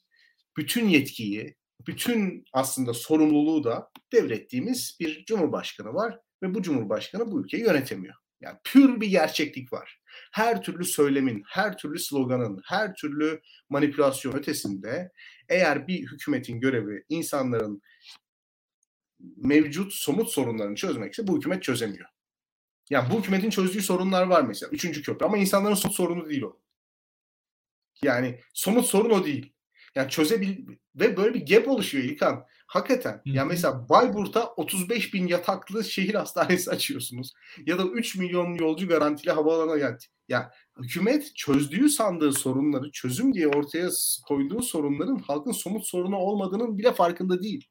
bütün 0.57 0.87
yetkiyi, 0.87 1.55
bütün 1.87 2.43
aslında 2.53 2.93
sorumluluğu 2.93 3.63
da 3.63 3.89
devrettiğimiz 4.13 4.97
bir 4.99 5.25
cumhurbaşkanı 5.25 5.93
var 5.93 6.19
ve 6.43 6.53
bu 6.53 6.61
cumhurbaşkanı 6.61 7.31
bu 7.31 7.41
ülkeyi 7.41 7.63
yönetemiyor. 7.63 8.15
Yani 8.41 8.57
pür 8.63 9.01
bir 9.01 9.07
gerçeklik 9.07 9.73
var. 9.73 10.01
Her 10.31 10.61
türlü 10.61 10.85
söylemin, 10.85 11.43
her 11.47 11.77
türlü 11.77 11.99
sloganın, 11.99 12.61
her 12.65 12.93
türlü 12.93 13.41
manipülasyon 13.69 14.33
ötesinde 14.33 15.11
eğer 15.49 15.87
bir 15.87 16.01
hükümetin 16.11 16.59
görevi 16.59 17.03
insanların 17.09 17.81
mevcut 19.37 19.93
somut 19.93 20.29
sorunlarını 20.29 20.75
çözmekse 20.75 21.27
bu 21.27 21.37
hükümet 21.37 21.63
çözemiyor. 21.63 22.09
Yani 22.89 23.13
bu 23.13 23.19
hükümetin 23.19 23.49
çözdüğü 23.49 23.81
sorunlar 23.81 24.23
var 24.23 24.41
mesela. 24.41 24.69
Üçüncü 24.69 25.01
köprü 25.01 25.25
ama 25.25 25.37
insanların 25.37 25.75
somut 25.75 25.95
sorunu 25.95 26.29
değil 26.29 26.41
o. 26.41 26.59
Yani 28.03 28.41
somut 28.53 28.85
sorun 28.85 29.09
o 29.09 29.25
değil. 29.25 29.53
Yani 29.97 30.09
çözebil 30.09 30.67
ve 30.95 31.17
böyle 31.17 31.33
bir 31.33 31.45
gap 31.45 31.67
oluşuyor 31.67 32.03
İlkan. 32.03 32.45
Hakikaten. 32.67 33.21
Ya 33.25 33.33
yani 33.33 33.47
mesela 33.47 33.89
Bayburt'a 33.89 34.45
35 34.45 35.13
bin 35.13 35.27
yataklı 35.27 35.83
şehir 35.83 36.13
hastanesi 36.13 36.71
açıyorsunuz. 36.71 37.33
Ya 37.65 37.77
da 37.77 37.83
3 37.83 38.15
milyon 38.15 38.55
yolcu 38.55 38.87
garantili 38.87 39.31
havaalanı 39.31 39.77
geldi. 39.79 40.03
Ya 40.27 40.51
hükümet 40.81 41.35
çözdüğü 41.35 41.89
sandığı 41.89 42.33
sorunları 42.33 42.91
çözüm 42.91 43.33
diye 43.33 43.47
ortaya 43.47 43.89
koyduğu 44.27 44.61
sorunların 44.61 45.15
halkın 45.15 45.51
somut 45.51 45.87
sorunu 45.87 46.17
olmadığının 46.17 46.77
bile 46.77 46.93
farkında 46.93 47.43
değil. 47.43 47.67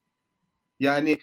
Yani 0.80 1.18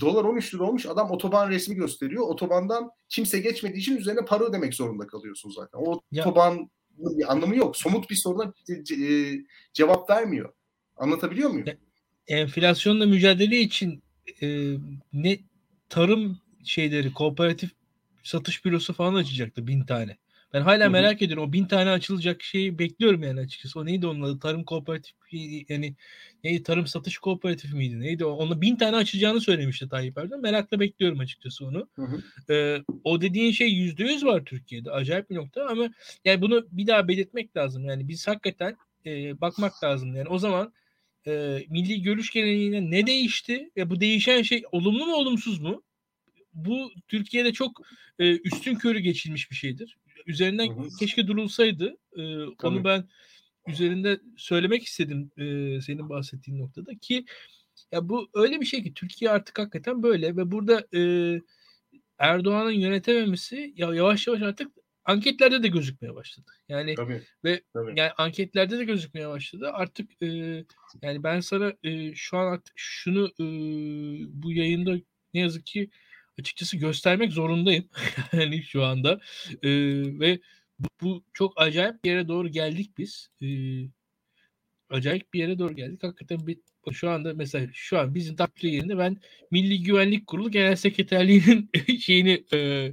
dolar 0.00 0.24
13 0.24 0.54
lira 0.54 0.64
olmuş 0.64 0.86
adam 0.86 1.10
otoban 1.10 1.50
resmi 1.50 1.74
gösteriyor. 1.74 2.28
Otobandan 2.28 2.90
kimse 3.08 3.38
geçmediği 3.38 3.80
için 3.80 3.96
üzerine 3.96 4.24
para 4.24 4.44
ödemek 4.44 4.74
zorunda 4.74 5.06
kalıyorsun 5.06 5.50
zaten. 5.50 5.78
O 5.78 6.00
ya. 6.12 6.22
otoban 6.22 6.70
bir 6.98 7.32
anlamı 7.32 7.56
yok. 7.56 7.76
Somut 7.76 8.10
bir 8.10 8.14
soruna 8.14 8.54
cevap 9.72 10.10
vermiyor. 10.10 10.52
Anlatabiliyor 10.96 11.50
muyum? 11.50 11.66
Enflasyonla 12.28 13.06
mücadele 13.06 13.60
için 13.60 14.02
e, 14.42 14.76
ne 15.12 15.38
tarım 15.88 16.40
şeyleri 16.64 17.12
kooperatif 17.12 17.70
satış 18.22 18.64
bürosu 18.64 18.92
falan 18.92 19.14
açacaktı 19.14 19.66
bin 19.66 19.84
tane. 19.84 20.16
Ben 20.56 20.60
hala 20.60 20.84
Hı-hı. 20.84 20.90
merak 20.90 21.22
ediyorum. 21.22 21.48
O 21.48 21.52
bin 21.52 21.64
tane 21.64 21.90
açılacak 21.90 22.42
şeyi 22.42 22.78
bekliyorum 22.78 23.22
yani 23.22 23.40
açıkçası. 23.40 23.80
O 23.80 23.86
neydi 23.86 24.06
onun 24.06 24.22
adı? 24.22 24.38
Tarım 24.38 24.64
kooperatif 24.64 25.14
yani 25.68 25.94
neydi? 26.44 26.62
Tarım 26.62 26.86
satış 26.86 27.18
kooperatif 27.18 27.74
miydi? 27.74 28.00
Neydi? 28.00 28.24
Onu 28.24 28.60
bin 28.60 28.76
tane 28.76 28.96
açacağını 28.96 29.40
söylemişti 29.40 29.88
Tayyip 29.88 30.18
Erdoğan. 30.18 30.40
Merakla 30.40 30.80
bekliyorum 30.80 31.20
açıkçası 31.20 31.66
onu. 31.66 31.88
Ee, 32.50 32.78
o 33.04 33.20
dediğin 33.20 33.52
şey 33.52 33.68
yüzde 33.68 34.04
yüz 34.04 34.24
var 34.24 34.44
Türkiye'de. 34.44 34.90
Acayip 34.90 35.30
bir 35.30 35.34
nokta 35.34 35.66
ama 35.66 35.88
yani 36.24 36.40
bunu 36.40 36.66
bir 36.72 36.86
daha 36.86 37.08
belirtmek 37.08 37.56
lazım. 37.56 37.84
Yani 37.84 38.08
biz 38.08 38.28
hakikaten 38.28 38.76
e, 39.06 39.40
bakmak 39.40 39.84
lazım. 39.84 40.16
Yani 40.16 40.28
o 40.28 40.38
zaman 40.38 40.72
e, 41.26 41.64
milli 41.68 42.02
görüş 42.02 42.30
geleneğine 42.30 42.90
ne 42.90 43.06
değişti 43.06 43.70
ve 43.76 43.90
bu 43.90 44.00
değişen 44.00 44.42
şey 44.42 44.62
olumlu 44.72 45.06
mu 45.06 45.14
olumsuz 45.14 45.60
mu? 45.60 45.82
Bu 46.54 46.90
Türkiye'de 47.08 47.52
çok 47.52 47.80
e, 48.18 48.38
üstün 48.38 48.74
körü 48.74 48.98
geçilmiş 48.98 49.50
bir 49.50 49.56
şeydir 49.56 49.96
üzerinden 50.26 50.76
hı 50.76 50.80
hı. 50.80 50.88
keşke 50.98 51.26
durulsaydı. 51.26 51.96
E, 52.16 52.22
onu 52.62 52.84
ben 52.84 53.08
üzerinde 53.68 54.20
söylemek 54.36 54.84
istedim 54.84 55.30
e, 55.36 55.80
senin 55.80 56.08
bahsettiğin 56.08 56.58
noktada 56.58 56.98
ki 57.02 57.24
ya 57.92 58.08
bu 58.08 58.28
öyle 58.34 58.60
bir 58.60 58.66
şey 58.66 58.82
ki 58.82 58.94
Türkiye 58.94 59.30
artık 59.30 59.58
hakikaten 59.58 60.02
böyle 60.02 60.36
ve 60.36 60.50
burada 60.50 60.86
e, 60.94 61.00
Erdoğan'ın 62.18 62.70
yönetememesi 62.70 63.72
ya 63.76 63.94
yavaş 63.94 64.26
yavaş 64.26 64.42
artık 64.42 64.72
anketlerde 65.04 65.62
de 65.62 65.68
gözükmeye 65.68 66.14
başladı. 66.14 66.50
Yani 66.68 66.94
tabii, 66.94 67.22
ve 67.44 67.62
tabii. 67.72 67.92
yani 67.96 68.10
anketlerde 68.18 68.78
de 68.78 68.84
gözükmeye 68.84 69.28
başladı. 69.28 69.70
Artık 69.72 70.22
e, 70.22 70.26
yani 71.02 71.22
ben 71.22 71.40
sana 71.40 71.72
e, 71.82 72.14
şu 72.14 72.38
an 72.38 72.52
artık 72.52 72.74
şunu 72.76 73.26
e, 73.26 73.44
bu 74.42 74.52
yayında 74.52 74.96
ne 75.34 75.40
yazık 75.40 75.66
ki 75.66 75.90
açıkçası 76.40 76.76
göstermek 76.76 77.32
zorundayım. 77.32 77.88
yani 78.32 78.62
şu 78.62 78.84
anda. 78.84 79.20
E, 79.62 79.70
ve 80.20 80.40
bu, 80.78 80.88
bu 81.02 81.24
çok 81.32 81.52
acayip 81.56 82.04
bir 82.04 82.10
yere 82.10 82.28
doğru 82.28 82.48
geldik 82.48 82.98
biz. 82.98 83.30
E, 83.42 83.46
acayip 84.90 85.34
bir 85.34 85.38
yere 85.38 85.58
doğru 85.58 85.74
geldik. 85.76 86.02
Hakikaten 86.02 86.46
bir, 86.46 86.58
şu 86.92 87.10
anda 87.10 87.34
mesela 87.34 87.66
şu 87.72 87.98
an 87.98 88.14
bizim 88.14 88.38
daktilo 88.38 88.70
yerinde 88.70 88.98
ben 88.98 89.16
Milli 89.50 89.82
Güvenlik 89.82 90.26
Kurulu 90.26 90.50
Genel 90.50 90.76
Sekreterliği'nin 90.76 91.70
şeyini 92.00 92.44
e, 92.52 92.92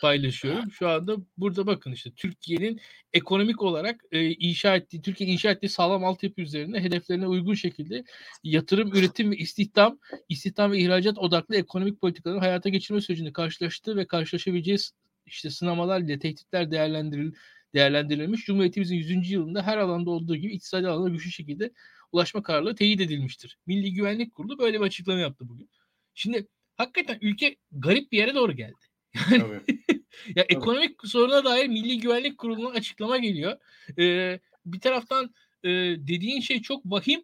paylaşıyorum. 0.00 0.70
Şu 0.72 0.88
anda 0.88 1.16
burada 1.36 1.66
bakın 1.66 1.92
işte 1.92 2.10
Türkiye'nin 2.16 2.80
ekonomik 3.12 3.62
olarak 3.62 4.04
e, 4.12 4.30
inşa 4.30 4.76
ettiği, 4.76 5.02
Türkiye'nin 5.02 5.32
inşa 5.32 5.50
ettiği 5.50 5.68
sağlam 5.68 6.04
altyapı 6.04 6.40
üzerine 6.40 6.80
hedeflerine 6.80 7.26
uygun 7.26 7.54
şekilde 7.54 8.04
yatırım, 8.44 8.94
üretim 8.94 9.30
ve 9.30 9.36
istihdam, 9.36 9.98
istihdam 10.28 10.72
ve 10.72 10.78
ihracat 10.78 11.18
odaklı 11.18 11.56
ekonomik 11.56 12.00
politikaları 12.00 12.38
hayata 12.38 12.68
geçirme 12.68 13.00
sürecinde 13.00 13.32
karşılaştığı 13.32 13.96
ve 13.96 14.06
karşılaşabileceği 14.06 14.78
işte 15.26 15.50
sınamalar 15.50 16.00
ile 16.00 16.18
tehditler 16.18 16.70
değerlendiril 16.70 17.32
değerlendirilmiş. 17.74 18.44
Cumhuriyetimizin 18.46 18.96
100. 18.96 19.30
yılında 19.30 19.62
her 19.62 19.78
alanda 19.78 20.10
olduğu 20.10 20.36
gibi 20.36 20.52
iktisadi 20.52 20.88
alanda 20.88 21.08
güçlü 21.08 21.30
şekilde 21.30 21.72
ulaşma 22.12 22.42
kararları 22.42 22.74
teyit 22.74 23.00
edilmiştir. 23.00 23.58
Milli 23.66 23.92
Güvenlik 23.92 24.34
Kurulu 24.34 24.58
böyle 24.58 24.80
bir 24.80 24.84
açıklama 24.84 25.20
yaptı 25.20 25.48
bugün. 25.48 25.70
Şimdi 26.14 26.48
hakikaten 26.76 27.18
ülke 27.20 27.56
garip 27.72 28.12
bir 28.12 28.18
yere 28.18 28.34
doğru 28.34 28.52
geldi. 28.52 28.89
Yani 29.30 29.60
ya 30.36 30.44
ekonomik 30.48 31.06
soruna 31.06 31.44
dair 31.44 31.68
Milli 31.68 32.00
Güvenlik 32.00 32.38
Kurulu'nun 32.38 32.74
açıklama 32.74 33.18
geliyor. 33.18 33.56
Ee, 33.98 34.40
bir 34.66 34.80
taraftan 34.80 35.34
e, 35.64 35.68
dediğin 35.98 36.40
şey 36.40 36.62
çok 36.62 36.86
vahim. 36.86 37.22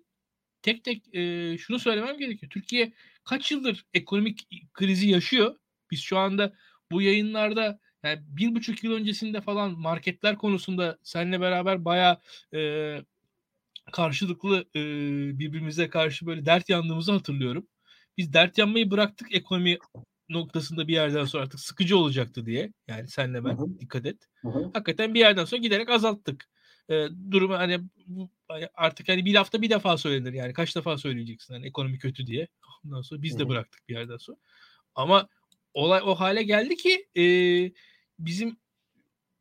Tek 0.62 0.84
tek 0.84 1.14
e, 1.14 1.58
şunu 1.58 1.78
söylemem 1.78 2.18
gerekiyor. 2.18 2.50
Türkiye 2.50 2.92
kaç 3.24 3.52
yıldır 3.52 3.86
ekonomik 3.94 4.48
krizi 4.74 5.08
yaşıyor? 5.08 5.56
Biz 5.90 6.00
şu 6.00 6.18
anda 6.18 6.52
bu 6.90 7.02
yayınlarda 7.02 7.80
yani 8.02 8.20
bir 8.28 8.54
buçuk 8.54 8.84
yıl 8.84 8.92
öncesinde 8.92 9.40
falan 9.40 9.78
marketler 9.78 10.36
konusunda 10.38 10.98
seninle 11.02 11.40
beraber 11.40 11.84
baya 11.84 12.20
e, 12.54 12.60
karşılıklı 13.92 14.64
e, 14.76 14.80
birbirimize 15.38 15.90
karşı 15.90 16.26
böyle 16.26 16.46
dert 16.46 16.68
yandığımızı 16.68 17.12
hatırlıyorum. 17.12 17.66
Biz 18.18 18.32
dert 18.32 18.58
yanmayı 18.58 18.90
bıraktık 18.90 19.34
ekonomi 19.34 19.78
noktasında 20.28 20.88
bir 20.88 20.92
yerden 20.92 21.24
sonra 21.24 21.42
artık 21.42 21.60
sıkıcı 21.60 21.98
olacaktı 21.98 22.46
diye. 22.46 22.72
Yani 22.88 23.08
senle 23.08 23.44
ben 23.44 23.58
Hı-hı. 23.58 23.78
dikkat 23.80 24.06
et. 24.06 24.28
Hı-hı. 24.42 24.70
Hakikaten 24.74 25.14
bir 25.14 25.20
yerden 25.20 25.44
sonra 25.44 25.60
giderek 25.60 25.90
azalttık. 25.90 26.48
Ee, 26.90 27.06
durumu 27.30 27.54
hani 27.54 27.80
bu 28.06 28.30
artık 28.74 29.08
hani 29.08 29.24
bir 29.24 29.34
hafta 29.34 29.62
bir 29.62 29.70
defa 29.70 29.98
söylenir 29.98 30.32
yani 30.32 30.52
kaç 30.52 30.76
defa 30.76 30.98
söyleyeceksin 30.98 31.54
hani 31.54 31.66
ekonomi 31.66 31.98
kötü 31.98 32.26
diye. 32.26 32.48
Ondan 32.84 33.02
sonra 33.02 33.22
biz 33.22 33.38
de 33.38 33.42
Hı-hı. 33.42 33.48
bıraktık 33.48 33.88
bir 33.88 33.94
yerden 33.94 34.16
sonra. 34.16 34.38
Ama 34.94 35.28
olay 35.74 36.00
o 36.04 36.14
hale 36.14 36.42
geldi 36.42 36.76
ki 36.76 37.06
e, 37.16 37.24
bizim 38.18 38.56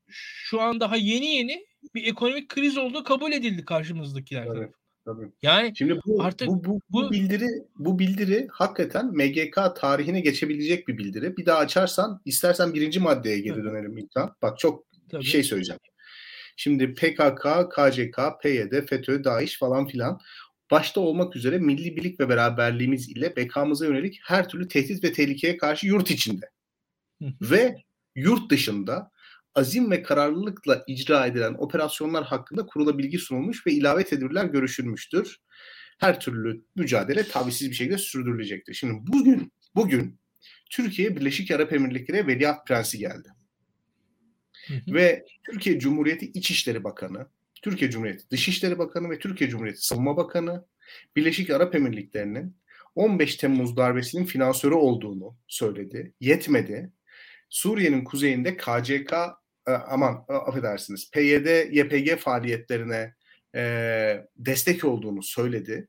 şu 0.08 0.62
an 0.62 0.80
daha 0.80 0.96
yeni 0.96 1.26
yeni 1.26 1.66
bir 1.96 2.08
ekonomik 2.08 2.50
kriz 2.50 2.78
olduğu 2.78 3.04
kabul 3.04 3.32
edildi 3.32 3.66
karşımızdakiler. 3.66 4.48
Evet. 4.56 4.74
Tabii. 5.06 5.32
Yani 5.42 5.74
Şimdi 5.78 6.00
bu, 6.06 6.24
artık 6.24 6.48
bu, 6.48 6.64
bu, 6.64 6.80
bu, 6.90 7.12
bildiri 7.12 7.48
bu 7.76 8.00
bildiri 8.00 8.48
hakikaten 8.52 9.06
MGK 9.06 9.76
tarihine 9.76 10.20
geçebilecek 10.22 10.88
bir 10.88 10.98
bildiri. 10.98 11.38
Bir 11.38 11.46
daha 11.46 11.58
açarsan 11.58 12.22
istersen 12.26 12.74
birinci 12.74 13.00
maddeye 13.00 13.40
geri 13.40 13.64
dönelim 13.64 13.98
İlkan. 13.98 14.36
Bak 14.42 14.60
çok 14.60 14.86
Tabii. 15.10 15.24
şey 15.24 15.44
söyleyeceğim. 15.44 15.80
Şimdi 16.56 16.94
PKK, 16.94 17.72
KCK, 17.72 18.20
PYD, 18.42 18.88
FETÖ, 18.90 19.24
DAEŞ 19.24 19.60
falan 19.60 19.88
filan 19.88 20.20
başta 20.72 21.02
olmak 21.02 21.36
üzere 21.36 21.58
milli 21.58 21.96
birlik 21.96 22.20
ve 22.20 22.30
beraberliğimiz 22.30 23.10
ile 23.10 23.36
bekamıza 23.36 23.86
yönelik 23.86 24.20
her 24.24 24.50
türlü 24.50 24.68
tehdit 24.68 25.04
ve 25.04 25.14
tehlikeye 25.14 25.58
karşı 25.58 25.88
yurt 25.88 26.12
içinde 26.12 26.50
ve 27.42 27.76
yurt 28.16 28.52
dışında 28.52 29.12
azim 29.56 29.92
ve 29.92 30.04
kararlılıkla 30.04 30.84
icra 30.88 31.26
edilen 31.26 31.56
operasyonlar 31.58 32.24
hakkında 32.24 32.66
kurula 32.66 32.98
bilgi 32.98 33.18
sunulmuş 33.18 33.68
ve 33.68 33.72
ilave 33.72 34.04
tedbirler 34.04 34.46
görüşülmüştür. 34.46 35.38
Her 36.00 36.20
türlü 36.20 36.62
mücadele 36.76 37.28
tavizsiz 37.28 37.70
bir 37.70 37.76
şekilde 37.76 37.98
sürdürülecektir. 37.98 38.74
Şimdi 38.74 38.94
bugün 39.08 39.54
bugün 39.76 40.20
Türkiye 40.70 41.16
Birleşik 41.16 41.52
Arap 41.52 41.74
Emirlikleri 41.74 42.28
Veliaht 42.28 42.68
Prensi 42.68 42.98
geldi. 42.98 43.30
Hı 44.68 44.74
hı. 44.74 44.94
Ve 44.94 45.26
Türkiye 45.44 45.80
Cumhuriyeti 45.80 46.26
İçişleri 46.26 46.84
Bakanı, 46.84 47.28
Türkiye 47.62 47.92
Cumhuriyeti 47.92 48.30
Dışişleri 48.32 48.78
Bakanı 48.78 49.10
ve 49.10 49.20
Türkiye 49.20 49.50
Cumhuriyeti 49.50 49.82
Savunma 49.82 50.18
Bakanı 50.18 50.66
Birleşik 51.16 51.50
Arap 51.50 51.76
Emirlikleri'nin 51.76 52.58
15 52.96 53.36
Temmuz 53.36 53.78
darbesinin 53.78 54.26
finansörü 54.26 54.74
olduğunu 54.74 55.38
söyledi. 55.48 56.14
Yetmedi. 56.20 56.92
Suriye'nin 57.50 58.04
kuzeyinde 58.04 58.58
KCK 58.58 59.14
e, 59.68 59.72
aman 59.72 60.26
affedersiniz 60.28 61.12
PYD, 61.12 61.72
YPG 61.72 62.20
faaliyetlerine 62.20 63.14
e, 63.56 64.26
destek 64.38 64.86
olduğunu 64.86 65.24
söyledi. 65.24 65.88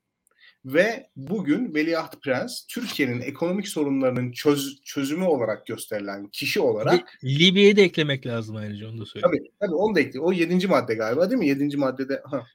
Ve 0.65 1.09
bugün 1.15 1.75
Veliaht 1.75 2.21
Prens 2.21 2.65
Türkiye'nin 2.67 3.21
ekonomik 3.21 3.67
sorunlarının 3.67 4.31
çöz, 4.31 4.81
çözümü 4.83 5.25
olarak 5.25 5.65
gösterilen 5.65 6.27
kişi 6.27 6.59
olarak 6.59 7.19
Libya'yı 7.23 7.77
da 7.77 7.81
eklemek 7.81 8.25
lazım 8.25 8.55
ayrıca 8.55 8.89
onu 8.89 9.01
da 9.01 9.05
söyleyeyim. 9.05 9.37
Tabii, 9.37 9.51
tabii 9.59 9.75
onu 9.75 9.95
da 9.95 9.99
ekle. 9.99 10.19
O 10.19 10.31
yedinci 10.31 10.67
madde 10.67 10.93
galiba 10.93 11.29
değil 11.29 11.39
mi? 11.39 11.47
Yedinci 11.47 11.77
maddede 11.77 12.21
ha. 12.25 12.45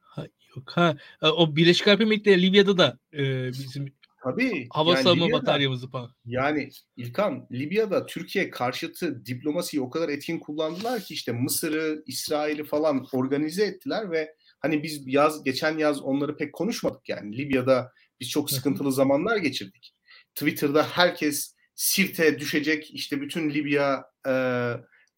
ha 0.00 0.26
yok 0.56 0.70
ha. 0.70 0.96
O 1.22 1.56
Birleşik 1.56 1.88
Arap 1.88 2.00
Emirlikleri 2.00 2.42
Libya'da 2.42 2.78
da 2.78 2.98
e, 3.12 3.48
bizim 3.48 3.97
Tabii. 4.22 4.66
Hava 4.70 4.90
yani 4.90 5.02
savunma 5.02 5.24
Libya'da, 5.24 5.42
bataryamızı 5.42 5.90
falan. 5.90 6.10
Yani 6.24 6.70
İlkan 6.96 7.46
Libya'da 7.52 8.06
Türkiye 8.06 8.50
karşıtı 8.50 9.26
diplomasiyi 9.26 9.82
o 9.82 9.90
kadar 9.90 10.08
etkin 10.08 10.38
kullandılar 10.38 11.00
ki 11.00 11.14
işte 11.14 11.32
Mısır'ı, 11.32 12.02
İsrail'i 12.06 12.64
falan 12.64 13.06
organize 13.12 13.64
ettiler 13.64 14.10
ve 14.10 14.34
hani 14.60 14.82
biz 14.82 15.02
yaz 15.06 15.44
geçen 15.44 15.78
yaz 15.78 16.02
onları 16.02 16.36
pek 16.36 16.52
konuşmadık 16.52 17.08
yani. 17.08 17.38
Libya'da 17.38 17.92
biz 18.20 18.30
çok 18.30 18.50
sıkıntılı 18.50 18.92
zamanlar 18.92 19.36
geçirdik. 19.36 19.94
Twitter'da 20.34 20.82
herkes 20.82 21.54
Sirte 21.74 22.38
düşecek 22.38 22.90
işte 22.94 23.20
bütün 23.20 23.50
Libya 23.50 24.04
e, 24.26 24.32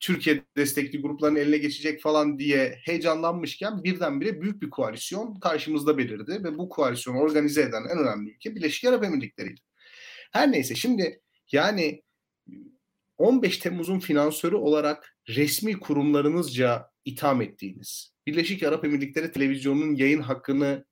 Türkiye 0.01 0.45
destekli 0.57 1.03
grupların 1.03 1.37
eline 1.37 1.59
geçecek 1.59 2.03
falan 2.03 2.39
diye 2.39 2.79
heyecanlanmışken 2.85 3.85
birdenbire 3.85 4.41
büyük 4.41 4.63
bir 4.63 4.71
koalisyon 4.71 5.41
karşımızda 5.41 5.99
belirdi 5.99 6.45
ve 6.45 6.59
bu 6.59 6.69
koalisyonu 6.69 7.19
organize 7.19 7.63
eden 7.63 7.85
en 7.93 7.99
önemli 7.99 8.31
ülke 8.31 8.55
Birleşik 8.57 8.85
Arap 8.85 9.05
Emirlikleri'ydi. 9.05 9.61
Her 10.33 10.53
neyse 10.53 10.75
şimdi 10.75 11.21
yani 11.53 12.03
15 13.19 13.59
Temmuz'un 13.59 13.99
finansörü 13.99 14.57
olarak 14.57 15.17
resmi 15.29 15.81
kurumlarınızca 15.81 16.91
itham 17.05 17.43
ettiğiniz, 17.43 18.15
Birleşik 18.27 18.63
Arap 18.63 18.85
Emirlikleri 18.85 19.33
televizyonunun 19.33 19.95
yayın 19.95 20.23
hakkını, 20.23 20.85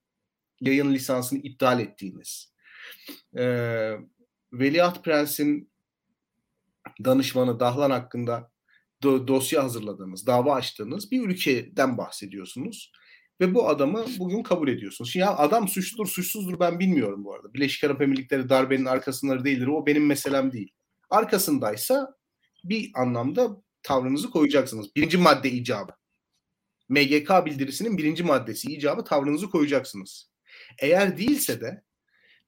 yayın 0.60 0.94
lisansını 0.94 1.38
iptal 1.38 1.80
ettiğiniz, 1.80 2.52
e, 3.38 3.44
Veliaht 4.52 5.04
Prens'in 5.04 5.70
danışmanı 7.04 7.60
Dahlan 7.60 7.90
hakkında 7.90 8.50
do- 9.02 9.28
dosya 9.28 9.64
hazırladığınız, 9.64 10.26
dava 10.26 10.54
açtığınız 10.54 11.10
bir 11.10 11.28
ülkeden 11.28 11.98
bahsediyorsunuz. 11.98 12.92
Ve 13.40 13.54
bu 13.54 13.68
adamı 13.68 14.04
bugün 14.18 14.42
kabul 14.42 14.68
ediyorsunuz. 14.68 15.12
Şimdi 15.12 15.24
ya 15.24 15.36
adam 15.36 15.68
suçludur 15.68 16.06
suçsuzdur 16.06 16.60
ben 16.60 16.78
bilmiyorum 16.80 17.24
bu 17.24 17.34
arada. 17.34 17.54
Birleşik 17.54 17.84
Arap 17.84 18.02
Emirlikleri 18.02 18.48
darbenin 18.48 18.84
arkasındadır 18.84 19.44
değildir. 19.44 19.66
O 19.66 19.86
benim 19.86 20.06
meselem 20.06 20.52
değil. 20.52 20.72
Arkasındaysa 21.10 22.14
bir 22.64 22.90
anlamda 22.94 23.62
tavrınızı 23.82 24.30
koyacaksınız. 24.30 24.96
Birinci 24.96 25.18
madde 25.18 25.50
icabı. 25.50 25.92
MGK 26.88 27.46
bildirisinin 27.46 27.98
birinci 27.98 28.24
maddesi 28.24 28.68
icabı 28.72 29.04
tavrınızı 29.04 29.50
koyacaksınız. 29.50 30.30
Eğer 30.78 31.18
değilse 31.18 31.60
de 31.60 31.82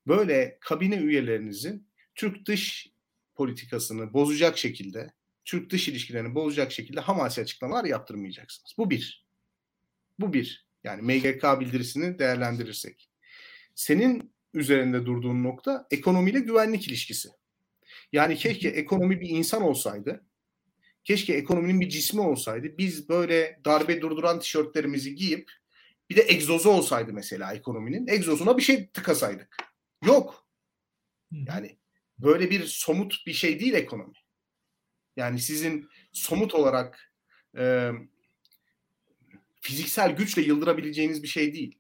böyle 0.07 0.59
kabine 0.61 0.97
üyelerinizin 0.97 1.89
Türk 2.15 2.47
dış 2.47 2.89
politikasını 3.35 4.13
bozacak 4.13 4.59
şekilde, 4.59 5.13
Türk 5.45 5.71
dış 5.71 5.89
ilişkilerini 5.89 6.35
bozacak 6.35 6.73
şekilde 6.73 7.01
hamasi 7.01 7.41
açıklamalar 7.41 7.85
yaptırmayacaksınız. 7.85 8.75
Bu 8.79 8.91
bir. 8.91 9.27
Bu 10.19 10.33
bir. 10.33 10.67
Yani 10.85 11.03
MGK 11.03 11.61
bildirisini 11.61 12.19
değerlendirirsek. 12.19 13.11
Senin 13.75 14.33
üzerinde 14.55 15.07
durduğun 15.07 15.45
nokta 15.45 15.87
ekonomiyle 15.91 16.41
güvenlik 16.41 16.89
ilişkisi. 16.89 17.29
Yani 18.13 18.37
keşke 18.37 18.69
ekonomi 18.69 19.21
bir 19.21 19.29
insan 19.29 19.63
olsaydı. 19.63 20.25
Keşke 21.05 21.33
ekonominin 21.33 21.81
bir 21.81 21.89
cismi 21.89 22.21
olsaydı. 22.21 22.79
Biz 22.79 23.09
böyle 23.09 23.61
darbe 23.65 24.01
durduran 24.01 24.41
tişörtlerimizi 24.41 25.15
giyip 25.15 25.53
bir 26.11 26.17
de 26.17 26.21
egzozu 26.23 26.71
olsaydı 26.71 27.13
mesela 27.13 27.55
ekonominin. 27.55 28.07
Egzozuna 28.09 28.57
bir 28.57 28.63
şey 28.63 28.87
tıkasaydık. 28.87 29.57
Yok. 30.05 30.47
Yani 31.33 31.79
böyle 32.19 32.51
bir 32.51 32.65
somut 32.65 33.27
bir 33.27 33.33
şey 33.33 33.61
değil 33.61 33.75
ekonomi. 33.75 34.15
Yani 35.17 35.39
sizin 35.39 35.89
somut 36.13 36.55
olarak 36.55 37.13
e, 37.59 37.91
fiziksel 39.61 40.17
güçle 40.17 40.43
yıldırabileceğiniz 40.43 41.23
bir 41.23 41.29
şey 41.29 41.55
değil. 41.55 41.79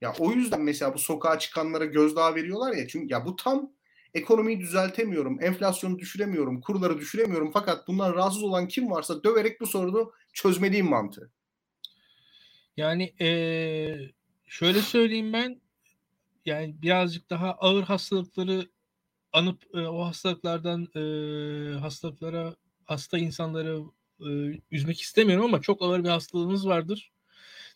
Ya 0.00 0.14
o 0.18 0.32
yüzden 0.32 0.62
mesela 0.62 0.94
bu 0.94 0.98
sokağa 0.98 1.38
çıkanlara 1.38 1.84
gözdağı 1.84 2.34
veriyorlar 2.34 2.72
ya 2.72 2.88
çünkü 2.88 3.12
ya 3.12 3.26
bu 3.26 3.36
tam 3.36 3.72
ekonomiyi 4.14 4.60
düzeltemiyorum, 4.60 5.42
enflasyonu 5.42 5.98
düşüremiyorum, 5.98 6.60
kurları 6.60 6.98
düşüremiyorum 6.98 7.50
fakat 7.52 7.88
bundan 7.88 8.14
rahatsız 8.14 8.42
olan 8.42 8.68
kim 8.68 8.90
varsa 8.90 9.24
döverek 9.24 9.60
bu 9.60 9.66
sorunu 9.66 10.12
çözmeliyim 10.32 10.88
mantığı. 10.88 11.30
Yani 12.76 13.14
ee, 13.20 13.96
şöyle 14.46 14.80
söyleyeyim 14.80 15.32
ben 15.32 15.60
yani 16.44 16.82
birazcık 16.82 17.30
daha 17.30 17.52
ağır 17.52 17.82
hastalıkları 17.82 18.68
anıp 19.32 19.64
e, 19.74 19.78
o 19.80 20.04
hastalıklardan 20.04 20.88
e, 20.96 21.00
hastalıklara 21.78 22.54
hasta 22.90 23.18
insanları 23.18 23.82
e, 24.20 24.60
üzmek 24.70 25.00
istemiyorum 25.00 25.44
ama 25.44 25.60
çok 25.60 25.82
ağır 25.82 26.04
bir 26.04 26.08
hastalığınız 26.08 26.66
vardır 26.66 27.12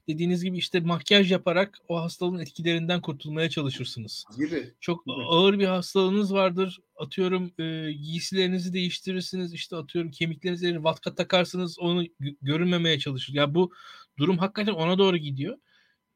dediğiniz 0.08 0.44
gibi 0.44 0.58
işte 0.58 0.80
makyaj 0.80 1.32
yaparak 1.32 1.78
o 1.88 2.00
hastalığın 2.02 2.38
etkilerinden 2.38 3.00
kurtulmaya 3.00 3.50
çalışırsınız. 3.50 4.24
Gibi. 4.36 4.74
Çok 4.80 5.04
gibi. 5.04 5.14
ağır 5.14 5.58
bir 5.58 5.66
hastalığınız 5.66 6.34
vardır. 6.34 6.80
Atıyorum 6.96 7.52
e, 7.58 7.92
giysilerinizi 7.92 8.72
değiştirirsiniz. 8.72 9.54
İşte 9.54 9.76
atıyorum 9.76 10.10
kemiklerinize 10.10 10.82
vatka 10.82 11.14
takarsınız. 11.14 11.78
Onu 11.78 12.04
görünmemeye 12.42 12.98
çalışır. 12.98 13.34
Ya 13.34 13.54
bu 13.54 13.72
durum 14.18 14.38
hakikaten 14.38 14.72
ona 14.72 14.98
doğru 14.98 15.16
gidiyor. 15.16 15.58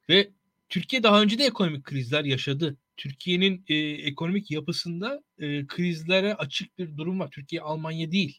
Ve 0.08 0.30
Türkiye 0.68 1.02
daha 1.02 1.22
önce 1.22 1.38
de 1.38 1.44
ekonomik 1.44 1.84
krizler 1.84 2.24
yaşadı. 2.24 2.76
Türkiye'nin 2.96 3.64
e, 3.68 3.74
ekonomik 3.78 4.50
yapısında 4.50 5.22
e, 5.38 5.66
krizlere 5.66 6.34
açık 6.34 6.78
bir 6.78 6.96
durum 6.96 7.20
var. 7.20 7.30
Türkiye 7.30 7.62
Almanya 7.62 8.12
değil. 8.12 8.38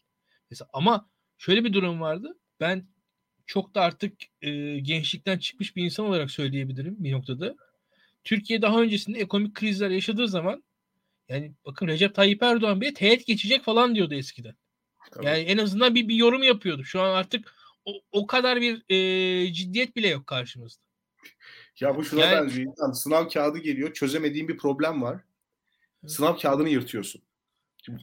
Ama 0.72 1.08
şöyle 1.38 1.64
bir 1.64 1.72
durum 1.72 2.00
vardı. 2.00 2.38
Ben 2.60 2.88
çok 3.46 3.74
da 3.74 3.80
artık 3.80 4.12
e, 4.42 4.78
gençlikten 4.78 5.38
çıkmış 5.38 5.76
bir 5.76 5.84
insan 5.84 6.06
olarak 6.06 6.30
söyleyebilirim 6.30 6.96
bir 6.98 7.12
noktada. 7.12 7.56
Türkiye 8.24 8.62
daha 8.62 8.80
öncesinde 8.80 9.18
ekonomik 9.18 9.54
krizler 9.54 9.90
yaşadığı 9.90 10.28
zaman 10.28 10.64
yani 11.28 11.52
bakın 11.66 11.86
Recep 11.86 12.14
Tayyip 12.14 12.42
Erdoğan 12.42 12.80
bile 12.80 12.94
teğet 12.94 13.26
geçecek 13.26 13.62
falan 13.62 13.94
diyordu 13.94 14.14
eskiden. 14.14 14.54
Tabii. 15.10 15.26
Yani 15.26 15.38
en 15.38 15.58
azından 15.58 15.94
bir, 15.94 16.08
bir 16.08 16.14
yorum 16.14 16.42
yapıyordu. 16.42 16.84
Şu 16.84 17.00
an 17.00 17.14
artık 17.14 17.54
o, 17.84 17.92
o 18.12 18.26
kadar 18.26 18.60
bir 18.60 18.82
e, 18.88 19.52
ciddiyet 19.52 19.96
bile 19.96 20.08
yok 20.08 20.26
karşımızda. 20.26 20.82
Ya 21.80 21.96
bu 21.96 22.04
şuna 22.04 22.20
yani, 22.20 22.34
benziyor. 22.34 22.94
Sınav 22.94 23.28
kağıdı 23.28 23.58
geliyor. 23.58 23.92
Çözemediğin 23.92 24.48
bir 24.48 24.56
problem 24.56 25.02
var. 25.02 25.20
Sınav 26.06 26.38
kağıdını 26.38 26.68
yırtıyorsun. 26.68 27.22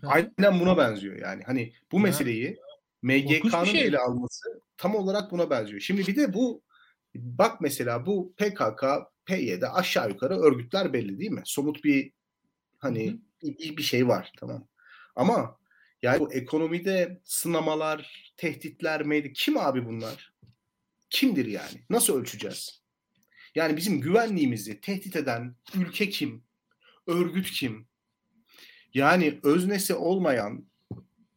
Aynen 0.04 0.60
buna 0.60 0.78
benziyor 0.78 1.16
yani. 1.16 1.44
Hani 1.44 1.74
bu 1.92 2.00
meseleyi 2.00 2.58
MGK'nın 3.02 3.66
şey. 3.66 3.82
ele 3.82 4.00
alması 4.00 4.62
tam 4.78 4.96
olarak 4.96 5.32
buna 5.32 5.50
benziyor. 5.50 5.80
Şimdi 5.80 6.08
bir 6.08 6.16
de 6.16 6.34
bu 6.34 6.64
bak 7.16 7.62
mesela 7.62 8.06
bu 8.06 8.34
PKK, 8.38 8.84
PYD 9.26 9.64
aşağı 9.74 10.10
yukarı 10.10 10.40
örgütler 10.40 10.94
belli 10.94 11.20
değil 11.20 11.32
mi? 11.32 11.42
Somut 11.46 11.84
bir 11.84 12.12
hani 12.80 13.18
bir, 13.44 13.78
bir 13.78 13.84
şey 13.84 14.08
var 14.08 14.32
tamam. 14.40 14.68
Ama 15.16 15.58
yani 16.02 16.20
bu 16.20 16.34
ekonomide 16.34 17.22
sınamalar, 17.24 18.34
tehditler, 18.38 19.04
meydi 19.04 19.34
kim 19.34 19.58
abi 19.58 19.86
bunlar? 19.86 20.34
Kimdir 21.10 21.46
yani? 21.46 21.84
Nasıl 21.90 22.20
ölçeceğiz? 22.20 22.82
Yani 23.56 23.78
bizim 23.78 24.02
güvenliğimizi 24.02 24.82
tehdit 24.82 25.16
eden 25.16 25.56
ülke 25.76 26.10
kim? 26.10 26.44
Örgüt 27.08 27.52
kim? 27.52 27.88
Yani 28.98 29.40
öznesi 29.44 29.94
olmayan 29.94 30.66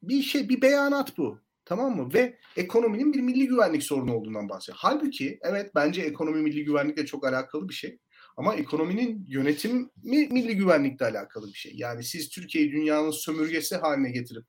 bir 0.02 0.22
şey, 0.22 0.48
bir 0.48 0.62
beyanat 0.62 1.18
bu. 1.18 1.40
Tamam 1.64 1.96
mı? 1.96 2.14
Ve 2.14 2.38
ekonominin 2.56 3.12
bir 3.12 3.20
milli 3.20 3.46
güvenlik 3.46 3.82
sorunu 3.82 4.14
olduğundan 4.14 4.48
bahsediyor. 4.48 4.78
Halbuki 4.80 5.38
evet 5.42 5.70
bence 5.74 6.02
ekonomi 6.02 6.42
milli 6.42 6.64
güvenlikle 6.64 7.06
çok 7.06 7.26
alakalı 7.26 7.68
bir 7.68 7.74
şey. 7.74 7.98
Ama 8.36 8.54
ekonominin 8.54 9.24
yönetimi 9.28 9.88
milli 10.04 10.56
güvenlikle 10.56 11.06
alakalı 11.06 11.46
bir 11.46 11.58
şey. 11.58 11.72
Yani 11.74 12.04
siz 12.04 12.28
Türkiye'yi 12.28 12.72
dünyanın 12.72 13.10
sömürgesi 13.10 13.76
haline 13.76 14.10
getirip 14.10 14.44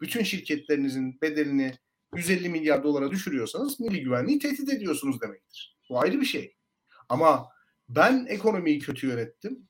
bütün 0.00 0.22
şirketlerinizin 0.22 1.20
bedelini 1.22 1.72
150 2.14 2.48
milyar 2.48 2.84
dolara 2.84 3.10
düşürüyorsanız 3.10 3.80
milli 3.80 4.00
güvenliği 4.00 4.38
tehdit 4.38 4.72
ediyorsunuz 4.72 5.20
demektir. 5.20 5.76
Bu 5.90 6.00
ayrı 6.00 6.20
bir 6.20 6.26
şey. 6.26 6.56
Ama 7.08 7.48
ben 7.88 8.26
ekonomiyi 8.28 8.78
kötü 8.78 9.06
yönettim. 9.06 9.68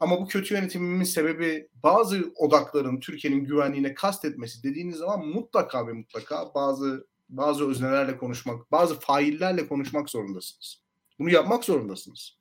Ama 0.00 0.20
bu 0.20 0.28
kötü 0.28 0.54
yönetimimin 0.54 1.04
sebebi 1.04 1.68
bazı 1.82 2.32
odakların 2.36 3.00
Türkiye'nin 3.00 3.44
güvenliğine 3.44 3.94
kastetmesi 3.94 4.62
dediğiniz 4.62 4.96
zaman 4.96 5.26
mutlaka 5.26 5.86
ve 5.86 5.92
mutlaka 5.92 6.54
bazı 6.54 7.06
bazı 7.28 7.68
öznelerle 7.70 8.16
konuşmak, 8.16 8.72
bazı 8.72 9.00
faillerle 9.00 9.68
konuşmak 9.68 10.10
zorundasınız. 10.10 10.82
Bunu 11.18 11.30
yapmak 11.30 11.64
zorundasınız. 11.64 12.38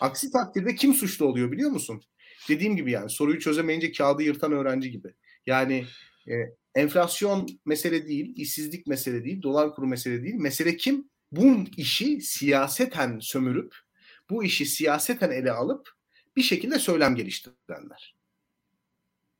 Aksi 0.00 0.32
takdirde 0.32 0.74
kim 0.74 0.94
suçlu 0.94 1.26
oluyor 1.26 1.52
biliyor 1.52 1.70
musun? 1.70 2.02
Dediğim 2.48 2.76
gibi 2.76 2.90
yani 2.90 3.10
soruyu 3.10 3.40
çözemeyince 3.40 3.92
kağıdı 3.92 4.22
yırtan 4.22 4.52
öğrenci 4.52 4.90
gibi. 4.90 5.14
Yani 5.46 5.84
e, 6.28 6.34
enflasyon 6.74 7.46
mesele 7.64 8.06
değil, 8.08 8.32
işsizlik 8.36 8.86
mesele 8.86 9.24
değil, 9.24 9.42
dolar 9.42 9.74
kuru 9.74 9.86
mesele 9.86 10.22
değil. 10.22 10.34
Mesele 10.34 10.76
kim? 10.76 11.10
Bu 11.32 11.64
işi 11.76 12.20
siyaseten 12.20 13.18
sömürüp, 13.18 13.74
bu 14.30 14.44
işi 14.44 14.66
siyaseten 14.66 15.30
ele 15.30 15.52
alıp 15.52 15.97
bir 16.38 16.42
şekilde 16.42 16.78
söylem 16.78 17.14
geliştirenler. 17.14 18.14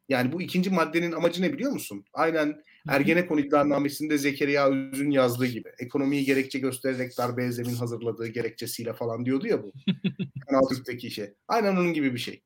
Yani 0.09 0.33
bu 0.33 0.43
ikinci 0.43 0.71
maddenin 0.71 1.13
amacı 1.13 1.43
ne 1.43 1.53
biliyor 1.53 1.73
musun? 1.73 2.05
Aynen 2.13 2.63
Ergenekon 2.89 3.39
iddianamesinde 3.39 4.19
Zekeriya 4.19 4.71
Üz'ün 4.71 5.11
yazdığı 5.11 5.47
gibi. 5.47 5.69
Ekonomiyi 5.79 6.25
gerekçe 6.25 6.59
göstererek 6.59 7.19
darbe 7.19 7.53
zemin 7.53 7.75
hazırladığı 7.75 8.27
gerekçesiyle 8.27 8.93
falan 8.93 9.25
diyordu 9.25 9.47
ya 9.47 9.63
bu. 9.63 9.73
Kanal 10.49 10.69
Türk'teki 10.69 11.11
şey. 11.11 11.33
Aynen 11.49 11.73
onun 11.73 11.93
gibi 11.93 12.15
bir 12.15 12.19
şey. 12.19 12.43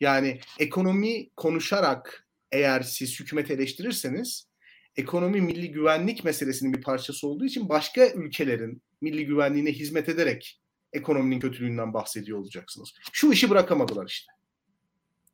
Yani 0.00 0.40
ekonomi 0.58 1.30
konuşarak 1.30 2.28
eğer 2.52 2.82
siz 2.82 3.20
hükümet 3.20 3.50
eleştirirseniz 3.50 4.48
ekonomi 4.96 5.40
milli 5.40 5.70
güvenlik 5.70 6.24
meselesinin 6.24 6.72
bir 6.72 6.82
parçası 6.82 7.28
olduğu 7.28 7.44
için 7.44 7.68
başka 7.68 8.08
ülkelerin 8.08 8.82
milli 9.00 9.26
güvenliğine 9.26 9.72
hizmet 9.72 10.08
ederek 10.08 10.60
ekonominin 10.94 11.40
kötülüğünden 11.40 11.94
bahsediyor 11.94 12.38
olacaksınız. 12.38 12.94
Şu 13.12 13.32
işi 13.32 13.50
bırakamadılar 13.50 14.06
işte. 14.06 14.32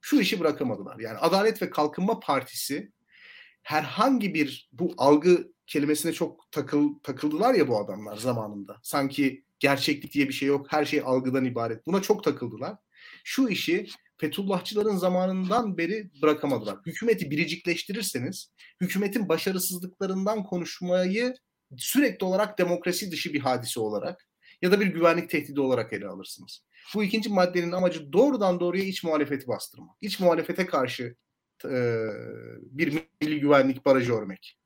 Şu 0.01 0.21
işi 0.21 0.41
bırakamadılar. 0.41 0.99
Yani 0.99 1.19
Adalet 1.19 1.63
ve 1.63 1.71
Kalkınma 1.71 2.21
Partisi 2.21 2.93
herhangi 3.63 4.35
bir 4.35 4.69
bu 4.73 4.95
algı 4.97 5.53
kelimesine 5.67 6.13
çok 6.13 6.53
takıl, 6.53 6.99
takıldılar 7.03 7.55
ya 7.55 7.69
bu 7.69 7.79
adamlar 7.79 8.17
zamanında. 8.17 8.77
Sanki 8.83 9.45
gerçeklik 9.59 10.15
diye 10.15 10.29
bir 10.29 10.33
şey 10.33 10.49
yok. 10.49 10.67
Her 10.73 10.85
şey 10.85 11.03
algıdan 11.05 11.45
ibaret. 11.45 11.87
Buna 11.87 12.03
çok 12.03 12.25
takıldılar. 12.25 12.77
Şu 13.25 13.49
işi 13.49 13.87
Fethullahçıların 14.19 14.97
zamanından 14.97 15.79
beri 15.79 16.11
bırakamadılar. 16.23 16.77
Hükümeti 16.87 17.31
biricikleştirirseniz 17.31 18.53
hükümetin 18.81 19.29
başarısızlıklarından 19.29 20.45
konuşmayı 20.45 21.35
sürekli 21.77 22.25
olarak 22.25 22.59
demokrasi 22.59 23.13
dışı 23.13 23.33
bir 23.33 23.41
hadise 23.41 23.81
olarak 23.81 24.27
ya 24.63 24.73
da 24.73 24.81
bir 24.81 24.87
güvenlik 24.87 25.31
tehdidi 25.31 25.61
olarak 25.61 25.93
ele 25.93 26.07
alırsınız. 26.07 26.65
Bu 26.95 27.05
ikinci 27.05 27.31
maddenin 27.31 27.73
amacı 27.73 28.13
doğrudan 28.13 28.61
doğruya 28.61 28.85
iç 28.85 29.05
muhalefeti 29.05 29.49
bastırmak. 29.49 29.97
İç 30.01 30.21
muhalefete 30.21 30.67
karşı 30.67 31.17
e, 31.65 32.05
bir 32.61 33.03
milli 33.21 33.41
güvenlik 33.41 33.87
barajı 33.87 34.13
örmek. 34.13 34.57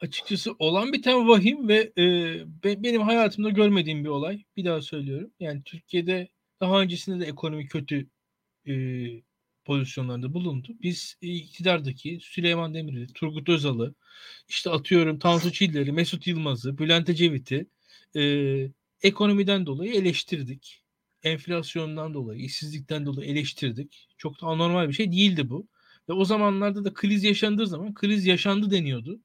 Açıkçası 0.00 0.54
olan 0.58 0.92
bir 0.92 1.02
tane 1.02 1.28
vahim 1.28 1.68
ve 1.68 1.92
e, 1.98 2.04
be, 2.64 2.82
benim 2.82 3.02
hayatımda 3.02 3.50
görmediğim 3.50 4.04
bir 4.04 4.08
olay. 4.08 4.44
Bir 4.56 4.64
daha 4.64 4.82
söylüyorum. 4.82 5.30
Yani 5.40 5.62
Türkiye'de 5.64 6.28
daha 6.60 6.80
öncesinde 6.80 7.24
de 7.24 7.28
ekonomi 7.28 7.68
kötü 7.68 8.06
e, 8.66 8.72
pozisyonlarda 9.64 10.34
bulundu. 10.34 10.68
Biz 10.82 11.16
e, 11.22 11.28
iktidardaki 11.28 12.18
Süleyman 12.22 12.74
Demirel'i, 12.74 13.12
Turgut 13.12 13.48
Özal'ı, 13.48 13.94
işte 14.48 14.70
atıyorum 14.70 15.18
Tansu 15.18 15.52
Çiller'i, 15.52 15.92
Mesut 15.92 16.26
Yılmaz'ı, 16.26 16.78
Bülent 16.78 17.08
Ecevit'i 17.08 17.66
e, 18.16 18.22
ekonomiden 19.02 19.66
dolayı 19.66 19.94
eleştirdik. 19.94 20.84
Enflasyondan 21.22 22.14
dolayı, 22.14 22.40
işsizlikten 22.40 23.06
dolayı 23.06 23.30
eleştirdik. 23.30 24.08
Çok 24.18 24.40
da 24.40 24.46
anormal 24.46 24.88
bir 24.88 24.92
şey 24.92 25.12
değildi 25.12 25.50
bu. 25.50 25.68
Ve 26.08 26.12
o 26.12 26.24
zamanlarda 26.24 26.84
da 26.84 26.94
kriz 26.94 27.24
yaşandığı 27.24 27.66
zaman 27.66 27.94
kriz 27.94 28.26
yaşandı 28.26 28.70
deniyordu. 28.70 29.20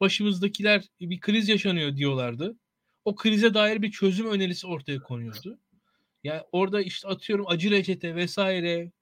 Başımızdakiler 0.00 0.84
bir 1.00 1.20
kriz 1.20 1.48
yaşanıyor 1.48 1.96
diyorlardı. 1.96 2.56
O 3.04 3.14
krize 3.14 3.54
dair 3.54 3.82
bir 3.82 3.90
çözüm 3.90 4.26
önerisi 4.26 4.66
ortaya 4.66 5.00
konuyordu. 5.00 5.58
Yani 6.24 6.42
orada 6.52 6.82
işte 6.82 7.08
atıyorum 7.08 7.46
acı 7.48 7.70
reçete 7.70 8.14
vesaire 8.14 8.92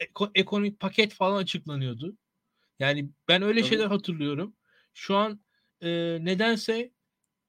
eko, 0.00 0.30
ekonomik 0.34 0.80
paket 0.80 1.14
falan 1.14 1.36
açıklanıyordu. 1.42 2.16
Yani 2.78 3.10
ben 3.28 3.42
öyle 3.42 3.60
Tabii. 3.60 3.68
şeyler 3.68 3.86
hatırlıyorum. 3.86 4.54
Şu 4.94 5.16
an 5.16 5.40
e, 5.80 5.88
nedense 6.24 6.90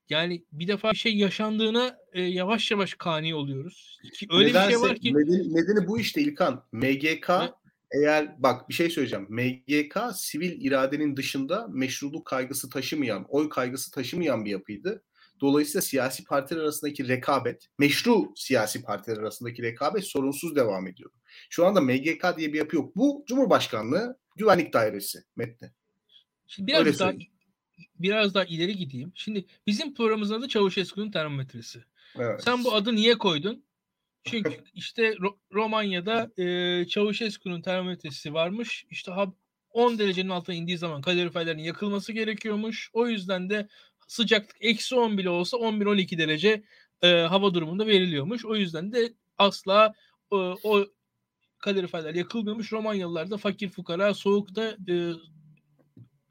yani 0.09 0.43
bir 0.51 0.67
defa 0.67 0.91
bir 0.91 0.97
şey 0.97 1.17
yaşandığına 1.17 1.97
e, 2.13 2.21
yavaş 2.21 2.71
yavaş 2.71 2.93
kani 2.93 3.35
oluyoruz. 3.35 3.99
Ki 4.13 4.27
öyle 4.29 4.49
nedense, 4.49 4.67
bir 4.67 4.73
şey 4.73 4.81
var 4.81 4.95
ki 4.95 5.13
nedeni, 5.13 5.53
nedeni 5.53 5.87
bu 5.87 5.99
işte 5.99 6.21
İlkan. 6.21 6.63
MGK 6.71 7.29
ne? 7.29 7.51
eğer 7.91 8.43
bak 8.43 8.69
bir 8.69 8.73
şey 8.73 8.89
söyleyeceğim. 8.89 9.27
MGK 9.29 9.97
sivil 10.15 10.65
iradenin 10.65 11.17
dışında 11.17 11.67
meşruluk 11.67 12.25
kaygısı 12.25 12.69
taşımayan, 12.69 13.25
oy 13.29 13.49
kaygısı 13.49 13.91
taşımayan 13.91 14.45
bir 14.45 14.51
yapıydı. 14.51 15.03
Dolayısıyla 15.41 15.81
siyasi 15.81 16.23
partiler 16.23 16.61
arasındaki 16.61 17.07
rekabet, 17.07 17.67
meşru 17.79 18.31
siyasi 18.35 18.83
partiler 18.83 19.17
arasındaki 19.17 19.63
rekabet 19.63 20.03
sorunsuz 20.03 20.55
devam 20.55 20.87
ediyor. 20.87 21.11
Şu 21.49 21.65
anda 21.65 21.81
MGK 21.81 22.37
diye 22.37 22.53
bir 22.53 22.57
yapı 22.57 22.75
yok. 22.75 22.95
Bu 22.95 23.23
Cumhurbaşkanlığı 23.27 24.17
Güvenlik 24.35 24.73
Dairesi 24.73 25.19
metni. 25.35 25.71
Şimdi 26.47 26.67
biraz 26.67 26.79
Öyle 26.79 26.99
daha 26.99 27.09
söyleyeyim. 27.09 27.31
Biraz 27.99 28.33
daha 28.33 28.45
ileri 28.45 28.75
gideyim. 28.75 29.11
Şimdi 29.15 29.45
bizim 29.67 29.93
programımızın 29.93 30.35
adı 30.35 30.47
Çavuşesku'nun 30.47 31.11
termometresi. 31.11 31.83
Evet. 32.15 32.43
Sen 32.43 32.63
bu 32.63 32.73
adı 32.73 32.95
niye 32.95 33.17
koydun? 33.17 33.63
Çünkü 34.23 34.63
işte 34.73 35.13
Ro- 35.13 35.37
Romanya'da 35.53 36.31
e, 36.37 36.85
Çavuşesku'nun 36.87 37.61
termometresi 37.61 38.33
varmış. 38.33 38.85
İşte 38.89 39.11
10 39.69 39.99
derecenin 39.99 40.29
altına 40.29 40.55
indiği 40.55 40.77
zaman 40.77 41.01
kaloriferlerin 41.01 41.59
yakılması 41.59 42.13
gerekiyormuş. 42.13 42.89
O 42.93 43.07
yüzden 43.07 43.49
de 43.49 43.67
sıcaklık 44.07 44.57
eksi 44.61 44.95
10 44.95 45.17
bile 45.17 45.29
olsa 45.29 45.57
11-12 45.57 46.17
derece 46.17 46.63
e, 47.01 47.07
hava 47.07 47.53
durumunda 47.53 47.87
veriliyormuş. 47.87 48.45
O 48.45 48.55
yüzden 48.55 48.93
de 48.93 49.13
asla 49.37 49.93
e, 50.31 50.35
o 50.35 50.85
kaloriferler 51.59 52.15
yakılmıyormuş. 52.15 52.73
Romanyalılar 52.73 53.31
da 53.31 53.37
fakir 53.37 53.69
fukara 53.69 54.13
soğukta 54.13 54.77
e, 54.89 55.11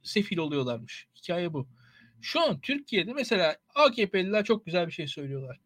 sefil 0.09 0.39
oluyorlarmış. 0.39 1.07
Hikaye 1.17 1.53
bu. 1.53 1.69
Şu 2.21 2.41
an 2.41 2.61
Türkiye'de 2.61 3.13
mesela 3.13 3.57
AKP'liler 3.75 4.45
çok 4.45 4.67
güzel 4.67 4.87
bir 4.87 4.93
şey 4.93 5.07
söylüyorlar. 5.07 5.61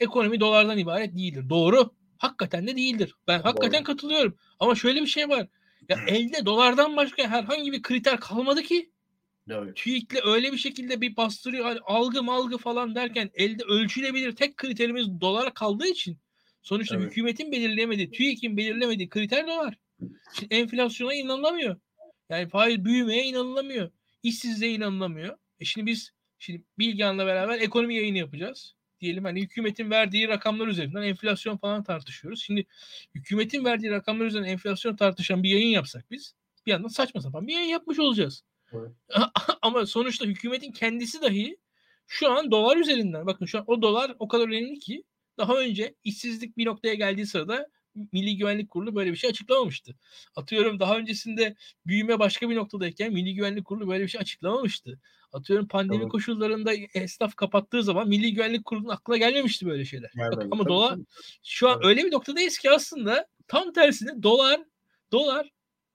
Ekonomi 0.00 0.40
dolardan 0.40 0.78
ibaret 0.78 1.16
değildir. 1.16 1.48
Doğru. 1.48 1.94
Hakikaten 2.18 2.66
de 2.66 2.76
değildir. 2.76 3.14
Ben 3.26 3.40
hakikaten 3.40 3.78
Doğru. 3.78 3.84
katılıyorum. 3.84 4.36
Ama 4.58 4.74
şöyle 4.74 5.00
bir 5.00 5.06
şey 5.06 5.28
var. 5.28 5.46
Ya 5.88 5.98
elde 6.06 6.46
dolardan 6.46 6.96
başka 6.96 7.30
herhangi 7.30 7.72
bir 7.72 7.82
kriter 7.82 8.20
kalmadı 8.20 8.62
ki. 8.62 8.90
Evet. 9.50 9.76
TÜİK'le 9.76 10.24
öyle 10.24 10.52
bir 10.52 10.58
şekilde 10.58 11.00
bir 11.00 11.16
bastırıyor. 11.16 11.64
Hani 11.64 11.78
algı 11.84 12.22
malgı 12.22 12.58
falan 12.58 12.94
derken 12.94 13.30
elde 13.34 13.62
ölçülebilir 13.62 14.36
tek 14.36 14.56
kriterimiz 14.56 15.20
dolar 15.20 15.54
kaldığı 15.54 15.86
için 15.86 16.18
sonuçta 16.62 16.96
evet. 16.96 17.10
hükümetin 17.10 17.52
belirlemediği, 17.52 18.10
TÜİK'in 18.10 18.56
belirlemediği 18.56 19.08
kriter 19.08 19.46
dolar. 19.46 19.74
Şimdi 20.38 20.54
enflasyona 20.54 21.14
inanılamıyor. 21.14 21.76
Yani 22.30 22.48
faiz 22.48 22.84
büyümeye 22.84 23.24
inanılamıyor. 23.24 23.90
İşsizliğe 24.22 24.72
inanılamıyor. 24.72 25.38
E 25.60 25.64
şimdi 25.64 25.86
biz 25.86 26.12
şimdi 26.38 26.64
Bilgehan'la 26.78 27.26
beraber 27.26 27.60
ekonomi 27.60 27.94
yayını 27.94 28.18
yapacağız. 28.18 28.74
Diyelim 29.00 29.24
hani 29.24 29.42
hükümetin 29.42 29.90
verdiği 29.90 30.28
rakamlar 30.28 30.66
üzerinden 30.66 31.02
enflasyon 31.02 31.56
falan 31.56 31.84
tartışıyoruz. 31.84 32.42
Şimdi 32.42 32.66
hükümetin 33.14 33.64
verdiği 33.64 33.90
rakamlar 33.90 34.26
üzerinden 34.26 34.48
enflasyon 34.48 34.96
tartışan 34.96 35.42
bir 35.42 35.50
yayın 35.50 35.68
yapsak 35.68 36.10
biz 36.10 36.34
bir 36.66 36.70
yandan 36.70 36.88
saçma 36.88 37.20
sapan 37.20 37.46
bir 37.46 37.52
yayın 37.54 37.68
yapmış 37.68 37.98
olacağız. 37.98 38.44
Evet. 38.72 38.90
Ama 39.62 39.86
sonuçta 39.86 40.24
hükümetin 40.26 40.72
kendisi 40.72 41.22
dahi 41.22 41.56
şu 42.06 42.30
an 42.30 42.50
dolar 42.50 42.76
üzerinden 42.76 43.26
bakın 43.26 43.46
şu 43.46 43.58
an 43.58 43.64
o 43.66 43.82
dolar 43.82 44.16
o 44.18 44.28
kadar 44.28 44.48
önemli 44.48 44.78
ki 44.78 45.04
daha 45.38 45.56
önce 45.56 45.94
işsizlik 46.04 46.56
bir 46.56 46.66
noktaya 46.66 46.94
geldiği 46.94 47.26
sırada 47.26 47.68
Milli 48.12 48.36
Güvenlik 48.36 48.70
Kurulu 48.70 48.94
böyle 48.94 49.12
bir 49.12 49.16
şey 49.16 49.30
açıklamamıştı. 49.30 49.94
Atıyorum 50.36 50.80
daha 50.80 50.96
öncesinde 50.96 51.54
büyüme 51.86 52.18
başka 52.18 52.50
bir 52.50 52.56
noktadayken 52.56 53.12
Milli 53.12 53.34
Güvenlik 53.34 53.64
Kurulu 53.64 53.88
böyle 53.88 54.04
bir 54.04 54.08
şey 54.08 54.20
açıklamamıştı. 54.20 55.00
Atıyorum 55.32 55.68
pandemi 55.68 56.02
evet. 56.02 56.12
koşullarında 56.12 56.72
esnaf 56.94 57.36
kapattığı 57.36 57.82
zaman 57.82 58.08
Milli 58.08 58.34
Güvenlik 58.34 58.64
Kurulu'nun 58.64 58.88
aklına 58.88 59.16
gelmemişti 59.16 59.66
böyle 59.66 59.84
şeyler. 59.84 60.10
Yani, 60.14 60.36
Bak, 60.36 60.46
ama 60.50 60.66
dolar 60.66 60.98
şu 61.44 61.68
an 61.68 61.74
evet. 61.76 61.86
öyle 61.86 62.04
bir 62.04 62.12
noktadayız 62.12 62.58
ki 62.58 62.70
aslında 62.70 63.26
tam 63.48 63.72
tersine 63.72 64.22
dolar 64.22 64.60
dolar 65.12 65.50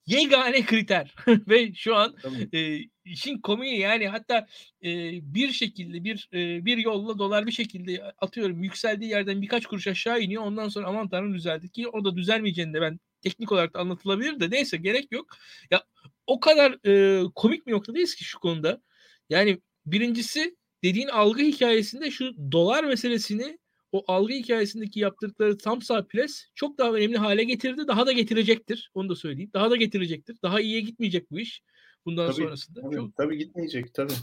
yegane 0.06 0.66
kriter 0.66 1.16
ve 1.28 1.74
şu 1.74 1.96
an 1.96 2.16
e, 2.54 2.80
işin 3.06 3.38
komiği 3.38 3.80
yani 3.80 4.08
hatta 4.08 4.48
e, 4.84 4.90
bir 5.36 5.52
şekilde 5.52 6.04
bir 6.04 6.30
e, 6.34 6.66
bir 6.66 6.78
yolla 6.78 7.20
dolar 7.20 7.48
bir 7.48 7.52
şekilde 7.52 8.04
atıyorum 8.04 8.64
yükseldiği 8.64 9.12
yerden 9.12 9.42
birkaç 9.42 9.66
kuruş 9.66 9.88
aşağı 9.88 10.22
iniyor 10.22 10.44
ondan 10.44 10.70
sonra 10.70 10.88
aman 10.88 11.10
tanrım 11.10 11.34
düzeldi 11.34 11.70
ki 11.70 11.88
o 11.88 12.06
da 12.06 12.16
düzelmeyeceğini 12.16 12.74
de 12.74 12.82
ben 12.82 13.00
teknik 13.22 13.52
olarak 13.52 13.74
da 13.74 13.80
anlatılabilir 13.80 14.40
de 14.40 14.50
neyse 14.50 14.78
gerek 14.78 15.12
yok. 15.12 15.38
Ya 15.72 15.84
o 16.28 16.40
kadar 16.40 16.88
e, 16.88 17.24
komik 17.36 17.68
bir 17.68 17.72
noktadayız 17.72 18.16
ki 18.16 18.24
şu 18.24 18.40
konuda. 18.40 18.82
Yani 19.30 19.62
birincisi 19.86 20.58
dediğin 20.84 21.08
algı 21.08 21.42
hikayesinde 21.42 22.12
şu 22.12 22.52
dolar 22.52 22.84
meselesini 22.84 23.60
o 23.92 24.04
algı 24.08 24.34
hikayesindeki 24.34 25.00
yaptıkları 25.00 25.58
tam 25.58 25.82
sağ 25.82 26.08
pres 26.08 26.46
çok 26.56 26.78
daha 26.78 26.92
önemli 26.92 27.18
hale 27.18 27.44
getirdi. 27.44 27.88
Daha 27.88 28.06
da 28.06 28.12
getirecektir. 28.12 28.92
Onu 28.94 29.10
da 29.10 29.16
söyleyeyim. 29.16 29.52
Daha 29.54 29.72
da 29.72 29.76
getirecektir. 29.76 30.38
Daha 30.44 30.62
iyiye 30.62 30.82
gitmeyecek 30.82 31.32
bu 31.32 31.40
iş. 31.40 31.62
Bundan 32.06 32.32
tabii, 32.32 32.44
sonrasında. 32.44 32.82
Tabii, 32.82 32.96
çok... 32.96 33.16
tabii 33.16 33.38
gitmeyecek 33.38 33.94
tabii. 33.94 34.14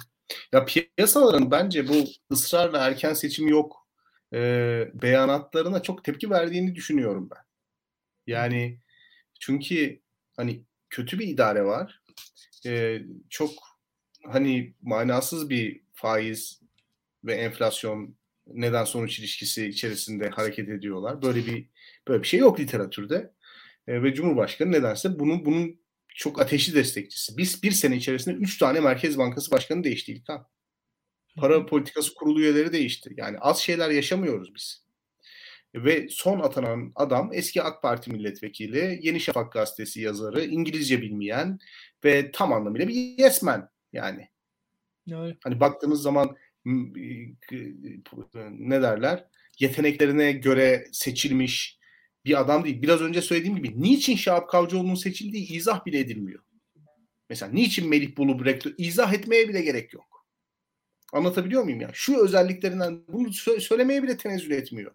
Ya 0.52 0.64
piyasaların 0.64 1.50
bence 1.50 1.88
bu 1.88 2.04
ısrarla 2.32 2.78
erken 2.78 3.14
seçim 3.14 3.48
yok 3.48 3.88
e, 4.34 4.38
beyanatlarına 4.94 5.82
çok 5.82 6.04
tepki 6.04 6.30
verdiğini 6.30 6.74
düşünüyorum 6.74 7.28
ben. 7.30 7.42
Yani 8.26 8.78
çünkü 9.40 10.00
hani 10.36 10.64
kötü 10.90 11.18
bir 11.18 11.26
idare 11.26 11.64
var. 11.64 12.02
E, 12.66 13.02
çok 13.28 13.50
hani 14.26 14.74
manasız 14.82 15.50
bir 15.50 15.80
faiz 15.92 16.60
ve 17.24 17.34
enflasyon 17.34 18.14
neden 18.46 18.84
sonuç 18.84 19.18
ilişkisi 19.18 19.66
içerisinde 19.66 20.28
hareket 20.28 20.68
ediyorlar. 20.68 21.22
Böyle 21.22 21.46
bir 21.46 21.68
böyle 22.08 22.22
bir 22.22 22.28
şey 22.28 22.40
yok 22.40 22.60
literatürde. 22.60 23.32
E, 23.86 24.02
ve 24.02 24.14
Cumhurbaşkanı 24.14 24.72
nedense 24.72 25.18
bunun 25.18 25.44
bunun 25.44 25.79
çok 26.14 26.40
ateşli 26.40 26.74
destekçisi. 26.74 27.36
Biz 27.36 27.62
bir 27.62 27.70
sene 27.70 27.96
içerisinde 27.96 28.34
üç 28.34 28.58
tane 28.58 28.80
Merkez 28.80 29.18
Bankası 29.18 29.50
Başkanı 29.50 29.84
değişti 29.84 30.12
İlkan. 30.12 30.46
Para 31.36 31.66
politikası 31.66 32.14
kurulu 32.14 32.40
üyeleri 32.40 32.72
değişti. 32.72 33.14
Yani 33.16 33.38
az 33.38 33.58
şeyler 33.58 33.90
yaşamıyoruz 33.90 34.54
biz. 34.54 34.84
Ve 35.74 36.08
son 36.10 36.40
atanan 36.40 36.92
adam 36.94 37.30
eski 37.32 37.62
AK 37.62 37.82
Parti 37.82 38.10
milletvekili, 38.10 38.98
Yeni 39.02 39.20
Şafak 39.20 39.52
gazetesi 39.52 40.00
yazarı, 40.00 40.44
İngilizce 40.44 41.02
bilmeyen 41.02 41.58
ve 42.04 42.30
tam 42.32 42.52
anlamıyla 42.52 42.88
bir 42.88 42.94
yes 42.94 43.42
man 43.42 43.70
yani. 43.92 44.28
Evet. 45.12 45.36
Hani 45.44 45.60
baktığımız 45.60 46.02
zaman 46.02 46.36
ne 48.50 48.82
derler 48.82 49.24
yeteneklerine 49.58 50.32
göre 50.32 50.86
seçilmiş 50.92 51.79
bir 52.24 52.40
adam 52.40 52.64
değil. 52.64 52.82
Biraz 52.82 53.00
önce 53.00 53.22
söylediğim 53.22 53.56
gibi 53.56 53.82
niçin 53.82 54.16
Şahap 54.16 54.48
Kavcıoğlu'nun 54.48 54.94
seçildiği 54.94 55.52
izah 55.52 55.86
bile 55.86 55.98
edilmiyor. 55.98 56.42
Mesela 57.30 57.52
niçin 57.52 57.88
Melih 57.88 58.16
Bulu 58.16 58.44
rektör 58.44 58.74
izah 58.78 59.12
etmeye 59.12 59.48
bile 59.48 59.62
gerek 59.62 59.92
yok. 59.92 60.26
Anlatabiliyor 61.12 61.62
muyum 61.62 61.80
ya? 61.80 61.90
Şu 61.92 62.24
özelliklerinden 62.24 63.02
bunu 63.08 63.28
sö- 63.28 63.60
söylemeye 63.60 64.02
bile 64.02 64.16
tenezzül 64.16 64.50
etmiyor. 64.50 64.92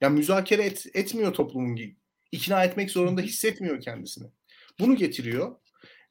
Ya 0.00 0.10
müzakere 0.10 0.64
et, 0.64 0.86
etmiyor 0.94 1.32
toplumun 1.34 1.76
gibi. 1.76 1.96
İkna 2.32 2.64
etmek 2.64 2.90
zorunda 2.90 3.20
hissetmiyor 3.20 3.80
kendisini. 3.80 4.26
Bunu 4.78 4.96
getiriyor 4.96 5.56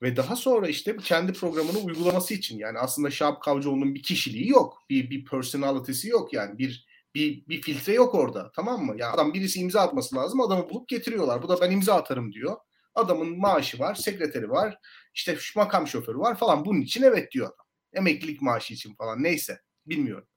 ve 0.01 0.15
daha 0.15 0.36
sonra 0.36 0.67
işte 0.67 0.97
kendi 0.97 1.34
programını 1.34 1.78
uygulaması 1.78 2.34
için 2.34 2.59
yani 2.59 2.80
aslında 2.80 3.11
Şahap 3.11 3.43
Kavcıoğlu'nun 3.43 3.95
bir 3.95 4.03
kişiliği 4.03 4.49
yok. 4.49 4.84
Bir 4.89 5.09
bir 5.09 5.26
personality'si 5.26 6.07
yok 6.07 6.34
yani 6.34 6.57
bir 6.57 6.89
bir 7.16 7.47
bir 7.47 7.62
filtre 7.62 7.93
yok 7.93 8.16
orada. 8.16 8.51
Tamam 8.55 8.86
mı? 8.86 8.95
Ya 8.97 9.12
adam 9.12 9.34
birisi 9.34 9.60
imza 9.60 9.82
atması 9.82 10.16
lazım. 10.16 10.41
Adamı 10.41 10.70
bulup 10.70 10.88
getiriyorlar. 10.88 11.43
Bu 11.43 11.49
da 11.49 11.62
ben 11.62 11.72
imza 11.72 11.95
atarım 11.95 12.34
diyor. 12.34 12.57
Adamın 12.95 13.39
maaşı 13.39 13.80
var, 13.80 13.95
sekreteri 13.95 14.49
var, 14.49 14.78
işte 15.14 15.38
makam 15.55 15.88
şoförü 15.88 16.18
var 16.18 16.38
falan. 16.38 16.66
Bunun 16.66 16.82
için 16.82 17.03
evet 17.03 17.32
diyor 17.32 17.47
adam. 17.47 17.66
Emeklilik 17.93 18.41
maaşı 18.41 18.74
için 18.74 18.95
falan 18.95 19.24
neyse 19.24 19.60
bilmiyorum. 19.86 20.28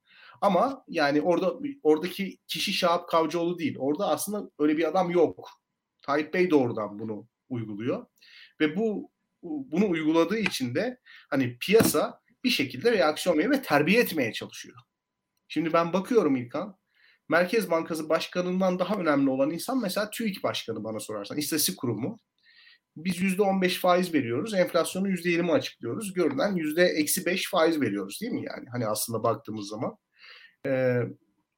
Ama 0.40 0.84
yani 0.88 1.22
orada 1.22 1.54
oradaki 1.82 2.38
kişi 2.48 2.72
Şahap 2.72 3.08
Kavcıoğlu 3.08 3.58
değil. 3.58 3.76
Orada 3.78 4.08
aslında 4.08 4.50
öyle 4.58 4.76
bir 4.76 4.88
adam 4.88 5.10
yok. 5.10 5.50
Tayyip 6.02 6.34
Bey 6.34 6.50
doğrudan 6.50 6.98
bunu 6.98 7.26
uyguluyor. 7.48 8.06
Ve 8.60 8.76
bu 8.76 9.10
bunu 9.42 9.90
uyguladığı 9.90 10.38
için 10.38 10.74
de 10.74 10.98
hani 11.30 11.58
piyasa 11.58 12.20
bir 12.44 12.50
şekilde 12.50 12.92
reaksiyon 12.92 13.38
veriyor 13.38 13.52
ve 13.54 13.62
terbiye 13.62 14.00
etmeye 14.00 14.32
çalışıyor. 14.32 14.76
Şimdi 15.52 15.72
ben 15.72 15.92
bakıyorum 15.92 16.36
İlkan. 16.36 16.76
Merkez 17.28 17.70
Bankası 17.70 18.08
Başkanı'ndan 18.08 18.78
daha 18.78 18.94
önemli 18.96 19.30
olan 19.30 19.50
insan 19.50 19.80
mesela 19.82 20.10
TÜİK 20.10 20.42
Başkanı 20.42 20.84
bana 20.84 21.00
sorarsan. 21.00 21.38
İstatistik 21.38 21.78
Kurumu. 21.78 22.18
Biz 22.96 23.16
%15 23.20 23.78
faiz 23.78 24.14
veriyoruz. 24.14 24.54
Enflasyonu 24.54 25.08
%20 25.08 25.52
açıklıyoruz. 25.52 26.12
Görünen 26.12 26.56
%-5 26.56 27.50
faiz 27.50 27.80
veriyoruz 27.80 28.20
değil 28.20 28.32
mi 28.32 28.44
yani? 28.46 28.68
Hani 28.72 28.86
aslında 28.86 29.22
baktığımız 29.22 29.68
zaman. 29.68 29.96
Ee, 30.66 31.00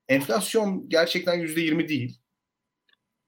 enflasyon 0.09 0.89
gerçekten 0.89 1.39
%20 1.39 1.89
değil. 1.89 2.19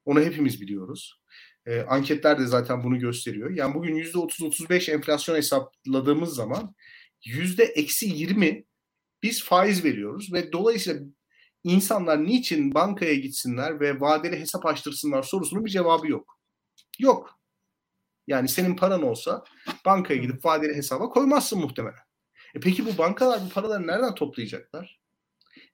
Onu 0.05 0.21
hepimiz 0.21 0.61
biliyoruz. 0.61 1.21
E, 1.67 1.81
anketler 1.81 2.39
de 2.39 2.47
zaten 2.47 2.85
bunu 2.85 2.99
gösteriyor. 2.99 3.51
Yani 3.51 3.75
bugün 3.75 3.97
%30-35 3.97 4.93
enflasyon 4.93 5.37
hesapladığımız 5.37 6.35
zaman 6.35 6.75
%-20 7.27 8.65
biz 9.27 9.45
faiz 9.45 9.85
veriyoruz 9.85 10.33
ve 10.33 10.53
dolayısıyla 10.53 11.01
insanlar 11.65 12.25
niçin 12.25 12.75
bankaya 12.75 13.15
gitsinler 13.15 13.81
ve 13.81 14.01
vadeli 14.01 14.41
hesap 14.41 14.67
açtırsınlar 14.67 15.23
sorusunun 15.23 15.65
bir 15.65 15.71
cevabı 15.71 16.11
yok. 16.11 16.39
Yok. 16.99 17.41
Yani 18.27 18.49
senin 18.49 18.77
paran 18.77 19.03
olsa 19.03 19.45
bankaya 19.87 20.21
gidip 20.21 20.45
vadeli 20.45 20.75
hesaba 20.75 21.09
koymazsın 21.09 21.59
muhtemelen. 21.61 22.07
E 22.55 22.61
peki 22.61 22.87
bu 22.87 22.99
bankalar 22.99 23.41
bu 23.45 23.49
paraları 23.49 23.87
nereden 23.87 24.15
toplayacaklar? 24.15 25.01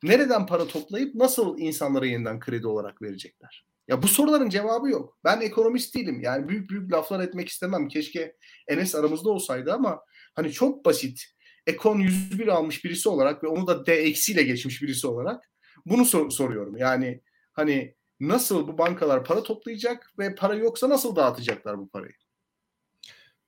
Nereden 0.03 0.47
para 0.47 0.67
toplayıp 0.67 1.15
nasıl 1.15 1.59
insanlara 1.59 2.07
yeniden 2.07 2.41
kredi 2.41 2.67
olarak 2.67 3.03
verecekler? 3.03 3.67
Ya 3.89 4.03
bu 4.03 4.09
soruların 4.09 4.49
cevabı 4.49 4.89
yok. 4.89 5.19
Ben 5.25 5.41
ekonomist 5.41 5.95
değilim. 5.95 6.21
Yani 6.21 6.49
büyük 6.49 6.71
büyük 6.71 6.93
laflar 6.93 7.21
etmek 7.21 7.49
istemem. 7.49 7.89
Keşke 7.89 8.37
Enes 8.69 8.95
aramızda 8.95 9.31
olsaydı 9.31 9.73
ama 9.73 10.01
hani 10.35 10.53
çok 10.53 10.85
basit. 10.85 11.23
Ekon 11.67 11.99
101 11.99 12.49
almış 12.49 12.85
birisi 12.85 13.09
olarak 13.09 13.45
ve 13.45 13.49
onu 13.49 13.67
da 13.67 13.87
D 13.87 13.93
eksiyle 13.93 14.43
geçmiş 14.43 14.83
birisi 14.83 15.07
olarak 15.07 15.51
bunu 15.87 16.05
sor- 16.05 16.31
soruyorum. 16.31 16.77
Yani 16.77 17.21
hani 17.53 17.95
nasıl 18.21 18.69
bu 18.69 18.79
bankalar 18.79 19.25
para 19.25 19.43
toplayacak 19.43 20.13
ve 20.19 20.35
para 20.35 20.55
yoksa 20.55 20.89
nasıl 20.89 21.17
dağıtacaklar 21.17 21.79
bu 21.79 21.89
parayı? 21.89 22.15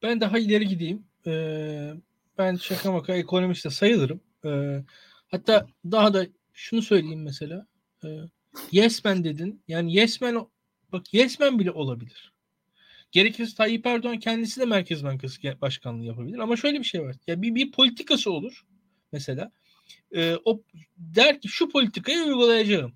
Ben 0.02 0.20
daha 0.20 0.38
ileri 0.38 0.68
gideyim. 0.68 1.04
Ee, 1.26 1.92
ben 2.38 2.56
şaka 2.56 2.92
maka 2.92 3.14
ekonomist 3.14 3.64
de 3.64 3.70
sayılırım. 3.70 4.20
Ee, 4.44 4.84
hatta 5.28 5.66
daha 5.84 6.14
da 6.14 6.26
şunu 6.52 6.82
söyleyeyim 6.82 7.22
mesela. 7.22 7.66
Ee, 8.04 8.08
Yes 8.72 9.04
dedin. 9.04 9.62
Yani 9.68 9.96
yes 9.96 10.20
man 10.20 10.48
bak 10.92 11.14
yes 11.14 11.40
man 11.40 11.58
bile 11.58 11.70
olabilir. 11.70 12.33
Gerekirse 13.14 13.56
Tayyip 13.56 13.86
Erdoğan 13.86 14.18
kendisi 14.18 14.60
de 14.60 14.64
Merkez 14.64 15.04
Bankası 15.04 15.60
Başkanlığı 15.60 16.04
yapabilir. 16.04 16.38
Ama 16.38 16.56
şöyle 16.56 16.78
bir 16.78 16.84
şey 16.84 17.02
var. 17.02 17.16
Ya 17.26 17.42
bir, 17.42 17.54
bir 17.54 17.72
politikası 17.72 18.32
olur 18.32 18.64
mesela. 19.12 19.52
E, 20.14 20.36
o 20.44 20.62
der 20.96 21.40
ki 21.40 21.48
şu 21.48 21.68
politikayı 21.68 22.24
uygulayacağım. 22.24 22.92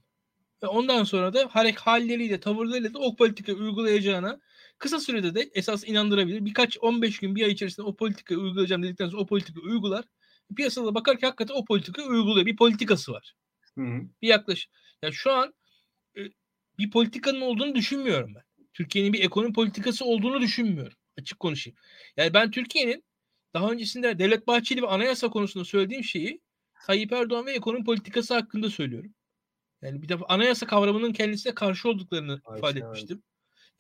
Ve 0.63 0.67
ondan 0.67 1.05
sonra 1.05 1.35
da 1.35 1.49
harek 1.51 1.79
halleriyle, 1.79 2.41
tavırlarıyla 2.41 2.95
da 2.95 2.99
o 2.99 3.17
politikayı 3.17 3.59
uygulayacağına 3.59 4.41
kısa 4.79 5.01
sürede 5.01 5.35
de 5.35 5.51
esas 5.55 5.89
inandırabilir. 5.89 6.45
Birkaç 6.45 6.79
15 6.79 7.19
gün, 7.19 7.37
bir 7.37 7.45
ay 7.45 7.53
içerisinde 7.53 7.87
o 7.87 7.97
politikayı 7.97 8.41
uygulayacağım 8.41 8.83
dedikten 8.83 9.09
sonra 9.09 9.23
o 9.23 9.27
politikayı 9.27 9.67
uygular. 9.67 10.05
Piyasada 10.57 10.95
bakar 10.95 11.19
ki 11.19 11.27
hakikaten 11.27 11.55
o 11.55 11.65
politikayı 11.65 12.09
uyguluyor. 12.09 12.47
Bir 12.47 12.57
politikası 12.57 13.13
var. 13.13 13.35
Hı 13.75 13.85
hı. 13.85 14.01
Bir 14.23 14.29
yaklaş. 14.29 14.69
Ya 15.03 15.13
şu 15.13 15.33
an 15.33 15.55
e, 16.17 16.21
bir 16.79 16.91
politikanın 16.91 17.41
olduğunu 17.41 17.75
düşünmüyorum 17.75 18.35
ben. 18.35 18.48
Türkiye'nin 18.79 19.13
bir 19.13 19.25
ekonomi 19.25 19.53
politikası 19.53 20.05
olduğunu 20.05 20.41
düşünmüyorum. 20.41 20.99
Açık 21.19 21.41
konuşayım. 21.41 21.79
Yani 22.17 22.35
ben 22.35 22.51
Türkiye'nin 22.51 23.05
daha 23.55 23.71
öncesinde 23.71 24.19
Devlet 24.19 24.47
Bahçeli 24.47 24.83
ve 24.83 24.87
anayasa 24.87 25.31
konusunda 25.31 25.65
söylediğim 25.65 26.05
şeyi 26.05 26.41
Tayyip 26.87 27.13
Erdoğan 27.13 27.47
ve 27.47 27.53
ekonomi 27.53 27.85
politikası 27.85 28.35
hakkında 28.35 28.71
söylüyorum. 28.71 29.15
Yani 29.83 30.03
bir 30.03 30.09
defa 30.09 30.27
anayasa 30.29 30.67
kavramının 30.67 31.13
kendisine 31.13 31.55
karşı 31.55 31.89
olduklarını 31.89 32.41
Ayşe, 32.45 32.59
ifade 32.59 32.79
etmiştim. 32.79 33.23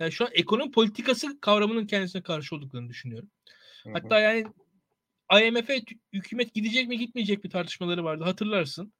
Yani 0.00 0.12
şu 0.12 0.24
an 0.24 0.30
ekonomi 0.32 0.70
politikası 0.70 1.40
kavramının 1.40 1.86
kendisine 1.86 2.22
karşı 2.22 2.56
olduklarını 2.56 2.88
düşünüyorum. 2.88 3.30
Hı 3.82 3.90
hı. 3.90 3.92
Hatta 3.92 4.20
yani 4.20 4.46
IMF'e 5.42 5.82
hükümet 6.12 6.54
gidecek 6.54 6.88
mi 6.88 6.98
gitmeyecek 6.98 7.44
mi 7.44 7.50
tartışmaları 7.50 8.04
vardı 8.04 8.24
hatırlarsın. 8.24 8.92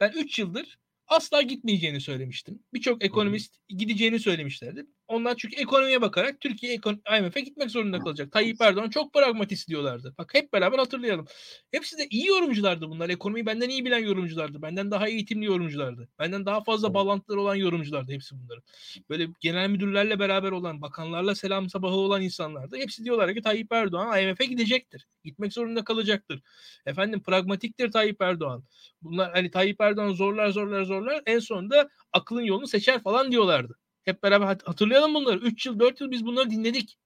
Ben 0.00 0.12
3 0.12 0.38
yıldır 0.38 0.78
asla 1.12 1.42
gitmeyeceğini 1.42 2.00
söylemiştim. 2.00 2.62
Birçok 2.74 3.04
ekonomist 3.04 3.56
hmm. 3.56 3.78
gideceğini 3.78 4.18
söylemişlerdi. 4.18 4.86
Onlar 5.12 5.36
çünkü 5.36 5.56
ekonomiye 5.56 6.00
bakarak 6.00 6.40
Türkiye 6.40 6.78
IMF'e 7.18 7.40
gitmek 7.40 7.70
zorunda 7.70 7.98
kalacak. 7.98 8.32
Tayyip 8.32 8.60
Erdoğan 8.60 8.90
çok 8.90 9.14
pragmatist 9.14 9.68
diyorlardı. 9.68 10.14
Bak 10.18 10.34
hep 10.34 10.52
beraber 10.52 10.78
hatırlayalım. 10.78 11.26
Hepsi 11.70 11.98
de 11.98 12.06
iyi 12.10 12.26
yorumculardı 12.26 12.88
bunlar. 12.88 13.08
Ekonomiyi 13.08 13.46
benden 13.46 13.68
iyi 13.68 13.84
bilen 13.84 13.98
yorumculardı. 13.98 14.62
Benden 14.62 14.90
daha 14.90 15.08
eğitimli 15.08 15.46
yorumculardı. 15.46 16.08
Benden 16.18 16.46
daha 16.46 16.64
fazla 16.64 16.94
bağlantıları 16.94 17.40
olan 17.40 17.54
yorumculardı 17.54 18.12
hepsi 18.12 18.34
bunların. 18.38 18.62
Böyle 19.10 19.28
genel 19.40 19.70
müdürlerle 19.70 20.18
beraber 20.18 20.52
olan, 20.52 20.82
bakanlarla 20.82 21.34
selam 21.34 21.68
sabahı 21.68 21.94
olan 21.94 22.22
insanlardı. 22.22 22.76
Hepsi 22.76 23.04
diyorlar 23.04 23.34
ki 23.34 23.42
Tayyip 23.42 23.72
Erdoğan 23.72 24.22
IMF'e 24.22 24.44
gidecektir. 24.44 25.06
Gitmek 25.24 25.52
zorunda 25.52 25.84
kalacaktır. 25.84 26.40
Efendim 26.86 27.22
pragmatiktir 27.22 27.90
Tayyip 27.92 28.22
Erdoğan. 28.22 28.64
Bunlar 29.02 29.32
hani 29.32 29.50
Tayyip 29.50 29.80
Erdoğan 29.80 30.12
zorlar 30.12 30.50
zorlar 30.50 30.82
zorlar 30.82 31.22
en 31.26 31.38
sonunda 31.38 31.88
aklın 32.12 32.42
yolunu 32.42 32.66
seçer 32.66 33.02
falan 33.02 33.32
diyorlardı. 33.32 33.81
Hep 34.04 34.22
beraber 34.22 34.46
hatırlayalım 34.46 35.14
bunları. 35.14 35.38
3 35.38 35.66
yıl 35.66 35.78
4 35.80 36.00
yıl 36.00 36.10
biz 36.10 36.26
bunları 36.26 36.50
dinledik. 36.50 36.98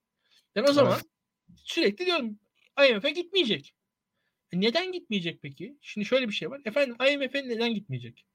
Ben 0.55 0.63
o 0.63 0.73
zaman 0.73 0.99
sürekli 1.55 2.05
diyorum 2.05 2.39
IMF'e 2.89 3.09
gitmeyecek. 3.09 3.73
E 4.51 4.61
neden 4.61 4.91
gitmeyecek 4.91 5.41
peki? 5.41 5.77
Şimdi 5.81 6.07
şöyle 6.07 6.27
bir 6.27 6.33
şey 6.33 6.49
var. 6.49 6.61
Efendim 6.65 6.95
IMF'e 7.11 7.49
neden 7.49 7.73
gitmeyecek? 7.73 8.25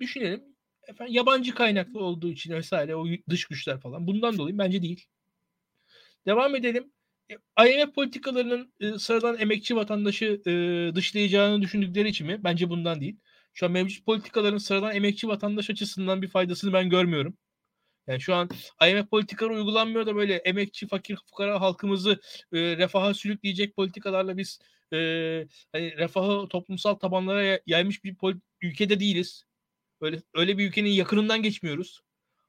Düşünelim. 0.00 0.44
Efendim 0.88 1.14
yabancı 1.14 1.54
kaynaklı 1.54 2.00
olduğu 2.00 2.28
için 2.28 2.52
vesaire 2.52 2.96
o 2.96 3.06
dış 3.28 3.44
güçler 3.44 3.80
falan. 3.80 4.06
Bundan 4.06 4.38
dolayı 4.38 4.58
bence 4.58 4.82
değil. 4.82 5.06
Devam 6.26 6.56
edelim. 6.56 6.92
E, 7.30 7.66
IMF 7.66 7.94
politikalarının 7.94 8.72
e, 8.80 8.98
sıradan 8.98 9.38
emekçi 9.38 9.76
vatandaşı 9.76 10.42
e, 10.46 10.52
dışlayacağını 10.94 11.62
düşündükleri 11.62 12.08
için 12.08 12.26
mi? 12.26 12.44
Bence 12.44 12.70
bundan 12.70 13.00
değil. 13.00 13.16
Şu 13.54 13.66
an 13.66 13.72
mevcut 13.72 14.06
politikaların 14.06 14.58
sıradan 14.58 14.94
emekçi 14.94 15.28
vatandaş 15.28 15.70
açısından 15.70 16.22
bir 16.22 16.28
faydasını 16.28 16.72
ben 16.72 16.90
görmüyorum. 16.90 17.36
Yani 18.10 18.20
şu 18.20 18.34
an 18.34 18.48
IMF 18.88 19.10
politikaları 19.10 19.54
uygulanmıyor 19.54 20.06
da 20.06 20.16
böyle 20.16 20.34
emekçi, 20.34 20.86
fakir, 20.86 21.16
fukara 21.16 21.60
halkımızı 21.60 22.20
e, 22.52 22.76
refaha 22.76 23.14
sürükleyecek 23.14 23.76
politikalarla 23.76 24.36
biz 24.36 24.58
e, 24.92 24.96
hani 25.72 25.96
refahı 25.96 26.48
toplumsal 26.48 26.94
tabanlara 26.94 27.60
yaymış 27.66 28.04
bir 28.04 28.16
ülkede 28.62 29.00
değiliz. 29.00 29.44
Öyle 30.00 30.22
öyle 30.34 30.58
bir 30.58 30.68
ülkenin 30.68 30.90
yakınından 30.90 31.42
geçmiyoruz. 31.42 32.00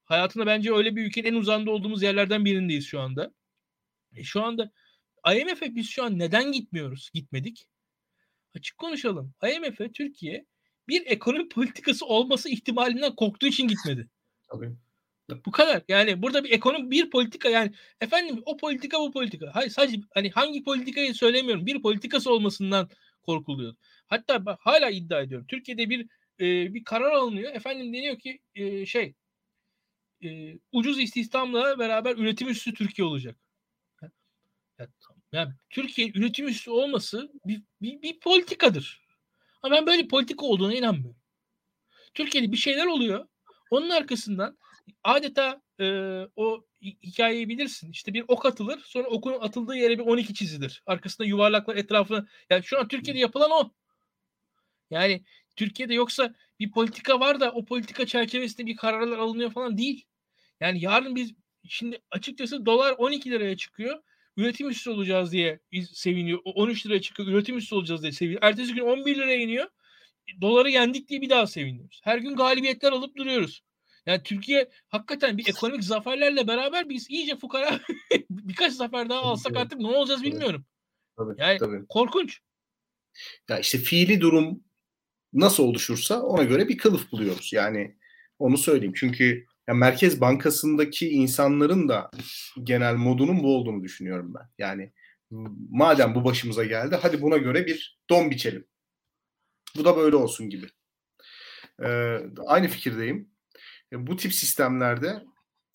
Hayatında 0.05 0.45
bence 0.45 0.73
öyle 0.73 0.95
bir 0.95 1.05
ülkenin 1.05 1.27
en 1.27 1.33
uzağında 1.33 1.71
olduğumuz 1.71 2.03
yerlerden 2.03 2.45
birindeyiz 2.45 2.85
şu 2.85 2.99
anda. 2.99 3.33
E 4.15 4.23
şu 4.23 4.43
anda 4.43 4.71
IMF'e 5.35 5.75
biz 5.75 5.89
şu 5.89 6.03
an 6.03 6.19
neden 6.19 6.51
gitmiyoruz? 6.51 7.09
Gitmedik. 7.13 7.67
Açık 8.55 8.77
konuşalım. 8.77 9.33
IMF'e 9.43 9.91
Türkiye 9.91 10.45
bir 10.87 11.05
ekonomi 11.05 11.49
politikası 11.49 12.05
olması 12.05 12.49
ihtimalinden 12.49 13.15
korktuğu 13.15 13.47
için 13.47 13.67
gitmedi. 13.67 14.07
Tabii. 14.49 14.71
Bu 15.45 15.51
kadar. 15.51 15.83
Yani 15.87 16.21
burada 16.21 16.43
bir 16.43 16.51
ekonomi 16.51 16.91
bir 16.91 17.09
politika 17.09 17.49
yani 17.49 17.71
efendim 18.01 18.41
o 18.45 18.57
politika 18.57 18.99
bu 18.99 19.11
politika. 19.11 19.51
Hayır 19.53 19.69
sadece 19.69 19.97
hani 20.13 20.29
hangi 20.29 20.63
politikayı 20.63 21.15
söylemiyorum. 21.15 21.65
Bir 21.65 21.81
politikası 21.81 22.33
olmasından 22.33 22.89
korkuluyor. 23.23 23.75
Hatta 24.07 24.45
ben 24.45 24.55
hala 24.59 24.89
iddia 24.89 25.21
ediyorum. 25.21 25.47
Türkiye'de 25.47 25.89
bir 25.89 26.01
e, 26.39 26.73
bir 26.73 26.83
karar 26.83 27.11
alınıyor. 27.11 27.55
Efendim 27.55 27.93
deniyor 27.93 28.19
ki 28.19 28.39
e, 28.55 28.85
şey 28.85 29.13
e, 30.23 30.59
ucuz 30.71 30.99
istihdamla 30.99 31.79
beraber 31.79 32.17
üretim 32.17 32.47
üstü 32.49 32.73
Türkiye 32.73 33.05
olacak. 33.07 33.37
Ya, 34.79 34.87
Yani 35.31 35.53
Türkiye 35.69 36.11
üretim 36.15 36.47
üssü 36.47 36.71
olması 36.71 37.31
bir, 37.45 37.61
bir, 37.81 38.01
bir 38.01 38.19
politikadır. 38.19 39.01
Ama 39.63 39.75
ben 39.75 39.85
böyle 39.85 40.07
politika 40.07 40.45
olduğuna 40.45 40.73
inanmıyorum. 40.73 41.21
Türkiye'de 42.13 42.51
bir 42.51 42.57
şeyler 42.57 42.85
oluyor. 42.85 43.27
Onun 43.71 43.89
arkasından 43.89 44.57
adeta 45.03 45.61
e, 45.79 45.85
o 46.35 46.65
hikayeyi 46.81 47.49
bilirsin. 47.49 47.91
İşte 47.91 48.13
bir 48.13 48.25
ok 48.27 48.45
atılır. 48.45 48.79
Sonra 48.85 49.07
okun 49.07 49.33
atıldığı 49.41 49.75
yere 49.75 49.99
bir 49.99 50.03
12 50.03 50.33
çizilir. 50.33 50.83
Arkasında 50.85 51.27
yuvarlaklar 51.27 51.75
etrafına. 51.75 52.27
Yani 52.49 52.63
şu 52.63 52.79
an 52.79 52.87
Türkiye'de 52.87 53.19
yapılan 53.19 53.51
o. 53.51 53.71
Yani 54.89 55.23
Türkiye'de 55.55 55.93
yoksa 55.93 56.35
bir 56.59 56.71
politika 56.71 57.19
var 57.19 57.39
da 57.39 57.51
o 57.51 57.65
politika 57.65 58.05
çerçevesinde 58.05 58.67
bir 58.67 58.75
kararlar 58.75 59.17
alınıyor 59.17 59.51
falan 59.51 59.77
değil. 59.77 60.05
Yani 60.59 60.81
yarın 60.81 61.15
biz 61.15 61.33
şimdi 61.67 61.99
açıkçası 62.11 62.65
dolar 62.65 62.95
12 62.97 63.31
liraya 63.31 63.57
çıkıyor. 63.57 64.03
Üretim 64.37 64.69
üssü 64.69 64.89
olacağız 64.89 65.31
diye 65.31 65.59
seviniyor. 65.93 66.39
13 66.45 66.85
liraya 66.85 67.01
çıkıyor. 67.01 67.29
Üretim 67.29 67.57
üssü 67.57 67.75
olacağız 67.75 68.01
diye 68.01 68.11
seviniyor. 68.11 68.43
Ertesi 68.43 68.73
gün 68.73 68.81
11 68.81 69.15
liraya 69.15 69.41
iniyor. 69.41 69.67
Doları 70.41 70.69
yendik 70.69 71.07
diye 71.07 71.21
bir 71.21 71.29
daha 71.29 71.47
seviniyoruz. 71.47 72.01
Her 72.03 72.17
gün 72.17 72.35
galibiyetler 72.35 72.91
alıp 72.91 73.15
duruyoruz. 73.15 73.63
Yani 74.05 74.23
Türkiye 74.23 74.69
hakikaten 74.87 75.37
bir 75.37 75.49
ekonomik 75.49 75.83
zaferlerle 75.83 76.47
beraber 76.47 76.89
biz 76.89 77.09
iyice 77.09 77.35
fukara 77.35 77.79
birkaç 78.29 78.73
zafer 78.73 79.09
daha 79.09 79.21
alsak 79.21 79.57
artık 79.57 79.79
ne 79.79 79.87
olacağız 79.87 80.23
bilmiyorum. 80.23 80.65
Tabii, 81.17 81.33
yani 81.37 81.57
tabii. 81.57 81.85
korkunç. 81.89 82.39
Ya 83.49 83.59
işte 83.59 83.77
fiili 83.77 84.21
durum 84.21 84.63
nasıl 85.33 85.63
oluşursa 85.63 86.21
ona 86.21 86.43
göre 86.43 86.69
bir 86.69 86.77
kılıf 86.77 87.11
buluyoruz. 87.11 87.53
Yani 87.53 87.97
onu 88.39 88.57
söyleyeyim. 88.57 88.93
Çünkü 88.95 89.45
ya 89.67 89.73
Merkez 89.73 90.21
Bankası'ndaki 90.21 91.09
insanların 91.09 91.89
da 91.89 92.11
genel 92.63 92.95
modunun 92.95 93.43
bu 93.43 93.57
olduğunu 93.57 93.83
düşünüyorum 93.83 94.33
ben. 94.33 94.49
Yani 94.57 94.93
madem 95.69 96.15
bu 96.15 96.25
başımıza 96.25 96.63
geldi 96.63 96.97
hadi 97.01 97.21
buna 97.21 97.37
göre 97.37 97.65
bir 97.65 97.99
don 98.09 98.31
biçelim. 98.31 98.67
Bu 99.75 99.85
da 99.85 99.97
böyle 99.97 100.15
olsun 100.15 100.49
gibi. 100.49 100.67
Ee, 101.83 102.17
aynı 102.45 102.67
fikirdeyim. 102.67 103.30
Bu 103.91 104.17
tip 104.17 104.33
sistemlerde 104.33 105.23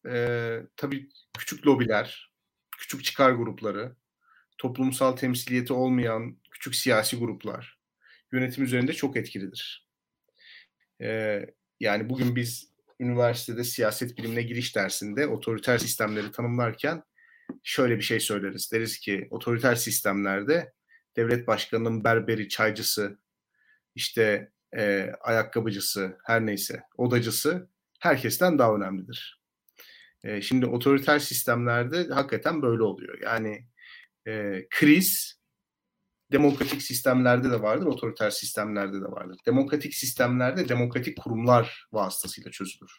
e, 0.08 0.60
tabii 0.76 1.08
küçük 1.38 1.66
lobiler, 1.66 2.32
küçük 2.78 3.04
çıkar 3.04 3.30
grupları, 3.30 3.96
toplumsal 4.58 5.16
temsiliyeti 5.16 5.72
olmayan 5.72 6.36
küçük 6.50 6.74
siyasi 6.74 7.16
gruplar 7.16 7.78
yönetim 8.32 8.64
üzerinde 8.64 8.92
çok 8.92 9.16
etkilidir. 9.16 9.88
E, 11.02 11.40
yani 11.80 12.08
bugün 12.08 12.36
biz 12.36 12.70
üniversitede 13.00 13.64
siyaset 13.64 14.18
bilimine 14.18 14.42
giriş 14.42 14.76
dersinde 14.76 15.26
otoriter 15.26 15.78
sistemleri 15.78 16.32
tanımlarken 16.32 17.02
şöyle 17.62 17.96
bir 17.96 18.02
şey 18.02 18.20
söyleriz. 18.20 18.72
Deriz 18.72 18.98
ki 18.98 19.28
otoriter 19.30 19.74
sistemlerde 19.74 20.72
devlet 21.16 21.46
başkanının 21.46 22.04
berberi, 22.04 22.48
çaycısı, 22.48 23.18
işte 23.94 24.50
e, 24.76 25.12
ayakkabıcısı, 25.20 26.18
her 26.24 26.46
neyse 26.46 26.82
odacısı 26.96 27.68
herkesten 28.00 28.58
daha 28.58 28.74
önemlidir. 28.74 29.40
E, 30.24 30.40
şimdi 30.40 30.66
otoriter 30.66 31.18
sistemlerde 31.18 32.08
hakikaten 32.14 32.62
böyle 32.62 32.82
oluyor. 32.82 33.18
Yani 33.22 33.66
e, 34.26 34.66
kriz 34.70 35.40
demokratik 36.32 36.82
sistemlerde 36.82 37.50
de 37.50 37.62
vardır, 37.62 37.86
otoriter 37.86 38.30
sistemlerde 38.30 39.00
de 39.00 39.04
vardır. 39.04 39.38
Demokratik 39.46 39.94
sistemlerde 39.94 40.68
demokratik 40.68 41.18
kurumlar 41.18 41.86
vasıtasıyla 41.92 42.50
çözülür. 42.50 42.92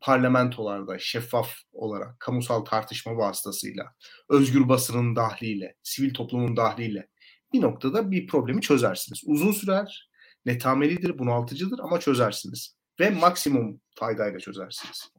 Parlamentolarda 0.00 0.98
şeffaf 0.98 1.54
olarak, 1.72 2.20
kamusal 2.20 2.60
tartışma 2.60 3.16
vasıtasıyla, 3.16 3.94
özgür 4.28 4.68
basının 4.68 5.16
dahliyle, 5.16 5.74
sivil 5.82 6.14
toplumun 6.14 6.56
dahliyle 6.56 7.08
bir 7.52 7.60
noktada 7.60 8.10
bir 8.10 8.26
problemi 8.26 8.60
çözersiniz. 8.60 9.22
Uzun 9.26 9.52
sürer, 9.52 10.10
netamelidir, 10.46 11.18
bunaltıcıdır 11.18 11.78
ama 11.78 12.00
çözersiniz. 12.00 12.75
Ve 13.00 13.10
maksimum 13.10 13.80
faydayla 13.94 14.38
çözersiniz. 14.38 15.10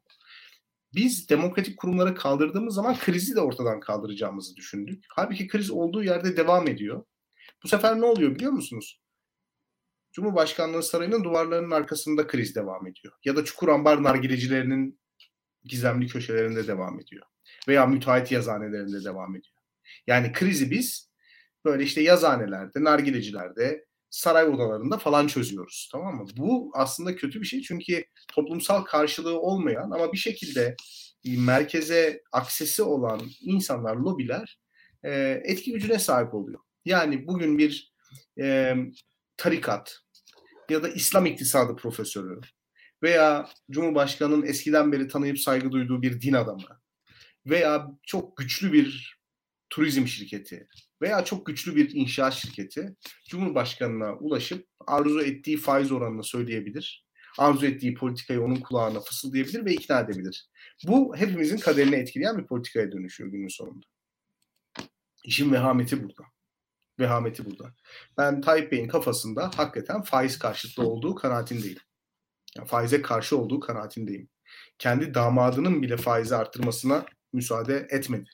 Biz 0.94 1.30
demokratik 1.30 1.78
kurumları 1.78 2.16
kaldırdığımız 2.16 2.76
zaman 2.76 2.98
krizi 3.00 3.36
de 3.36 3.42
ortadan 3.42 3.80
kaldıracağımızı 3.80 4.56
düşündük. 4.56 5.06
Halbuki 5.10 5.48
kriz 5.48 5.72
olduğu 5.72 6.04
yerde 6.04 6.38
devam 6.38 6.68
ediyor. 6.68 7.06
Bu 7.64 7.68
sefer 7.68 8.02
ne 8.02 8.06
oluyor 8.06 8.36
biliyor 8.36 8.52
musunuz? 8.52 9.02
Cumhurbaşkanlığı 10.12 10.84
sarayının 10.84 11.24
duvarlarının 11.24 11.72
arkasında 11.72 12.28
kriz 12.28 12.56
devam 12.56 12.88
ediyor. 12.88 13.14
Ya 13.26 13.36
da 13.36 13.46
Çukurambar 13.46 14.04
nargilecilerinin 14.04 15.00
gizemli 15.64 16.08
köşelerinde 16.08 16.68
devam 16.68 17.00
ediyor. 17.00 17.26
Veya 17.68 17.86
müteahhit 17.86 18.32
yazanelerinde 18.32 19.04
devam 19.04 19.36
ediyor. 19.36 19.58
Yani 20.08 20.32
krizi 20.32 20.72
biz 20.72 21.12
böyle 21.66 21.84
işte 21.84 22.02
yazanelerde, 22.02 22.84
nargilecilerde, 22.84 23.87
saray 24.10 24.46
odalarında 24.46 24.98
falan 24.98 25.28
çözüyoruz. 25.28 25.90
Tamam 25.92 26.16
mı? 26.16 26.26
Bu 26.38 26.72
aslında 26.74 27.16
kötü 27.16 27.42
bir 27.42 27.46
şey 27.46 27.62
çünkü 27.62 28.06
toplumsal 28.34 28.84
karşılığı 28.84 29.40
olmayan 29.40 29.92
ama 29.92 30.14
bir 30.14 30.18
şekilde 30.18 30.76
merkeze 31.26 32.22
aksesi 32.32 32.84
olan 32.84 33.22
insanlar, 33.42 33.96
lobiler 33.96 34.60
e, 35.04 35.42
etki 35.44 35.72
gücüne 35.72 36.00
sahip 36.00 36.34
oluyor. 36.34 36.60
Yani 36.86 37.28
bugün 37.28 37.58
bir 37.58 37.94
e, 38.40 38.76
tarikat 39.38 40.00
ya 40.70 40.84
da 40.84 40.90
İslam 40.90 41.26
iktisadı 41.26 41.76
profesörü 41.76 42.42
veya 43.04 43.50
Cumhurbaşkanı'nın 43.72 44.46
eskiden 44.46 44.92
beri 44.92 45.08
tanıyıp 45.08 45.40
saygı 45.40 45.72
duyduğu 45.72 46.02
bir 46.02 46.22
din 46.22 46.34
adamı 46.34 46.80
veya 47.46 47.88
çok 48.04 48.38
güçlü 48.38 48.74
bir 48.74 49.18
turizm 49.70 50.08
şirketi 50.08 50.68
veya 51.02 51.26
çok 51.26 51.46
güçlü 51.46 51.76
bir 51.76 51.90
inşaat 51.94 52.34
şirketi 52.34 52.96
Cumhurbaşkanı'na 53.30 54.14
ulaşıp 54.14 54.68
arzu 54.88 55.22
ettiği 55.22 55.58
faiz 55.58 55.92
oranını 55.92 56.24
söyleyebilir. 56.24 57.08
Arzu 57.38 57.66
ettiği 57.66 57.94
politikayı 57.94 58.42
onun 58.42 58.56
kulağına 58.56 59.00
fısıldayabilir 59.00 59.66
ve 59.66 59.74
ikna 59.74 60.00
edebilir. 60.00 60.50
Bu 60.88 61.16
hepimizin 61.16 61.58
kaderini 61.58 61.96
etkileyen 61.96 62.38
bir 62.38 62.48
politikaya 62.48 62.92
dönüşüyor 62.92 63.32
günün 63.32 63.48
sonunda. 63.48 63.86
İşin 65.24 65.52
vehameti 65.52 66.04
burada. 66.04 66.24
Vehameti 67.00 67.46
burada. 67.46 67.74
Ben 68.18 68.42
Tayyip 68.42 68.72
Bey'in 68.72 68.88
kafasında 68.88 69.52
hakikaten 69.56 70.02
faiz 70.02 70.40
karşıtı 70.40 70.82
olduğu 70.82 71.16
kanaatindeyim. 71.16 71.78
Yani 72.58 72.68
faize 72.68 73.02
karşı 73.02 73.38
olduğu 73.38 73.60
kanaatindeyim. 73.60 74.30
Kendi 74.78 75.14
damadının 75.14 75.82
bile 75.82 75.98
faizi 75.98 76.36
arttırmasına 76.36 77.06
müsaade 77.34 77.88
etmedi. 77.90 78.30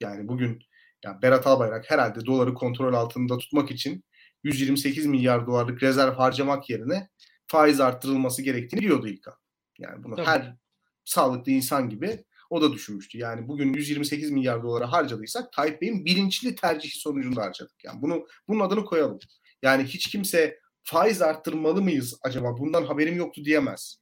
Yani 0.00 0.28
bugün 0.28 0.67
yani 1.04 1.22
Berat 1.22 1.46
Albayrak 1.46 1.90
herhalde 1.90 2.26
doları 2.26 2.54
kontrol 2.54 2.94
altında 2.94 3.38
tutmak 3.38 3.70
için 3.70 4.04
128 4.44 5.06
milyar 5.06 5.46
dolarlık 5.46 5.82
rezerv 5.82 6.12
harcamak 6.12 6.70
yerine 6.70 7.08
faiz 7.46 7.80
arttırılması 7.80 8.42
gerektiğini 8.42 8.80
biliyordu 8.80 9.08
ilk 9.08 9.28
an. 9.28 9.34
Yani 9.78 10.04
bunu 10.04 10.16
Tabii. 10.16 10.26
her 10.26 10.56
sağlıklı 11.04 11.52
insan 11.52 11.88
gibi 11.88 12.24
o 12.50 12.62
da 12.62 12.72
düşünmüştü. 12.72 13.18
Yani 13.18 13.48
bugün 13.48 13.72
128 13.72 14.30
milyar 14.30 14.62
dolara 14.62 14.92
harcadıysak 14.92 15.52
Tayyip 15.52 15.82
Bey'in 15.82 16.04
bilinçli 16.04 16.54
tercihi 16.54 16.98
sonucunda 16.98 17.42
harcadık. 17.42 17.84
Yani 17.84 18.02
bunu 18.02 18.26
bunun 18.48 18.60
adını 18.60 18.84
koyalım. 18.84 19.18
Yani 19.62 19.84
hiç 19.84 20.10
kimse 20.10 20.58
faiz 20.82 21.22
arttırmalı 21.22 21.82
mıyız 21.82 22.18
acaba 22.22 22.58
bundan 22.58 22.84
haberim 22.84 23.16
yoktu 23.16 23.44
diyemez. 23.44 23.96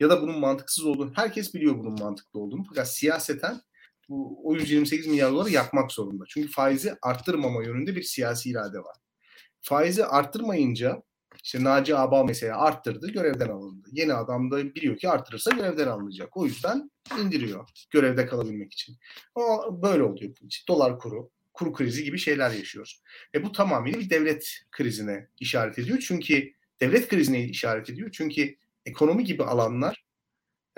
Ya 0.00 0.10
da 0.10 0.22
bunun 0.22 0.38
mantıksız 0.38 0.84
olduğunu 0.84 1.12
herkes 1.14 1.54
biliyor 1.54 1.78
bunun 1.78 2.00
mantıklı 2.00 2.40
olduğunu. 2.40 2.64
Fakat 2.68 2.94
siyaseten 2.94 3.60
bu 4.10 4.40
o 4.44 4.54
128 4.54 5.06
milyar 5.06 5.32
doları 5.32 5.50
yakmak 5.50 5.92
zorunda. 5.92 6.24
Çünkü 6.28 6.48
faizi 6.48 6.94
arttırmama 7.02 7.64
yönünde 7.64 7.96
bir 7.96 8.02
siyasi 8.02 8.50
irade 8.50 8.78
var. 8.78 8.96
Faizi 9.60 10.04
arttırmayınca 10.04 11.02
işte 11.44 11.64
Naci 11.64 11.96
Aba 11.96 12.24
mesela 12.24 12.58
arttırdı, 12.58 13.10
görevden 13.10 13.48
alındı. 13.48 13.88
Yeni 13.92 14.14
adam 14.14 14.50
da 14.50 14.74
biliyor 14.74 14.96
ki 14.96 15.08
arttırırsa 15.08 15.50
görevden 15.50 15.86
alınacak. 15.86 16.36
O 16.36 16.46
yüzden 16.46 16.90
indiriyor 17.20 17.68
görevde 17.90 18.26
kalabilmek 18.26 18.72
için. 18.72 18.96
Ama 19.34 19.82
böyle 19.82 20.02
oluyor. 20.02 20.34
İşte 20.48 20.72
dolar 20.72 20.98
kuru, 20.98 21.30
kuru 21.54 21.72
krizi 21.72 22.04
gibi 22.04 22.18
şeyler 22.18 22.50
yaşıyoruz. 22.50 23.02
E 23.34 23.44
bu 23.44 23.52
tamamıyla 23.52 24.00
bir 24.00 24.10
devlet 24.10 24.60
krizine 24.70 25.28
işaret 25.40 25.78
ediyor. 25.78 25.98
Çünkü 25.98 26.52
devlet 26.80 27.08
krizine 27.08 27.44
işaret 27.44 27.90
ediyor. 27.90 28.10
Çünkü 28.12 28.56
ekonomi 28.86 29.24
gibi 29.24 29.44
alanlar 29.44 30.04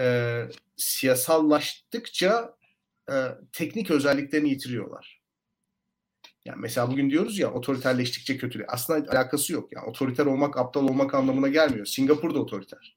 e, 0.01 0.39
siyasallaştıkça 0.77 2.57
e, 3.11 3.15
teknik 3.53 3.91
özelliklerini 3.91 4.51
yitiriyorlar. 4.51 5.23
Yani 6.45 6.61
mesela 6.61 6.91
bugün 6.91 7.11
diyoruz 7.11 7.39
ya 7.39 7.53
otoriterleştikçe 7.53 8.37
kötülüğü. 8.37 8.65
Aslında 8.69 9.11
alakası 9.11 9.53
yok. 9.53 9.73
Yani 9.73 9.87
otoriter 9.87 10.27
olmak 10.27 10.57
aptal 10.57 10.89
olmak 10.89 11.15
anlamına 11.15 11.49
gelmiyor. 11.49 11.87
Singapur 11.87 12.35
da 12.35 12.39
otoriter. 12.39 12.97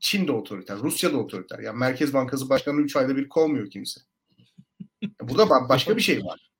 Çin 0.00 0.26
de 0.26 0.32
otoriter. 0.32 0.78
Rusya 0.78 1.12
da 1.12 1.16
otoriter. 1.16 1.58
Yani 1.58 1.78
Merkez 1.78 2.14
Bankası 2.14 2.48
Başkanı 2.48 2.80
3 2.80 2.96
ayda 2.96 3.16
bir 3.16 3.28
kovmuyor 3.28 3.70
kimse. 3.70 4.00
Burada 5.20 5.68
başka 5.68 5.96
bir 5.96 6.02
şey 6.02 6.24
var. 6.24 6.50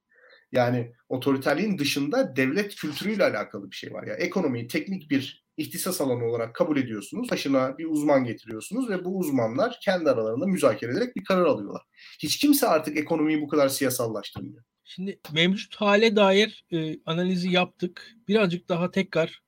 Yani 0.53 0.93
otoriterliğin 1.09 1.79
dışında 1.79 2.37
devlet 2.37 2.75
kültürüyle 2.75 3.25
alakalı 3.25 3.71
bir 3.71 3.77
şey 3.77 3.93
var. 3.93 4.07
Yani 4.07 4.23
ekonomiyi 4.23 4.69
teknik 4.69 5.11
bir 5.11 5.48
ihtisas 5.59 6.01
alanı 6.01 6.25
olarak 6.25 6.55
kabul 6.55 6.77
ediyorsunuz. 6.77 7.31
Başına 7.31 7.79
bir 7.79 7.85
uzman 7.85 8.25
getiriyorsunuz 8.25 8.91
ve 8.91 9.05
bu 9.05 9.19
uzmanlar 9.19 9.79
kendi 9.83 10.11
aralarında 10.11 10.47
müzakere 10.47 10.93
ederek 10.93 11.17
bir 11.17 11.25
karar 11.25 11.45
alıyorlar. 11.45 11.83
Hiç 12.19 12.39
kimse 12.39 12.67
artık 12.67 12.97
ekonomiyi 12.97 13.43
bu 13.43 13.49
kadar 13.49 13.69
siyasallaştırmıyor. 13.69 14.65
Şimdi 14.85 15.19
mevcut 15.33 15.77
hale 15.77 16.17
dair 16.17 16.65
e, 16.73 16.99
analizi 17.07 17.51
yaptık. 17.51 18.15
Birazcık 18.29 18.69
daha 18.69 18.91
tekrar 18.91 19.43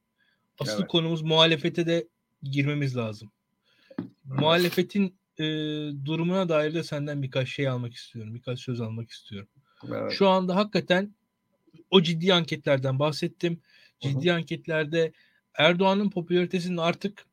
asıl 0.58 0.78
evet. 0.78 0.90
konumuz 0.90 1.22
muhalefete 1.22 1.86
de 1.86 2.08
girmemiz 2.42 2.96
lazım. 2.96 3.32
Evet. 3.98 4.10
Muhalefetin 4.24 5.14
e, 5.38 5.44
durumuna 6.04 6.48
dair 6.48 6.74
de 6.74 6.82
senden 6.82 7.22
birkaç 7.22 7.48
şey 7.48 7.68
almak 7.68 7.94
istiyorum. 7.94 8.34
Birkaç 8.34 8.60
söz 8.60 8.80
almak 8.80 9.10
istiyorum. 9.10 9.48
Evet. 9.88 10.12
Şu 10.12 10.28
anda 10.28 10.56
hakikaten 10.56 11.14
o 11.90 12.02
ciddi 12.02 12.34
anketlerden 12.34 12.98
bahsettim. 12.98 13.60
Ciddi 14.00 14.28
Hı-hı. 14.28 14.36
anketlerde 14.36 15.12
Erdoğan'ın 15.54 16.10
popülaritesinin 16.10 16.76
artık 16.76 17.26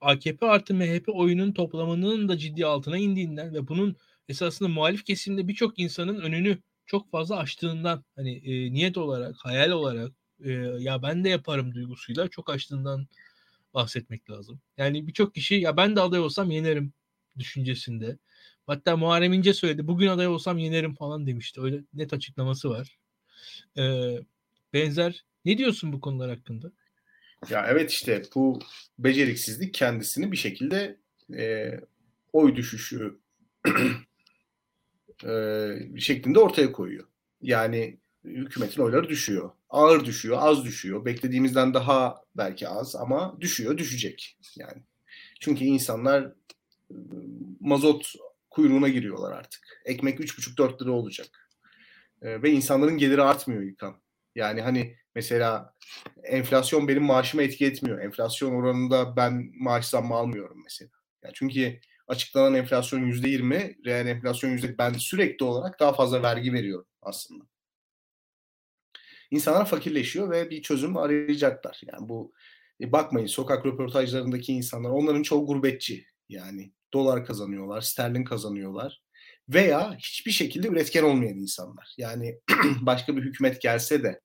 AKP 0.00 0.46
artı 0.46 0.74
MHP 0.74 1.08
oyunun 1.08 1.52
toplamının 1.52 2.28
da 2.28 2.38
ciddi 2.38 2.66
altına 2.66 2.98
indiğinden 2.98 3.54
ve 3.54 3.68
bunun 3.68 3.96
esasında 4.28 4.68
muhalif 4.68 5.04
kesimde 5.04 5.48
birçok 5.48 5.78
insanın 5.78 6.20
önünü 6.20 6.58
çok 6.86 7.10
fazla 7.10 7.36
açtığından 7.38 8.04
hani 8.16 8.36
e, 8.36 8.72
niyet 8.72 8.98
olarak, 8.98 9.36
hayal 9.38 9.70
olarak 9.70 10.12
e, 10.44 10.50
ya 10.78 11.02
ben 11.02 11.24
de 11.24 11.28
yaparım 11.28 11.74
duygusuyla 11.74 12.28
çok 12.28 12.50
açtığından 12.50 13.06
bahsetmek 13.74 14.30
lazım. 14.30 14.60
Yani 14.76 15.06
birçok 15.06 15.34
kişi 15.34 15.54
ya 15.54 15.76
ben 15.76 15.96
de 15.96 16.00
aday 16.00 16.20
olsam 16.20 16.50
yenerim 16.50 16.92
düşüncesinde. 17.38 18.18
Hatta 18.66 18.96
Muharrem 18.96 19.32
İnce 19.32 19.54
söyledi 19.54 19.86
bugün 19.86 20.06
aday 20.08 20.26
olsam 20.26 20.58
yenerim 20.58 20.94
falan 20.94 21.26
demişti. 21.26 21.60
Öyle 21.60 21.84
net 21.94 22.12
açıklaması 22.12 22.70
var. 22.70 22.98
Ee, 23.78 24.18
benzer 24.72 25.24
ne 25.44 25.58
diyorsun 25.58 25.92
bu 25.92 26.00
konular 26.00 26.30
hakkında? 26.30 26.72
Ya 27.50 27.66
evet 27.68 27.90
işte 27.90 28.22
bu 28.34 28.60
beceriksizlik 28.98 29.74
kendisini 29.74 30.32
bir 30.32 30.36
şekilde 30.36 30.98
e, 31.36 31.70
oy 32.32 32.56
düşüşü 32.56 33.18
e, 35.24 35.68
şeklinde 35.98 36.38
ortaya 36.38 36.72
koyuyor. 36.72 37.06
Yani 37.40 37.98
hükümetin 38.24 38.82
oyları 38.82 39.08
düşüyor. 39.08 39.50
Ağır 39.70 40.04
düşüyor, 40.04 40.38
az 40.40 40.64
düşüyor. 40.64 41.04
Beklediğimizden 41.04 41.74
daha 41.74 42.24
belki 42.36 42.68
az 42.68 42.96
ama 42.96 43.36
düşüyor, 43.40 43.78
düşecek. 43.78 44.38
Yani 44.56 44.82
çünkü 45.40 45.64
insanlar 45.64 46.32
mazot 47.60 48.12
kuyruğuna 48.50 48.88
giriyorlar 48.88 49.32
artık. 49.32 49.82
Ekmek 49.84 50.20
3,5-4 50.20 50.82
lira 50.82 50.90
olacak. 50.90 51.50
E, 52.22 52.42
ve 52.42 52.50
insanların 52.50 52.98
geliri 52.98 53.22
artmıyor 53.22 53.62
yıkan. 53.62 53.96
Yani 54.34 54.62
hani 54.62 54.96
mesela 55.14 55.74
enflasyon 56.24 56.88
benim 56.88 57.02
maaşıma 57.02 57.42
etki 57.42 57.66
etmiyor. 57.66 57.98
Enflasyon 57.98 58.52
oranında 58.54 59.16
ben 59.16 59.50
maaş 59.54 59.86
zammı 59.86 60.14
almıyorum 60.14 60.62
mesela. 60.64 60.90
Yani 61.22 61.32
çünkü 61.34 61.80
açıklanan 62.08 62.54
enflasyon 62.54 63.06
yüzde 63.06 63.28
yirmi, 63.28 63.76
reel 63.86 64.06
enflasyon 64.06 64.50
yüzde 64.50 64.78
ben 64.78 64.92
sürekli 64.92 65.44
olarak 65.44 65.80
daha 65.80 65.92
fazla 65.92 66.22
vergi 66.22 66.52
veriyorum 66.52 66.86
aslında. 67.02 67.44
İnsanlar 69.30 69.66
fakirleşiyor 69.66 70.30
ve 70.30 70.50
bir 70.50 70.62
çözüm 70.62 70.96
arayacaklar. 70.96 71.80
Yani 71.92 72.08
bu 72.08 72.32
e, 72.80 72.92
bakmayın 72.92 73.26
sokak 73.26 73.66
röportajlarındaki 73.66 74.52
insanlar 74.52 74.90
onların 74.90 75.22
çoğu 75.22 75.46
gurbetçi. 75.46 76.06
Yani 76.28 76.72
dolar 76.92 77.26
kazanıyorlar, 77.26 77.80
sterlin 77.80 78.24
kazanıyorlar 78.24 79.02
veya 79.48 79.96
hiçbir 79.96 80.30
şekilde 80.30 80.68
üretken 80.68 81.02
olmayan 81.02 81.38
insanlar. 81.38 81.94
Yani 81.98 82.38
başka 82.80 83.16
bir 83.16 83.22
hükümet 83.22 83.62
gelse 83.62 84.02
de 84.02 84.20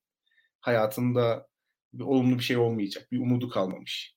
hayatında 0.60 1.48
bir 1.94 2.04
olumlu 2.04 2.38
bir 2.40 2.44
şey 2.44 2.58
olmayacak, 2.58 3.12
bir 3.12 3.20
umudu 3.20 3.50
kalmamış. 3.50 4.16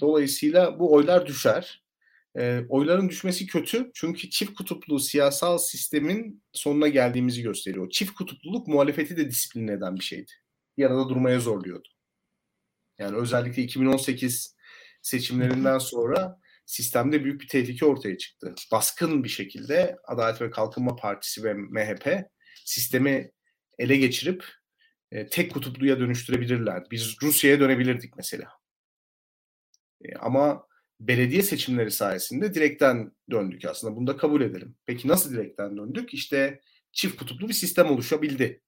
Dolayısıyla 0.00 0.78
bu 0.78 0.92
oylar 0.94 1.26
düşer. 1.26 1.84
oyların 2.68 3.08
düşmesi 3.08 3.46
kötü 3.46 3.90
çünkü 3.94 4.30
çift 4.30 4.54
kutuplu 4.54 5.00
siyasal 5.00 5.58
sistemin 5.58 6.42
sonuna 6.52 6.88
geldiğimizi 6.88 7.42
gösteriyor. 7.42 7.90
Çift 7.90 8.14
kutupluluk 8.14 8.68
muhalefeti 8.68 9.16
de 9.16 9.30
disiplin 9.30 9.68
eden 9.68 9.96
bir 9.96 10.04
şeydi. 10.04 10.32
Bir 10.78 10.84
arada 10.84 11.08
durmaya 11.08 11.40
zorluyordu. 11.40 11.88
Yani 12.98 13.16
özellikle 13.16 13.62
2018 13.62 14.56
seçimlerinden 15.02 15.78
sonra 15.78 16.40
sistemde 16.66 17.24
büyük 17.24 17.40
bir 17.40 17.48
tehlike 17.48 17.86
ortaya 17.86 18.18
çıktı. 18.18 18.54
Baskın 18.72 19.24
bir 19.24 19.28
şekilde 19.28 19.96
Adalet 20.04 20.40
ve 20.40 20.50
Kalkınma 20.50 20.96
Partisi 20.96 21.44
ve 21.44 21.54
MHP 21.54 22.24
sistemi 22.64 23.30
ele 23.78 23.96
geçirip 23.96 24.44
e, 25.12 25.26
tek 25.26 25.52
kutupluya 25.52 26.00
dönüştürebilirler. 26.00 26.84
Biz 26.90 27.16
Rusya'ya 27.22 27.60
dönebilirdik 27.60 28.16
mesela. 28.16 28.48
E, 30.04 30.14
ama 30.16 30.66
belediye 31.00 31.42
seçimleri 31.42 31.90
sayesinde 31.90 32.54
direkten 32.54 33.12
döndük 33.30 33.64
aslında. 33.64 33.96
Bunu 33.96 34.06
da 34.06 34.16
kabul 34.16 34.40
edelim. 34.40 34.76
Peki 34.86 35.08
nasıl 35.08 35.32
direkten 35.32 35.76
döndük? 35.76 36.14
İşte 36.14 36.60
çift 36.92 37.16
kutuplu 37.16 37.48
bir 37.48 37.54
sistem 37.54 37.86
oluşabildi. 37.86 38.62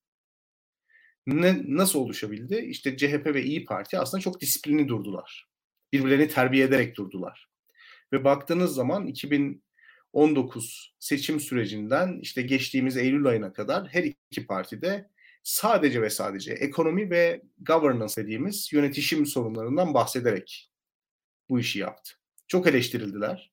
Ne, 1.26 1.62
nasıl 1.76 1.98
oluşabildi? 1.98 2.56
İşte 2.56 2.96
CHP 2.96 3.26
ve 3.26 3.42
İyi 3.42 3.64
Parti 3.64 3.98
aslında 3.98 4.20
çok 4.20 4.40
disiplinli 4.40 4.88
durdular. 4.88 5.48
Birbirlerini 5.92 6.28
terbiye 6.28 6.64
ederek 6.64 6.96
durdular. 6.96 7.48
Ve 8.12 8.24
baktığınız 8.24 8.74
zaman 8.74 9.06
2019 9.06 10.94
seçim 10.98 11.40
sürecinden 11.40 12.18
işte 12.22 12.42
geçtiğimiz 12.42 12.96
Eylül 12.96 13.26
ayına 13.26 13.52
kadar 13.52 13.88
her 13.88 14.04
iki 14.04 14.46
partide 14.46 15.08
sadece 15.48 16.02
ve 16.02 16.10
sadece 16.10 16.52
ekonomi 16.52 17.10
ve 17.10 17.42
governance 17.58 18.14
dediğimiz 18.16 18.72
yönetişim 18.72 19.26
sorunlarından 19.26 19.94
bahsederek 19.94 20.70
bu 21.48 21.60
işi 21.60 21.78
yaptı. 21.78 22.12
Çok 22.48 22.66
eleştirildiler. 22.66 23.52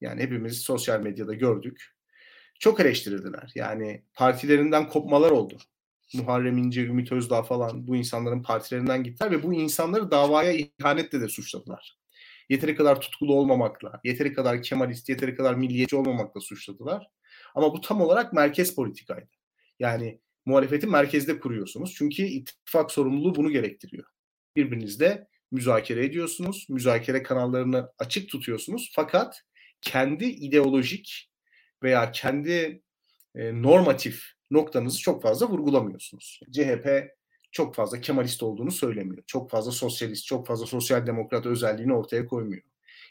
Yani 0.00 0.22
hepimiz 0.22 0.60
sosyal 0.60 1.00
medyada 1.00 1.34
gördük. 1.34 1.94
Çok 2.58 2.80
eleştirildiler. 2.80 3.52
Yani 3.54 4.04
partilerinden 4.14 4.88
kopmalar 4.88 5.30
oldu. 5.30 5.58
Muharrem 6.14 6.58
İnce, 6.58 6.84
Ümit 6.84 7.12
Özdağ 7.12 7.42
falan 7.42 7.86
bu 7.86 7.96
insanların 7.96 8.42
partilerinden 8.42 9.04
gittiler 9.04 9.30
ve 9.30 9.42
bu 9.42 9.54
insanları 9.54 10.10
davaya 10.10 10.52
ihanetle 10.52 11.20
de 11.20 11.28
suçladılar. 11.28 11.98
Yeteri 12.48 12.76
kadar 12.76 13.00
tutkulu 13.00 13.34
olmamakla, 13.34 14.00
yeteri 14.04 14.34
kadar 14.34 14.62
kemalist, 14.62 15.08
yeteri 15.08 15.34
kadar 15.34 15.54
milliyetçi 15.54 15.96
olmamakla 15.96 16.40
suçladılar. 16.40 17.06
Ama 17.54 17.72
bu 17.72 17.80
tam 17.80 18.00
olarak 18.00 18.32
merkez 18.32 18.74
politikaydı. 18.74 19.30
Yani 19.78 20.20
muhalefeti 20.46 20.86
merkezde 20.86 21.38
kuruyorsunuz. 21.38 21.94
Çünkü 21.96 22.22
ittifak 22.22 22.92
sorumluluğu 22.92 23.34
bunu 23.34 23.50
gerektiriyor. 23.50 24.04
Birbirinizle 24.56 25.28
müzakere 25.50 26.04
ediyorsunuz. 26.04 26.66
Müzakere 26.68 27.22
kanallarını 27.22 27.90
açık 27.98 28.28
tutuyorsunuz. 28.28 28.92
Fakat 28.94 29.42
kendi 29.80 30.24
ideolojik 30.24 31.30
veya 31.82 32.12
kendi 32.12 32.82
e, 33.34 33.62
normatif 33.62 34.24
noktanızı 34.50 35.00
çok 35.00 35.22
fazla 35.22 35.48
vurgulamıyorsunuz. 35.48 36.40
CHP 36.52 37.08
çok 37.52 37.74
fazla 37.74 38.00
Kemalist 38.00 38.42
olduğunu 38.42 38.70
söylemiyor. 38.70 39.22
Çok 39.26 39.50
fazla 39.50 39.72
sosyalist, 39.72 40.26
çok 40.26 40.46
fazla 40.46 40.66
sosyal 40.66 41.06
demokrat 41.06 41.46
özelliğini 41.46 41.94
ortaya 41.94 42.26
koymuyor. 42.26 42.62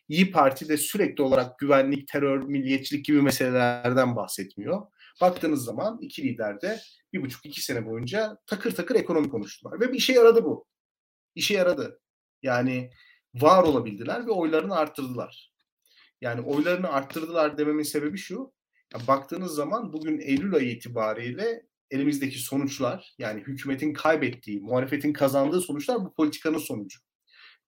İyi 0.10 0.32
Parti 0.32 0.70
de 0.70 0.78
sürekli 0.78 1.24
olarak 1.24 1.60
güvenlik, 1.60 2.08
terör, 2.08 2.44
milliyetçilik 2.44 3.06
gibi 3.06 3.22
meselelerden 3.22 4.16
bahsetmiyor. 4.16 4.82
Baktığınız 5.22 5.66
zaman 5.66 6.00
iki 6.02 6.24
lider 6.24 6.62
de 6.62 6.80
bir 7.14 7.22
buçuk 7.22 7.46
iki 7.46 7.62
sene 7.62 7.86
boyunca 7.86 8.38
takır 8.48 8.76
takır 8.76 8.96
ekonomi 8.96 9.30
konuştular. 9.30 9.80
Ve 9.80 9.92
bir 9.92 9.98
işe 9.98 10.14
yaradı 10.14 10.44
bu. 10.44 10.66
İşe 11.36 11.54
yaradı. 11.54 12.00
Yani 12.42 12.90
var 13.36 13.64
olabildiler 13.64 14.28
ve 14.28 14.32
oylarını 14.32 14.76
arttırdılar. 14.76 15.54
Yani 16.22 16.42
oylarını 16.42 16.90
arttırdılar 16.90 17.58
dememin 17.58 17.84
sebebi 17.84 18.18
şu. 18.18 18.54
Ya 18.94 19.08
baktığınız 19.08 19.52
zaman 19.56 19.94
bugün 19.94 20.20
Eylül 20.20 20.56
ayı 20.56 20.72
itibariyle 20.72 21.64
elimizdeki 21.92 22.40
sonuçlar 22.40 23.16
yani 23.18 23.42
hükümetin 23.42 23.94
kaybettiği, 23.94 24.62
muhalefetin 24.62 25.14
kazandığı 25.14 25.62
sonuçlar 25.62 26.06
bu 26.06 26.14
politikanın 26.14 26.58
sonucu. 26.58 27.00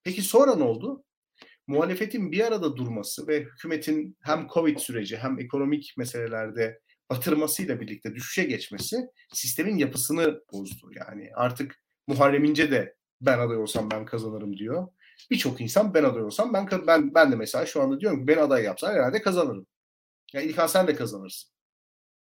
Peki 0.04 0.22
sonra 0.22 0.56
ne 0.56 0.64
oldu? 0.64 1.04
Muhalefetin 1.68 2.32
bir 2.32 2.48
arada 2.48 2.76
durması 2.76 3.28
ve 3.28 3.39
hükümetin 3.39 4.18
hem 4.22 4.48
Covid 4.48 4.78
süreci 4.78 5.18
hem 5.18 5.39
ekonomik 5.39 5.93
meselelerde 5.98 6.80
batırmasıyla 7.10 7.82
birlikte 7.82 8.16
düşüşe 8.16 8.43
geçmesi 8.43 8.97
sistemin 9.34 9.78
yapısını 9.78 10.41
bozdu. 10.53 10.91
Yani 10.95 11.30
artık 11.36 11.84
Muharrem 12.08 12.43
İnce 12.43 12.72
de 12.72 12.95
ben 13.22 13.39
aday 13.39 13.58
olsam 13.58 13.91
ben 13.91 14.06
kazanırım 14.06 14.58
diyor. 14.58 14.88
Birçok 15.32 15.62
insan 15.62 15.93
ben 15.93 16.03
aday 16.03 16.24
olsam 16.24 16.53
ben 16.53 16.88
ben 16.88 17.14
ben 17.16 17.32
de 17.32 17.36
mesela 17.36 17.66
şu 17.66 17.82
anda 17.82 17.99
diyorum 17.99 18.20
ki 18.20 18.28
ben 18.28 18.38
aday 18.38 18.64
yapsam 18.64 18.91
herhalde 18.91 19.22
kazanırım. 19.22 19.68
Ya 20.34 20.41
yani 20.41 20.51
İlkan 20.51 20.68
sen 20.68 20.88
de 20.88 20.95
kazanırsın. 20.95 21.51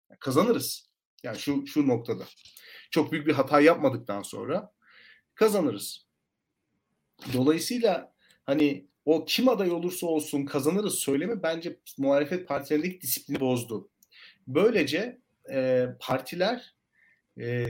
Yani 0.10 0.20
kazanırız. 0.20 0.90
Yani 1.24 1.40
şu 1.40 1.68
şu 1.68 1.88
noktada. 1.88 2.24
Çok 2.92 3.12
büyük 3.12 3.28
bir 3.28 3.34
hata 3.34 3.62
yapmadıktan 3.62 4.22
sonra 4.22 4.72
kazanırız. 5.36 6.08
Dolayısıyla 7.34 8.14
hani 8.46 8.88
o 9.06 9.26
kim 9.26 9.50
aday 9.50 9.72
olursa 9.72 10.08
olsun 10.08 10.46
kazanırız 10.46 10.96
söylemi 10.96 11.44
bence 11.44 11.80
muhalefet 11.98 12.48
partilerindeki 12.48 13.02
disiplini 13.02 13.40
bozdu. 13.40 13.90
Böylece 14.48 15.22
e, 15.52 15.88
partiler 16.00 16.76
e, 17.40 17.68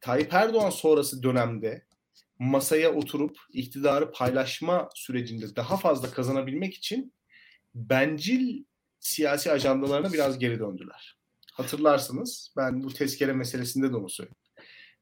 Tayyip 0.00 0.34
Erdoğan 0.34 0.70
sonrası 0.70 1.22
dönemde 1.22 1.86
masaya 2.38 2.94
oturup 2.94 3.38
iktidarı 3.52 4.12
paylaşma 4.12 4.88
sürecinde 4.94 5.56
daha 5.56 5.76
fazla 5.76 6.10
kazanabilmek 6.10 6.74
için 6.74 7.12
bencil 7.74 8.64
siyasi 9.00 9.52
ajandalarına 9.52 10.12
biraz 10.12 10.38
geri 10.38 10.58
döndüler. 10.58 11.18
Hatırlarsınız 11.52 12.52
ben 12.56 12.82
bu 12.82 12.94
tezkere 12.94 13.32
meselesinde 13.32 13.92
de 13.92 13.96
onu 13.96 14.10
söyledim. 14.10 14.38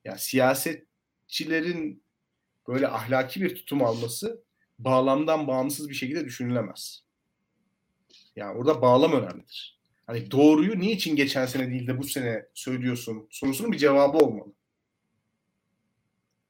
Yani 0.05 0.19
siyasetçilerin 0.19 2.05
böyle 2.69 2.89
ahlaki 2.89 3.41
bir 3.41 3.55
tutum 3.55 3.83
alması 3.83 4.45
bağlamdan 4.79 5.47
bağımsız 5.47 5.89
bir 5.89 5.95
şekilde 5.95 6.25
düşünülemez. 6.25 7.05
Yani 8.37 8.59
orada 8.59 8.83
bağlam 8.83 9.13
önemlidir. 9.13 9.81
Hani 10.07 10.31
doğruyu 10.31 10.81
niçin 10.81 11.17
geçen 11.17 11.47
sene 11.47 11.71
değil 11.71 11.87
de 11.87 11.99
bu 11.99 12.05
sene 12.05 12.47
söylüyorsun 12.55 13.29
sorusunun 13.31 13.73
bir 13.73 13.79
cevabı 13.79 14.19
olmalı. 14.19 14.53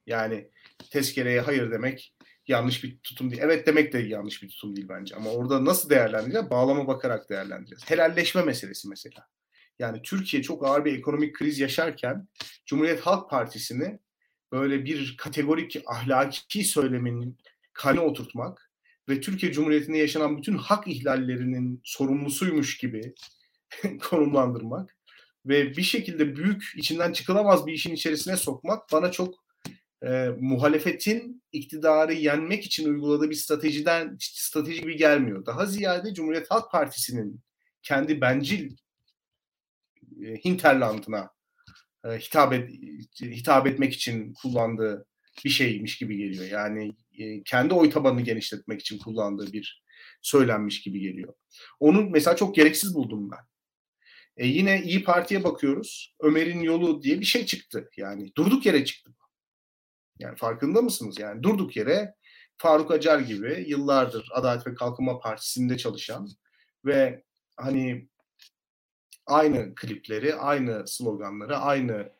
Yani 0.07 0.49
tezkereye 0.91 1.41
hayır 1.41 1.71
demek 1.71 2.13
yanlış 2.47 2.83
bir 2.83 2.97
tutum 3.03 3.31
değil. 3.31 3.41
Evet 3.45 3.67
demek 3.67 3.93
de 3.93 3.99
yanlış 3.99 4.43
bir 4.43 4.49
tutum 4.49 4.75
değil 4.75 4.87
bence. 4.89 5.15
Ama 5.15 5.29
orada 5.29 5.65
nasıl 5.65 5.89
değerlendireceğiz? 5.89 6.49
Bağlama 6.49 6.87
bakarak 6.87 7.29
değerlendireceğiz. 7.29 7.89
Helalleşme 7.89 8.43
meselesi 8.43 8.89
mesela. 8.89 9.27
Yani 9.79 10.01
Türkiye 10.01 10.43
çok 10.43 10.67
ağır 10.67 10.85
bir 10.85 10.97
ekonomik 10.97 11.35
kriz 11.35 11.59
yaşarken 11.59 12.27
Cumhuriyet 12.65 12.99
Halk 12.99 13.29
Partisi'ni 13.29 13.99
böyle 14.51 14.85
bir 14.85 15.15
kategorik 15.17 15.83
ahlaki 15.85 16.63
söylemin 16.63 17.37
kane 17.73 17.99
oturtmak 17.99 18.71
ve 19.09 19.21
Türkiye 19.21 19.51
Cumhuriyeti'nde 19.51 19.97
yaşanan 19.97 20.37
bütün 20.37 20.57
hak 20.57 20.87
ihlallerinin 20.87 21.81
sorumlusuymuş 21.83 22.77
gibi 22.77 23.13
konumlandırmak 24.09 24.95
ve 25.45 25.77
bir 25.77 25.83
şekilde 25.83 26.35
büyük 26.35 26.63
içinden 26.75 27.13
çıkılamaz 27.13 27.67
bir 27.67 27.73
işin 27.73 27.93
içerisine 27.93 28.37
sokmak 28.37 28.91
bana 28.91 29.11
çok 29.11 29.45
e, 30.03 30.29
muhalefetin 30.39 31.43
iktidarı 31.51 32.13
yenmek 32.13 32.65
için 32.65 32.89
uyguladığı 32.89 33.29
bir 33.29 33.35
stratejiden 33.35 34.17
strateji 34.19 34.81
gibi 34.81 34.97
gelmiyor. 34.97 35.45
Daha 35.45 35.65
ziyade 35.65 36.13
Cumhuriyet 36.13 36.51
Halk 36.51 36.71
Partisi'nin 36.71 37.41
kendi 37.83 38.21
bencil 38.21 38.77
e, 40.23 40.35
hinterlandına 40.45 41.29
e, 42.05 42.09
hitap, 42.09 42.53
et, 42.53 42.69
hitap 43.21 43.67
etmek 43.67 43.93
için 43.93 44.33
kullandığı 44.33 45.05
bir 45.45 45.49
şeymiş 45.49 45.97
gibi 45.97 46.17
geliyor. 46.17 46.45
Yani 46.45 46.95
e, 47.17 47.43
kendi 47.43 47.73
oy 47.73 47.89
tabanını 47.89 48.21
genişletmek 48.21 48.81
için 48.81 48.97
kullandığı 48.97 49.53
bir 49.53 49.83
söylenmiş 50.21 50.81
gibi 50.81 50.99
geliyor. 50.99 51.33
Onu 51.79 52.09
mesela 52.09 52.35
çok 52.35 52.55
gereksiz 52.55 52.95
buldum 52.95 53.31
ben. 53.31 53.54
E 54.37 54.47
yine 54.47 54.81
İyi 54.81 55.03
Parti'ye 55.03 55.43
bakıyoruz. 55.43 56.15
Ömer'in 56.19 56.59
yolu 56.59 57.01
diye 57.01 57.19
bir 57.19 57.25
şey 57.25 57.45
çıktı. 57.45 57.89
Yani 57.97 58.31
durduk 58.37 58.65
yere 58.65 58.85
çıktı. 58.85 59.11
Yani 60.19 60.35
farkında 60.35 60.81
mısınız? 60.81 61.19
Yani 61.19 61.43
durduk 61.43 61.75
yere 61.75 62.15
Faruk 62.57 62.91
Acar 62.91 63.19
gibi 63.19 63.65
yıllardır 63.67 64.29
Adalet 64.33 64.67
ve 64.67 64.73
Kalkınma 64.73 65.19
Partisi'nde 65.19 65.77
çalışan 65.77 66.29
ve 66.85 67.23
hani 67.57 68.07
aynı 69.25 69.75
klipleri, 69.75 70.35
aynı 70.35 70.87
sloganları, 70.87 71.57
aynı 71.57 72.11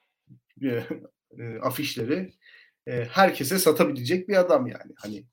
e, 0.63 0.83
e, 1.39 1.59
afişleri 1.61 2.33
e, 2.87 3.05
herkese 3.05 3.59
satabilecek 3.59 4.29
bir 4.29 4.35
adam 4.35 4.67
yani. 4.67 4.93
Hani 4.95 5.25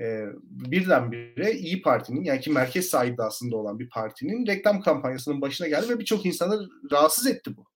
e, 0.00 0.26
birdenbire 0.42 1.52
İyi 1.52 1.82
Parti'nin 1.82 2.24
yani 2.24 2.40
ki 2.40 2.50
merkez 2.50 2.86
sağ 2.86 3.04
iddiasında 3.04 3.56
olan 3.56 3.78
bir 3.78 3.88
partinin 3.88 4.46
reklam 4.46 4.80
kampanyasının 4.80 5.40
başına 5.40 5.68
geldi 5.68 5.88
ve 5.88 5.98
birçok 5.98 6.26
insanı 6.26 6.68
rahatsız 6.90 7.26
etti 7.26 7.56
bu. 7.56 7.66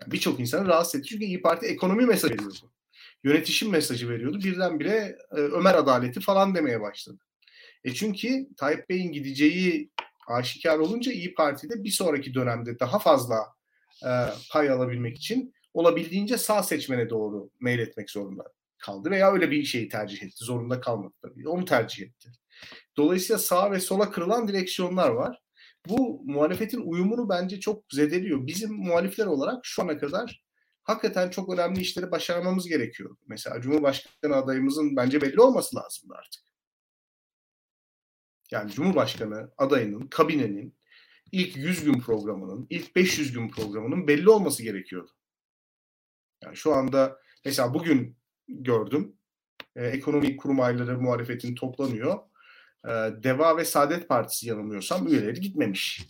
Yani 0.00 0.12
birçok 0.12 0.40
insanı 0.40 0.68
rahatsız 0.68 1.00
etti 1.00 1.08
çünkü 1.08 1.24
İyi 1.24 1.42
Parti 1.42 1.66
ekonomi 1.66 2.06
mesajı 2.06 2.34
veriyordu. 2.34 2.72
Yönetişim 3.24 3.70
mesajı 3.70 4.08
veriyordu. 4.08 4.38
Birdenbire 4.44 5.16
e, 5.32 5.36
Ömer 5.36 5.74
adaleti 5.74 6.20
falan 6.20 6.54
demeye 6.54 6.80
başladı. 6.80 7.18
E 7.84 7.94
çünkü 7.94 8.48
Tayyip 8.56 8.88
Bey'in 8.88 9.12
gideceği 9.12 9.90
aşikar 10.28 10.78
olunca 10.78 11.12
İyi 11.12 11.34
Parti'de 11.34 11.84
bir 11.84 11.90
sonraki 11.90 12.34
dönemde 12.34 12.78
daha 12.78 12.98
fazla 12.98 13.36
e, 14.04 14.10
pay 14.50 14.70
alabilmek 14.70 15.16
için 15.16 15.54
olabildiğince 15.74 16.38
sağ 16.38 16.62
seçmene 16.62 17.10
doğru 17.10 17.50
meyletmek 17.60 18.10
zorunda 18.10 18.44
kaldı 18.82 19.10
veya 19.10 19.32
öyle 19.32 19.50
bir 19.50 19.64
şeyi 19.64 19.88
tercih 19.88 20.22
etti. 20.22 20.44
Zorunda 20.44 20.80
kalmadı 20.80 21.14
tabii. 21.22 21.48
Onu 21.48 21.64
tercih 21.64 22.06
etti. 22.06 22.32
Dolayısıyla 22.96 23.38
sağ 23.38 23.70
ve 23.72 23.80
sola 23.80 24.10
kırılan 24.10 24.48
direksiyonlar 24.48 25.10
var. 25.10 25.42
Bu 25.88 26.22
muhalefetin 26.24 26.80
uyumunu 26.80 27.28
bence 27.28 27.60
çok 27.60 27.84
zedeliyor. 27.92 28.46
Bizim 28.46 28.72
muhalifler 28.72 29.26
olarak 29.26 29.66
şu 29.66 29.82
ana 29.82 29.98
kadar 29.98 30.42
hakikaten 30.82 31.30
çok 31.30 31.54
önemli 31.54 31.80
işleri 31.80 32.10
başarmamız 32.10 32.68
gerekiyor. 32.68 33.16
Mesela 33.26 33.60
Cumhurbaşkanı 33.60 34.36
adayımızın 34.36 34.96
bence 34.96 35.20
belli 35.20 35.40
olması 35.40 35.76
lazımdı 35.76 36.14
artık. 36.18 36.42
Yani 38.50 38.72
Cumhurbaşkanı 38.72 39.50
adayının, 39.58 40.06
kabinenin 40.06 40.76
ilk 41.32 41.56
100 41.56 41.84
gün 41.84 42.00
programının, 42.00 42.66
ilk 42.70 42.96
500 42.96 43.32
gün 43.32 43.48
programının 43.48 44.08
belli 44.08 44.30
olması 44.30 44.62
gerekiyordu. 44.62 45.10
Yani 46.42 46.56
şu 46.56 46.74
anda 46.74 47.18
mesela 47.44 47.74
bugün 47.74 48.21
gördüm. 48.48 49.16
E, 49.76 49.86
ekonomi 49.86 50.36
kurmayları 50.36 50.98
muhalefetin 50.98 51.54
toplanıyor. 51.54 52.18
E, 52.84 52.90
Deva 53.22 53.56
ve 53.56 53.64
Saadet 53.64 54.08
Partisi 54.08 54.48
yanılmıyorsam 54.48 55.08
üyeleri 55.08 55.40
gitmemiş. 55.40 56.06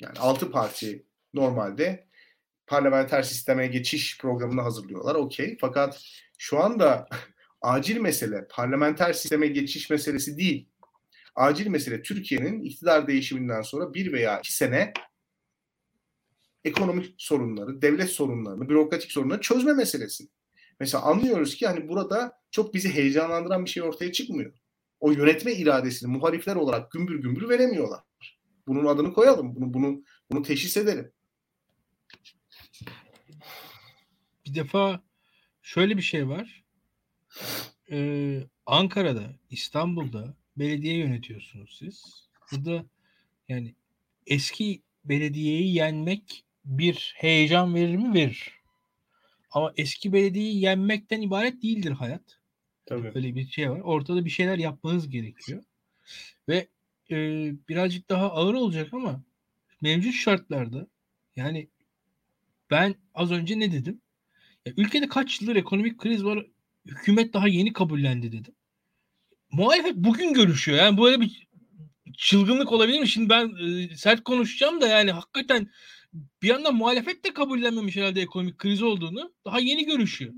Yani 0.00 0.18
altı 0.18 0.50
parti 0.50 1.06
normalde 1.34 2.08
parlamenter 2.66 3.22
sisteme 3.22 3.66
geçiş 3.66 4.18
programını 4.18 4.60
hazırlıyorlar. 4.60 5.14
Okey. 5.14 5.56
Fakat 5.60 6.02
şu 6.38 6.60
anda 6.60 7.08
acil 7.60 8.00
mesele 8.00 8.46
parlamenter 8.50 9.12
sisteme 9.12 9.46
geçiş 9.46 9.90
meselesi 9.90 10.38
değil. 10.38 10.68
Acil 11.34 11.66
mesele 11.66 12.02
Türkiye'nin 12.02 12.62
iktidar 12.62 13.06
değişiminden 13.06 13.62
sonra 13.62 13.94
bir 13.94 14.12
veya 14.12 14.38
iki 14.38 14.54
sene 14.54 14.92
ekonomik 16.64 17.14
sorunları, 17.18 17.82
devlet 17.82 18.10
sorunlarını, 18.10 18.68
bürokratik 18.68 19.12
sorunları 19.12 19.40
çözme 19.40 19.72
meselesi. 19.72 20.28
Mesela 20.80 21.04
anlıyoruz 21.04 21.54
ki 21.54 21.66
hani 21.66 21.88
burada 21.88 22.32
çok 22.50 22.74
bizi 22.74 22.94
heyecanlandıran 22.94 23.64
bir 23.64 23.70
şey 23.70 23.82
ortaya 23.82 24.12
çıkmıyor. 24.12 24.52
O 25.00 25.10
yönetme 25.10 25.52
iradesini 25.52 26.10
muhalifler 26.10 26.56
olarak 26.56 26.90
gümbür 26.90 27.22
gümbür 27.22 27.48
veremiyorlar. 27.48 28.00
Bunun 28.66 28.86
adını 28.86 29.12
koyalım. 29.12 29.56
Bunu 29.56 29.74
bunu 29.74 30.02
bunu 30.30 30.42
teşhis 30.42 30.76
edelim. 30.76 31.12
Bir 34.46 34.54
defa 34.54 35.02
şöyle 35.62 35.96
bir 35.96 36.02
şey 36.02 36.28
var. 36.28 36.64
Ee, 37.90 38.42
Ankara'da, 38.66 39.34
İstanbul'da 39.50 40.34
belediye 40.56 40.96
yönetiyorsunuz 40.98 41.76
siz. 41.78 42.28
Burada 42.52 42.84
yani 43.48 43.74
eski 44.26 44.82
belediyeyi 45.04 45.74
yenmek 45.74 46.44
bir 46.68 47.14
heyecan 47.16 47.74
verir 47.74 47.96
mi? 47.96 48.14
Verir. 48.14 48.52
Ama 49.50 49.72
eski 49.76 50.12
belediyeyi 50.12 50.60
yenmekten 50.60 51.20
ibaret 51.20 51.62
değildir 51.62 51.90
hayat. 51.90 52.38
Tabii. 52.86 53.12
Öyle 53.14 53.34
bir 53.34 53.48
şey 53.48 53.70
var. 53.70 53.80
Ortada 53.80 54.24
bir 54.24 54.30
şeyler 54.30 54.58
yapmanız 54.58 55.08
gerekiyor. 55.08 55.62
Ve 56.48 56.68
e, 57.10 57.16
birazcık 57.68 58.08
daha 58.08 58.30
ağır 58.30 58.54
olacak 58.54 58.94
ama 58.94 59.22
mevcut 59.80 60.14
şartlarda 60.14 60.86
yani 61.36 61.68
ben 62.70 62.94
az 63.14 63.30
önce 63.30 63.58
ne 63.58 63.72
dedim? 63.72 64.00
Ya, 64.66 64.72
ülkede 64.76 65.08
kaç 65.08 65.40
yıldır 65.40 65.56
ekonomik 65.56 65.98
kriz 65.98 66.24
var 66.24 66.46
hükümet 66.86 67.34
daha 67.34 67.48
yeni 67.48 67.72
kabullendi 67.72 68.32
dedim. 68.32 68.54
Muhalefet 69.52 69.96
bugün 69.96 70.34
görüşüyor. 70.34 70.78
Yani 70.78 70.98
böyle 70.98 71.20
bir 71.20 71.48
çılgınlık 72.16 72.72
olabilir 72.72 73.00
mi? 73.00 73.08
Şimdi 73.08 73.28
ben 73.28 73.52
e, 73.56 73.96
sert 73.96 74.24
konuşacağım 74.24 74.80
da 74.80 74.88
yani 74.88 75.12
hakikaten 75.12 75.70
bir 76.12 76.48
yandan 76.48 76.74
muhalefet 76.74 77.24
de 77.24 77.34
kabullenmemiş 77.34 77.96
herhalde 77.96 78.20
ekonomik 78.20 78.58
kriz 78.58 78.82
olduğunu. 78.82 79.34
Daha 79.44 79.60
yeni 79.60 79.84
görüşüyor. 79.84 80.34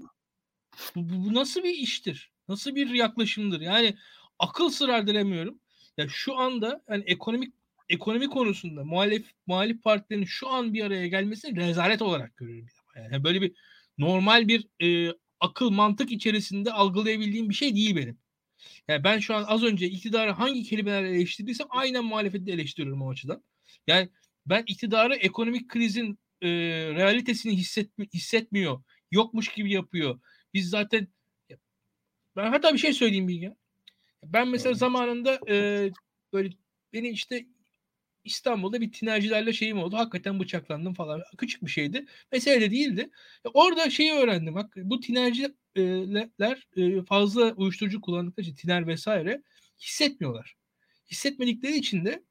Bu, 0.96 1.08
bu, 1.08 1.24
bu 1.24 1.34
nasıl 1.34 1.62
bir 1.62 1.74
iştir? 1.74 2.32
Nasıl 2.48 2.74
bir 2.74 2.90
yaklaşımdır? 2.90 3.60
Yani 3.60 3.96
akıl 4.38 4.70
sır 4.70 4.88
erdiremiyorum. 4.88 5.60
Ya 5.96 6.08
şu 6.08 6.38
anda 6.38 6.84
yani 6.88 7.04
ekonomik 7.06 7.54
ekonomi 7.88 8.28
konusunda 8.28 8.84
muhalif 8.84 9.30
muhalif 9.46 9.82
partilerin 9.82 10.24
şu 10.24 10.48
an 10.48 10.74
bir 10.74 10.84
araya 10.84 11.06
gelmesini 11.06 11.56
rezalet 11.56 12.02
olarak 12.02 12.36
görüyorum. 12.36 12.68
Yani 12.96 13.24
böyle 13.24 13.42
bir 13.42 13.52
normal 13.98 14.48
bir 14.48 14.66
e, 14.82 15.14
akıl 15.40 15.70
mantık 15.70 16.12
içerisinde 16.12 16.72
algılayabildiğim 16.72 17.48
bir 17.48 17.54
şey 17.54 17.74
değil 17.74 17.96
benim. 17.96 18.18
Yani 18.88 19.04
ben 19.04 19.18
şu 19.18 19.34
an 19.34 19.44
az 19.46 19.62
önce 19.62 19.86
iktidarı 19.86 20.30
hangi 20.30 20.62
kelimelerle 20.62 21.08
eleştirdiysem 21.08 21.66
aynen 21.70 22.04
muhalefeti 22.04 22.52
eleştiriyorum 22.52 23.02
o 23.02 23.10
açıdan. 23.10 23.42
Yani 23.86 24.08
ben 24.46 24.64
iktidarı 24.66 25.14
ekonomik 25.14 25.68
krizin 25.68 26.18
e, 26.42 26.48
realitesini 26.94 27.56
hissetmi 27.56 28.08
hissetmiyor. 28.14 28.82
Yokmuş 29.10 29.48
gibi 29.48 29.72
yapıyor. 29.72 30.20
Biz 30.54 30.70
zaten 30.70 31.08
ben 32.36 32.50
hatta 32.50 32.72
bir 32.72 32.78
şey 32.78 32.92
söyleyeyim 32.92 33.28
Bilge. 33.28 33.54
Ben 34.24 34.48
mesela 34.48 34.74
zamanında 34.74 35.40
e, 35.48 35.90
böyle 36.32 36.50
beni 36.92 37.08
işte 37.08 37.46
İstanbul'da 38.24 38.80
bir 38.80 38.92
tinercilerle 38.92 39.52
şeyim 39.52 39.78
oldu. 39.78 39.96
Hakikaten 39.96 40.40
bıçaklandım 40.40 40.94
falan. 40.94 41.22
Küçük 41.38 41.62
bir 41.62 41.70
şeydi. 41.70 42.06
Mesele 42.32 42.60
de 42.60 42.70
değildi. 42.70 43.10
Orada 43.54 43.90
şeyi 43.90 44.12
öğrendim. 44.12 44.54
Bak 44.54 44.72
bu 44.76 45.00
tinerciler 45.00 46.68
e, 46.76 47.04
fazla 47.04 47.52
uyuşturucu 47.52 48.00
kullandıkları 48.00 48.46
için 48.46 48.56
tiner 48.56 48.86
vesaire 48.86 49.42
hissetmiyorlar. 49.80 50.56
Hissetmedikleri 51.10 51.76
için 51.76 52.04
de 52.04 52.24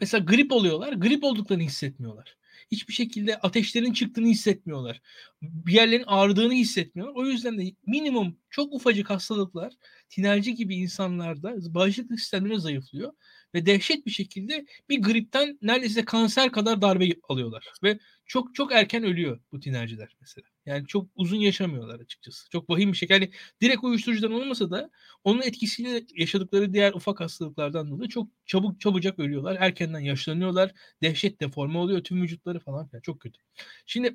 mesela 0.00 0.24
grip 0.24 0.52
oluyorlar. 0.52 0.92
Grip 0.92 1.24
olduklarını 1.24 1.62
hissetmiyorlar. 1.62 2.36
Hiçbir 2.70 2.92
şekilde 2.92 3.36
ateşlerin 3.38 3.92
çıktığını 3.92 4.26
hissetmiyorlar. 4.26 5.00
Bir 5.42 5.72
yerlerin 5.72 6.04
ağrıdığını 6.06 6.52
hissetmiyorlar. 6.52 7.22
O 7.22 7.26
yüzden 7.26 7.58
de 7.58 7.72
minimum 7.86 8.36
çok 8.50 8.72
ufacık 8.72 9.10
hastalıklar 9.10 9.72
tinerci 10.08 10.54
gibi 10.54 10.76
insanlarda 10.76 11.74
bağışıklık 11.74 12.20
sistemleri 12.20 12.60
zayıflıyor 12.60 13.12
ve 13.54 13.66
dehşet 13.66 14.06
bir 14.06 14.10
şekilde 14.10 14.66
bir 14.88 15.02
gripten 15.02 15.58
neredeyse 15.62 16.04
kanser 16.04 16.52
kadar 16.52 16.82
darbe 16.82 17.08
alıyorlar 17.28 17.66
ve 17.82 17.98
çok 18.26 18.54
çok 18.54 18.72
erken 18.72 19.04
ölüyor 19.04 19.40
bu 19.52 19.60
tinerciler 19.60 20.16
mesela. 20.20 20.46
Yani 20.66 20.86
çok 20.86 21.08
uzun 21.14 21.36
yaşamıyorlar 21.36 22.00
açıkçası. 22.00 22.50
Çok 22.50 22.70
vahim 22.70 22.92
bir 22.92 22.96
şey. 22.96 23.08
Yani 23.10 23.30
direkt 23.62 23.84
uyuşturucudan 23.84 24.32
olmasa 24.32 24.70
da 24.70 24.90
onun 25.24 25.42
etkisiyle 25.42 26.02
yaşadıkları 26.16 26.72
diğer 26.72 26.92
ufak 26.92 27.20
hastalıklardan 27.20 27.90
dolayı 27.90 28.08
çok 28.08 28.28
çabuk 28.46 28.80
çabucak 28.80 29.18
ölüyorlar. 29.18 29.56
Erkenden 29.60 30.00
yaşlanıyorlar. 30.00 30.72
Dehşet 31.02 31.40
deforme 31.40 31.78
oluyor 31.78 32.04
tüm 32.04 32.22
vücutları 32.22 32.60
falan 32.60 32.88
filan. 32.88 33.00
Çok 33.00 33.20
kötü. 33.20 33.40
Şimdi 33.86 34.14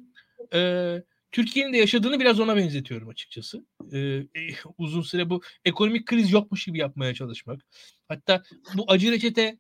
e, 0.54 1.04
Türkiye'nin 1.36 1.74
de 1.74 1.78
yaşadığını 1.78 2.20
biraz 2.20 2.40
ona 2.40 2.56
benzetiyorum 2.56 3.10
açıkçası. 3.10 3.66
Ee, 3.94 4.22
uzun 4.78 5.02
süre 5.02 5.30
bu 5.30 5.42
ekonomik 5.66 6.06
kriz 6.06 6.32
yokmuş 6.32 6.66
gibi 6.66 6.78
yapmaya 6.78 7.14
çalışmak. 7.14 7.62
Hatta 8.08 8.44
bu 8.74 8.92
acı 8.92 9.12
reçete 9.12 9.60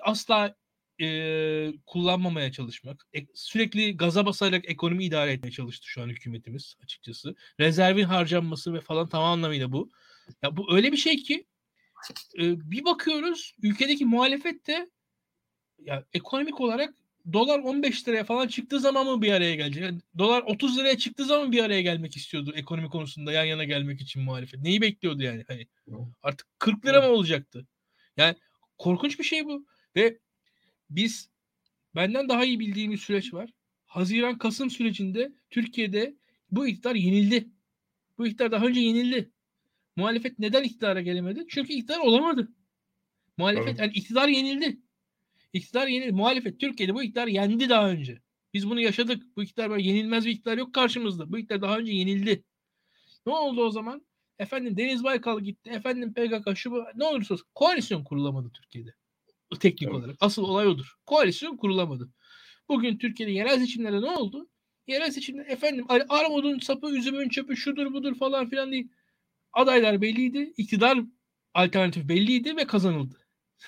asla 0.00 0.56
e, 1.00 1.72
kullanmamaya 1.86 2.52
çalışmak. 2.52 3.06
E, 3.16 3.18
sürekli 3.34 3.96
gaza 3.96 4.26
basarak 4.26 4.70
ekonomi 4.70 5.04
idare 5.04 5.32
etmeye 5.32 5.50
çalıştı 5.50 5.86
şu 5.88 6.02
an 6.02 6.08
hükümetimiz 6.08 6.74
açıkçası. 6.82 7.34
Rezervin 7.60 8.04
harcanması 8.04 8.74
ve 8.74 8.80
falan 8.80 9.08
tam 9.08 9.24
anlamıyla 9.24 9.72
bu. 9.72 9.90
Ya 10.42 10.56
bu 10.56 10.76
öyle 10.76 10.92
bir 10.92 10.96
şey 10.96 11.16
ki 11.16 11.46
e, 12.38 12.70
bir 12.70 12.84
bakıyoruz 12.84 13.54
ülkedeki 13.62 14.04
muhalefet 14.04 14.66
de 14.66 14.90
ya 15.78 16.04
ekonomik 16.12 16.60
olarak 16.60 16.94
dolar 17.32 17.58
15 17.58 18.08
liraya 18.08 18.24
falan 18.24 18.48
çıktığı 18.48 18.80
zaman 18.80 19.06
mı 19.06 19.22
bir 19.22 19.32
araya 19.32 19.54
gelecek? 19.54 19.82
Yani 19.82 20.00
dolar 20.18 20.42
30 20.42 20.78
liraya 20.78 20.98
çıktığı 20.98 21.24
zaman 21.24 21.52
bir 21.52 21.64
araya 21.64 21.82
gelmek 21.82 22.16
istiyordu 22.16 22.52
ekonomi 22.56 22.88
konusunda 22.88 23.32
yan 23.32 23.44
yana 23.44 23.64
gelmek 23.64 24.00
için 24.00 24.22
muhalefet. 24.22 24.60
Neyi 24.60 24.80
bekliyordu 24.80 25.22
yani? 25.22 25.44
Hani 25.48 25.66
artık 26.22 26.46
40 26.58 26.86
lira 26.86 27.00
mı 27.00 27.08
olacaktı? 27.08 27.66
Yani 28.16 28.36
korkunç 28.78 29.18
bir 29.18 29.24
şey 29.24 29.44
bu. 29.44 29.66
Ve 29.96 30.18
biz 30.90 31.30
benden 31.94 32.28
daha 32.28 32.44
iyi 32.44 32.60
bildiğimiz 32.60 33.00
süreç 33.00 33.34
var. 33.34 33.50
Haziran 33.86 34.38
Kasım 34.38 34.70
sürecinde 34.70 35.32
Türkiye'de 35.50 36.16
bu 36.50 36.66
iktidar 36.66 36.94
yenildi. 36.94 37.48
Bu 38.18 38.26
iktidar 38.26 38.52
daha 38.52 38.66
önce 38.66 38.80
yenildi. 38.80 39.30
Muhalefet 39.96 40.38
neden 40.38 40.62
iktidara 40.62 41.00
gelemedi? 41.00 41.44
Çünkü 41.48 41.72
iktidar 41.72 41.98
olamadı. 41.98 42.48
Muhalefet 43.36 43.68
evet. 43.68 43.78
yani 43.80 43.92
iktidar 43.92 44.28
yenildi. 44.28 44.78
İktidar 45.54 45.86
yenildi. 45.86 46.12
Muhalefet 46.12 46.60
Türkiye'de 46.60 46.94
bu 46.94 47.02
iktidar 47.02 47.26
yendi 47.26 47.68
daha 47.68 47.90
önce. 47.90 48.20
Biz 48.54 48.70
bunu 48.70 48.80
yaşadık. 48.80 49.22
Bu 49.36 49.42
iktidar 49.42 49.70
böyle 49.70 49.82
yenilmez 49.82 50.26
bir 50.26 50.30
iktidar 50.30 50.58
yok 50.58 50.74
karşımızda. 50.74 51.32
Bu 51.32 51.38
iktidar 51.38 51.62
daha 51.62 51.78
önce 51.78 51.92
yenildi. 51.92 52.44
Ne 53.26 53.32
oldu 53.32 53.64
o 53.64 53.70
zaman? 53.70 54.06
Efendim 54.38 54.76
Deniz 54.76 55.04
Baykal 55.04 55.40
gitti. 55.40 55.70
Efendim 55.70 56.14
PKK 56.14 56.56
şu 56.56 56.70
bu. 56.70 56.84
Ne 56.94 57.04
olursa 57.04 57.34
olsun 57.34 57.46
koalisyon 57.54 58.04
kurulamadı 58.04 58.50
Türkiye'de 58.54 58.94
teknik 59.60 59.82
evet. 59.82 59.94
olarak. 59.94 60.16
Asıl 60.20 60.42
olay 60.42 60.66
odur. 60.66 60.94
Koalisyon 61.06 61.56
kurulamadı. 61.56 62.10
Bugün 62.68 62.98
Türkiye'de 62.98 63.32
yerel 63.32 63.58
seçimlerde 63.58 64.00
ne 64.00 64.10
oldu? 64.10 64.48
Yerel 64.86 65.10
seçimde 65.10 65.42
efendim 65.42 65.86
armudun 66.08 66.58
sapı, 66.58 66.96
üzümün 66.96 67.28
çöpü, 67.28 67.56
şudur 67.56 67.92
budur 67.92 68.14
falan 68.14 68.50
filan 68.50 68.72
değil. 68.72 68.88
Adaylar 69.52 70.02
belliydi. 70.02 70.52
iktidar 70.56 70.98
alternatif 71.54 72.08
belliydi 72.08 72.56
ve 72.56 72.66
kazanıldı. 72.66 73.23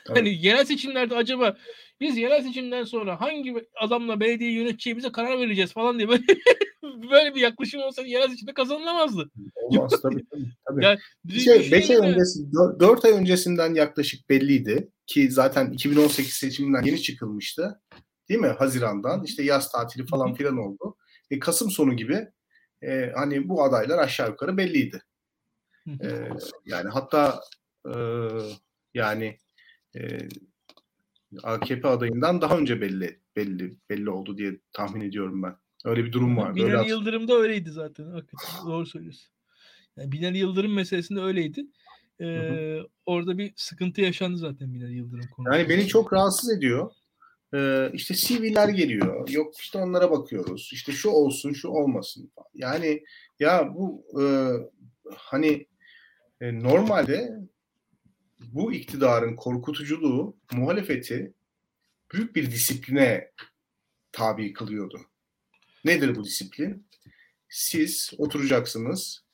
Evet. 0.08 0.18
Hani 0.18 0.46
yerel 0.46 0.64
seçimlerde 0.64 1.16
acaba 1.16 1.56
biz 2.00 2.16
yerel 2.18 2.42
seçimden 2.42 2.84
sonra 2.84 3.20
hangi 3.20 3.54
adamla 3.80 4.20
belediye 4.20 4.52
yöneteceğimize 4.52 5.12
karar 5.12 5.38
vereceğiz 5.38 5.72
falan 5.72 5.98
diye 5.98 6.08
böyle, 6.08 6.22
böyle 7.10 7.34
bir 7.34 7.40
yaklaşım 7.40 7.80
olsa 7.82 8.02
yerel 8.02 8.28
seçimde 8.28 8.54
kazanılamazdı. 8.54 9.30
Olmaz 9.54 9.92
tabii 10.02 10.24
tabii. 10.30 10.44
tabii. 10.68 10.84
Yani, 10.84 10.98
şey, 11.40 11.72
5 11.72 11.90
ay 11.90 11.96
öncesi, 11.96 12.52
4 12.80 13.04
ay 13.04 13.12
öncesinden 13.12 13.74
yaklaşık 13.74 14.30
belliydi 14.30 14.88
ki 15.06 15.30
zaten 15.30 15.72
2018 15.72 16.32
seçiminden 16.32 16.82
yeni 16.82 17.02
çıkılmıştı. 17.02 17.80
Değil 18.28 18.40
mi? 18.40 18.46
Haziran'dan 18.58 19.24
işte 19.24 19.42
yaz 19.42 19.72
tatili 19.72 20.06
falan 20.06 20.34
filan 20.34 20.58
oldu. 20.58 20.96
E, 21.30 21.38
Kasım 21.38 21.70
sonu 21.70 21.96
gibi 21.96 22.28
e, 22.82 23.12
hani 23.14 23.48
bu 23.48 23.62
adaylar 23.64 23.98
aşağı 23.98 24.28
yukarı 24.28 24.56
belliydi. 24.56 25.02
E, 25.86 26.08
yani 26.64 26.88
hatta 26.88 27.40
e, 27.86 27.94
yani 28.94 29.38
e, 29.96 30.28
AKP 31.42 31.88
adayından 31.88 32.40
daha 32.40 32.58
önce 32.58 32.80
belli 32.80 33.20
belli 33.36 33.76
belli 33.90 34.10
oldu 34.10 34.38
diye 34.38 34.60
tahmin 34.72 35.00
ediyorum 35.00 35.42
ben. 35.42 35.56
Öyle 35.84 36.04
bir 36.04 36.12
durum 36.12 36.36
var. 36.36 36.54
Binali 36.54 36.76
Öyle 36.76 36.88
Yıldırım 36.88 37.28
da 37.28 37.34
öyleydi 37.34 37.70
zaten. 37.70 38.04
Hakikaten 38.04 38.66
doğru 38.66 38.86
söylüyorsun. 38.86 39.32
Yani 39.96 40.12
Binali 40.12 40.38
Yıldırım 40.38 40.74
meselesinde 40.74 41.20
öyleydi. 41.20 41.66
Ee, 42.20 42.78
orada 43.06 43.38
bir 43.38 43.52
sıkıntı 43.56 44.00
yaşandı 44.00 44.38
zaten 44.38 44.74
Binali 44.74 44.94
Yıldırım 44.94 45.28
konusunda. 45.30 45.58
Yani 45.58 45.68
beni 45.68 45.86
çok 45.86 46.12
rahatsız 46.12 46.50
ediyor. 46.50 46.90
Ee, 47.54 47.90
işte 47.92 48.14
CV'ler 48.14 48.68
geliyor. 48.68 49.28
Yok 49.28 49.58
işte 49.58 49.78
onlara 49.78 50.10
bakıyoruz. 50.10 50.70
İşte 50.72 50.92
şu 50.92 51.10
olsun, 51.10 51.52
şu 51.52 51.68
olmasın. 51.68 52.32
Yani 52.54 53.04
ya 53.38 53.74
bu 53.74 54.04
e, 54.20 54.24
hani 55.16 55.66
e, 56.40 56.58
normalde 56.62 57.30
bu 58.40 58.72
iktidarın 58.72 59.36
korkutuculuğu 59.36 60.36
muhalefeti 60.52 61.34
büyük 62.12 62.36
bir 62.36 62.50
disipline 62.50 63.30
tabi 64.12 64.52
kılıyordu. 64.52 65.00
Nedir 65.84 66.16
bu 66.16 66.24
disiplin? 66.24 66.86
Siz 67.48 68.12
oturacaksınız, 68.18 69.24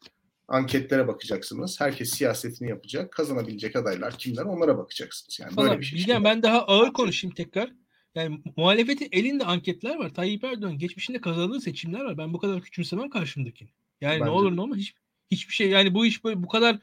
anketlere 0.49 1.09
bakacaksınız. 1.09 1.81
Herkes 1.81 2.11
siyasetini 2.11 2.69
yapacak. 2.69 3.13
Kazanabilecek 3.13 3.77
adaylar 3.77 4.19
kimler 4.19 4.43
onlara 4.43 4.79
bakacaksınız. 4.79 5.41
Yani 5.41 5.57
böyle 5.57 5.81
bir 5.81 5.85
şey. 5.85 5.99
Bilgen, 5.99 6.25
ben 6.25 6.43
daha 6.43 6.67
ağır 6.67 6.93
konuşayım 6.93 7.35
tekrar. 7.35 7.73
Yani 8.15 8.43
muhalefetin 8.57 9.09
elinde 9.13 9.45
anketler 9.45 9.97
var. 9.97 10.15
Tayyip 10.15 10.45
Erdoğan 10.45 10.79
geçmişinde 10.79 11.21
kazandığı 11.21 11.61
seçimler 11.61 12.01
var. 12.01 12.19
Ben 12.19 12.33
bu 12.33 12.39
kadar 12.39 12.63
küçümsemem 12.63 13.11
karşımdaki. 13.11 13.69
Yani 14.01 14.21
Bence 14.21 14.25
ne 14.25 14.31
olur 14.31 14.57
ne 14.57 14.61
olmaz 14.61 14.79
hiç, 14.79 14.95
hiçbir 15.31 15.55
şey 15.55 15.69
yani 15.69 15.95
bu 15.95 16.07
iş 16.07 16.25
böyle 16.25 16.43
bu 16.43 16.49
kadar 16.49 16.79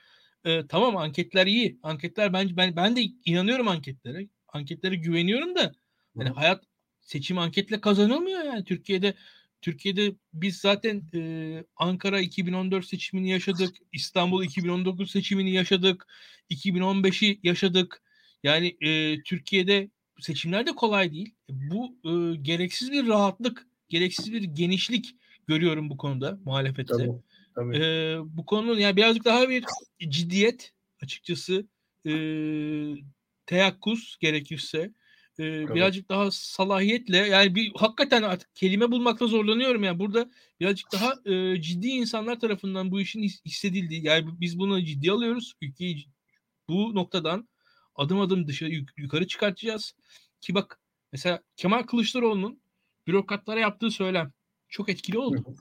e, 0.45 0.67
tamam 0.67 0.97
anketler 0.97 1.47
iyi. 1.47 1.79
Anketler 1.83 2.33
bence 2.33 2.57
ben 2.57 2.75
ben 2.75 2.95
de 2.95 3.01
inanıyorum 3.25 3.67
anketlere. 3.67 4.27
Anketlere 4.47 4.95
güveniyorum 4.95 5.55
da 5.55 5.73
yani 6.15 6.29
hayat 6.29 6.63
seçim 7.01 7.37
anketle 7.37 7.81
kazanılmıyor 7.81 8.43
yani 8.43 8.63
Türkiye'de 8.63 9.13
Türkiye'de 9.61 10.15
biz 10.33 10.57
zaten 10.57 11.03
e, 11.13 11.63
Ankara 11.75 12.19
2014 12.19 12.85
seçimini 12.85 13.29
yaşadık. 13.29 13.75
İstanbul 13.93 14.43
2019 14.43 15.11
seçimini 15.11 15.51
yaşadık. 15.51 16.07
2015'i 16.51 17.39
yaşadık. 17.43 18.01
Yani 18.43 18.77
e, 18.81 19.23
Türkiye'de 19.23 19.89
seçimler 20.19 20.65
de 20.65 20.71
kolay 20.71 21.11
değil. 21.11 21.35
Bu 21.49 21.95
e, 22.03 22.35
gereksiz 22.35 22.91
bir 22.91 23.07
rahatlık, 23.07 23.67
gereksiz 23.89 24.33
bir 24.33 24.43
genişlik 24.43 25.15
görüyorum 25.47 25.89
bu 25.89 25.97
konuda 25.97 26.39
muhalefette. 26.45 26.93
Tabii, 26.93 27.11
tabii. 27.60 27.78
E, 27.78 28.18
bu 28.24 28.45
konunun 28.45 28.80
yani 28.80 28.95
birazcık 28.95 29.26
daha 29.26 29.49
bir 29.49 29.66
ciddiyet 29.99 30.74
açıkçası 31.03 31.68
e, 32.05 32.14
teyakkuz 33.45 34.18
gerekirse 34.20 34.93
e, 35.39 35.43
evet. 35.43 35.76
birazcık 35.76 36.10
daha 36.10 36.32
salahiyetle 36.32 37.18
yani 37.18 37.55
bir 37.55 37.72
hakikaten 37.76 38.24
artık 38.24 38.55
kelime 38.55 38.91
bulmakta 38.91 39.28
zorlanıyorum 39.28 39.84
yani 39.84 39.99
burada 39.99 40.30
birazcık 40.60 40.91
daha 40.91 41.14
e, 41.26 41.62
ciddi 41.62 41.88
insanlar 41.88 42.39
tarafından 42.39 42.91
bu 42.91 43.01
işin 43.01 43.24
hissedildiği 43.24 44.05
yani 44.05 44.30
biz 44.39 44.60
bunu 44.60 44.84
ciddi 44.84 45.12
alıyoruz 45.12 45.53
ülkeyi 45.62 46.05
bu 46.70 46.95
noktadan 46.95 47.49
adım 47.95 48.20
adım 48.20 48.47
dışarı 48.47 48.72
yukarı 48.97 49.28
çıkartacağız 49.28 49.95
ki 50.41 50.55
bak 50.55 50.80
mesela 51.12 51.43
Kemal 51.55 51.84
Kılıçdaroğlu'nun 51.84 52.62
bürokratlara 53.07 53.60
yaptığı 53.60 53.91
söylem 53.91 54.34
çok 54.70 54.89
etkili 54.89 55.20
oldu. 55.20 55.55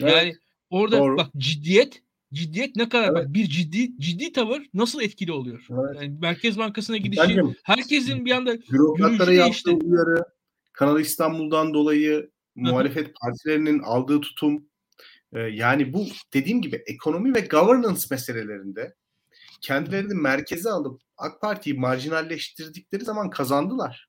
Evet. 0.00 0.12
Yani 0.12 0.36
orada 0.70 0.98
Doğru. 0.98 1.16
bak 1.16 1.30
ciddiyet 1.36 2.02
ciddiyet 2.32 2.76
ne 2.76 2.88
kadar 2.88 3.04
evet. 3.04 3.14
bak 3.14 3.34
bir 3.34 3.46
ciddi 3.46 3.98
ciddi 3.98 4.32
tavır 4.32 4.62
nasıl 4.74 5.00
etkili 5.00 5.32
oluyor? 5.32 5.66
Evet. 5.70 6.02
Yani 6.02 6.18
Merkez 6.20 6.58
Bankası'na 6.58 6.96
gidişi 6.96 7.22
Bence, 7.22 7.42
herkesin 7.62 8.24
bir 8.24 8.30
anda 8.30 8.58
bürokratlara 8.58 9.32
yaptığı 9.32 9.72
uyarı 9.72 10.24
Kanal 10.72 11.00
İstanbul'dan 11.00 11.74
dolayı 11.74 12.30
muhalefet 12.54 13.14
partilerinin 13.20 13.78
aldığı 13.78 14.20
tutum 14.20 14.66
e, 15.32 15.40
yani 15.40 15.92
bu 15.92 16.06
dediğim 16.34 16.62
gibi 16.62 16.82
ekonomi 16.86 17.34
ve 17.34 17.40
governance 17.40 18.02
meselelerinde 18.10 18.94
kendilerini 19.60 20.14
merkeze 20.14 20.70
alıp 20.70 21.00
AK 21.16 21.40
Parti'yi 21.40 21.78
marjinalleştirdikleri 21.78 23.04
zaman 23.04 23.30
kazandılar. 23.30 24.08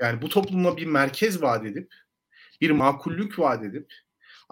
Yani 0.00 0.22
bu 0.22 0.28
topluma 0.28 0.76
bir 0.76 0.86
merkez 0.86 1.42
vaat 1.42 1.66
edip 1.66 1.94
bir 2.60 2.70
makullük 2.70 3.38
vaat 3.38 3.64
edip 3.64 3.92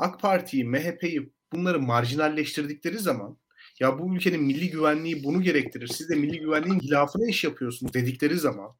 AK 0.01 0.20
Parti'yi, 0.20 0.64
MHP'yi 0.64 1.32
bunları 1.53 1.80
marjinalleştirdikleri 1.80 2.98
zaman 2.98 3.38
ya 3.80 3.98
bu 3.98 4.16
ülkenin 4.16 4.42
milli 4.42 4.70
güvenliği 4.70 5.24
bunu 5.24 5.42
gerektirir. 5.42 5.86
Siz 5.86 6.09
de 6.09 6.14
milli 6.14 6.40
güvenliğin 6.40 6.80
hilafına 6.80 7.28
iş 7.28 7.44
yapıyorsunuz 7.44 7.94
dedikleri 7.94 8.38
zaman 8.38 8.76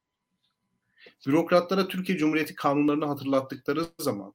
bürokratlara 1.27 1.89
Türkiye 1.89 2.19
Cumhuriyeti 2.19 2.55
kanunlarını 2.55 3.07
hatırlattıkları 3.07 3.87
zaman, 3.99 4.35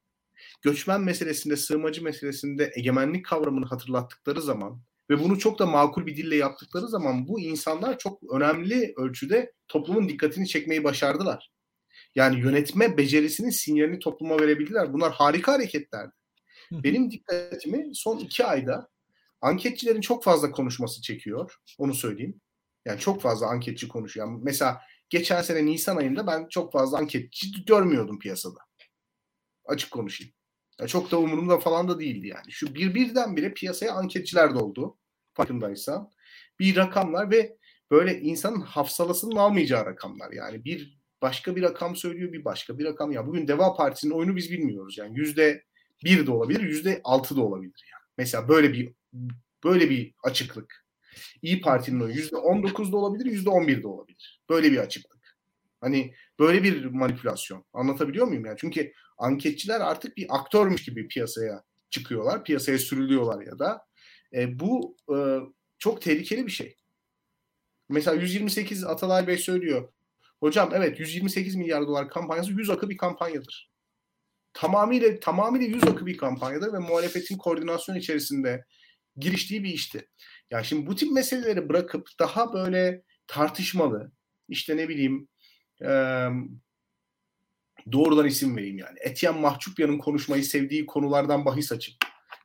göçmen 0.62 1.00
meselesinde, 1.00 1.56
sığınmacı 1.56 2.04
meselesinde 2.04 2.72
egemenlik 2.76 3.26
kavramını 3.26 3.66
hatırlattıkları 3.66 4.42
zaman 4.42 4.80
ve 5.10 5.20
bunu 5.20 5.38
çok 5.38 5.58
da 5.58 5.66
makul 5.66 6.06
bir 6.06 6.16
dille 6.16 6.36
yaptıkları 6.36 6.88
zaman 6.88 7.28
bu 7.28 7.40
insanlar 7.40 7.98
çok 7.98 8.34
önemli 8.34 8.94
ölçüde 8.96 9.52
toplumun 9.68 10.08
dikkatini 10.08 10.48
çekmeyi 10.48 10.84
başardılar. 10.84 11.50
Yani 12.14 12.40
yönetme 12.40 12.96
becerisinin 12.96 13.50
sinyalini 13.50 13.98
topluma 13.98 14.40
verebildiler. 14.40 14.92
Bunlar 14.92 15.12
harika 15.12 15.52
hareketlerdi. 15.52 16.12
Benim 16.72 17.10
dikkatimi 17.10 17.90
son 17.94 18.18
iki 18.18 18.44
ayda 18.44 18.88
anketçilerin 19.40 20.00
çok 20.00 20.24
fazla 20.24 20.50
konuşması 20.50 21.02
çekiyor. 21.02 21.56
Onu 21.78 21.94
söyleyeyim. 21.94 22.40
Yani 22.84 23.00
çok 23.00 23.22
fazla 23.22 23.46
anketçi 23.46 23.88
konuşuyor. 23.88 24.26
Yani 24.26 24.40
mesela 24.42 24.80
geçen 25.10 25.42
sene 25.42 25.66
Nisan 25.66 25.96
ayında 25.96 26.26
ben 26.26 26.48
çok 26.48 26.72
fazla 26.72 26.98
anketçi 26.98 27.64
görmüyordum 27.64 28.18
piyasada. 28.18 28.58
Açık 29.64 29.90
konuşayım. 29.90 30.32
Ya 30.80 30.86
çok 30.86 31.10
da 31.10 31.18
umurumda 31.18 31.58
falan 31.58 31.88
da 31.88 32.00
değildi 32.00 32.26
yani. 32.26 32.52
Şu 32.52 32.74
bir 32.74 32.94
birden 32.94 33.36
bire 33.36 33.54
piyasaya 33.54 33.92
anketçiler 33.92 34.54
doldu. 34.54 34.98
Farkındaysan. 35.34 36.12
Bir 36.58 36.76
rakamlar 36.76 37.30
ve 37.30 37.56
böyle 37.90 38.20
insanın 38.20 38.60
hafsalasının 38.60 39.36
almayacağı 39.36 39.86
rakamlar. 39.86 40.32
Yani 40.32 40.64
bir 40.64 40.98
başka 41.22 41.56
bir 41.56 41.62
rakam 41.62 41.96
söylüyor 41.96 42.32
bir 42.32 42.44
başka 42.44 42.78
bir 42.78 42.84
rakam. 42.84 43.12
Ya 43.12 43.26
bugün 43.26 43.48
Deva 43.48 43.76
Partisi'nin 43.76 44.12
oyunu 44.12 44.36
biz 44.36 44.50
bilmiyoruz. 44.50 44.98
Yani 44.98 45.18
yüzde 45.18 45.64
bir 46.04 46.26
de 46.26 46.30
olabilir, 46.30 46.60
yüzde 46.60 47.00
altı 47.04 47.36
da 47.36 47.42
olabilir. 47.42 47.84
Yani. 47.92 48.02
Mesela 48.18 48.48
böyle 48.48 48.72
bir 48.72 48.92
böyle 49.64 49.90
bir 49.90 50.14
açıklık. 50.24 50.86
İyi 51.42 51.60
Parti'nin 51.60 52.00
oyu 52.00 52.14
yüzde 52.14 52.36
on 52.36 52.62
dokuzda 52.62 52.96
olabilir, 52.96 53.26
yüzde 53.26 53.50
on 53.50 53.68
birde 53.68 53.86
olabilir. 53.86 54.42
Böyle 54.50 54.72
bir 54.72 54.78
açıklık. 54.78 55.36
Hani 55.80 56.14
böyle 56.38 56.62
bir 56.62 56.84
manipülasyon. 56.84 57.64
Anlatabiliyor 57.72 58.26
muyum 58.26 58.44
yani? 58.46 58.56
Çünkü 58.60 58.92
anketçiler 59.18 59.80
artık 59.80 60.16
bir 60.16 60.26
aktörmüş 60.28 60.84
gibi 60.84 61.08
piyasaya 61.08 61.64
çıkıyorlar, 61.90 62.44
piyasaya 62.44 62.78
sürülüyorlar 62.78 63.46
ya 63.46 63.58
da 63.58 63.86
e, 64.34 64.60
bu 64.60 64.96
e, 65.16 65.16
çok 65.78 66.02
tehlikeli 66.02 66.46
bir 66.46 66.52
şey. 66.52 66.76
Mesela 67.88 68.16
128 68.20 68.84
Atalay 68.84 69.26
Bey 69.26 69.38
söylüyor. 69.38 69.88
Hocam 70.40 70.70
evet 70.74 71.00
128 71.00 71.54
milyar 71.54 71.86
dolar 71.86 72.08
kampanyası 72.08 72.52
100 72.52 72.70
akı 72.70 72.90
bir 72.90 72.96
kampanyadır. 72.96 73.70
Tamamıyla 74.56 75.20
tamamıyla 75.20 75.66
100 75.66 75.84
akı 75.84 76.06
bir 76.06 76.16
kampanyadır 76.16 76.72
ve 76.72 76.78
muhalefetin 76.78 77.36
koordinasyon 77.36 77.96
içerisinde 77.96 78.64
giriştiği 79.16 79.64
bir 79.64 79.74
işti. 79.74 80.08
Yani 80.50 80.64
şimdi 80.64 80.86
bu 80.86 80.96
tip 80.96 81.12
meseleleri 81.12 81.68
bırakıp 81.68 82.08
daha 82.20 82.52
böyle 82.52 83.02
tartışmalı 83.26 84.12
işte 84.48 84.76
ne 84.76 84.88
bileyim 84.88 85.28
e, 85.82 85.90
doğrudan 87.92 88.26
isim 88.26 88.56
vereyim 88.56 88.78
yani. 88.78 88.98
Etiyen 89.00 89.40
Mahçupyan'ın 89.40 89.98
konuşmayı 89.98 90.44
sevdiği 90.44 90.86
konulardan 90.86 91.44
bahis 91.44 91.72
açıp 91.72 91.94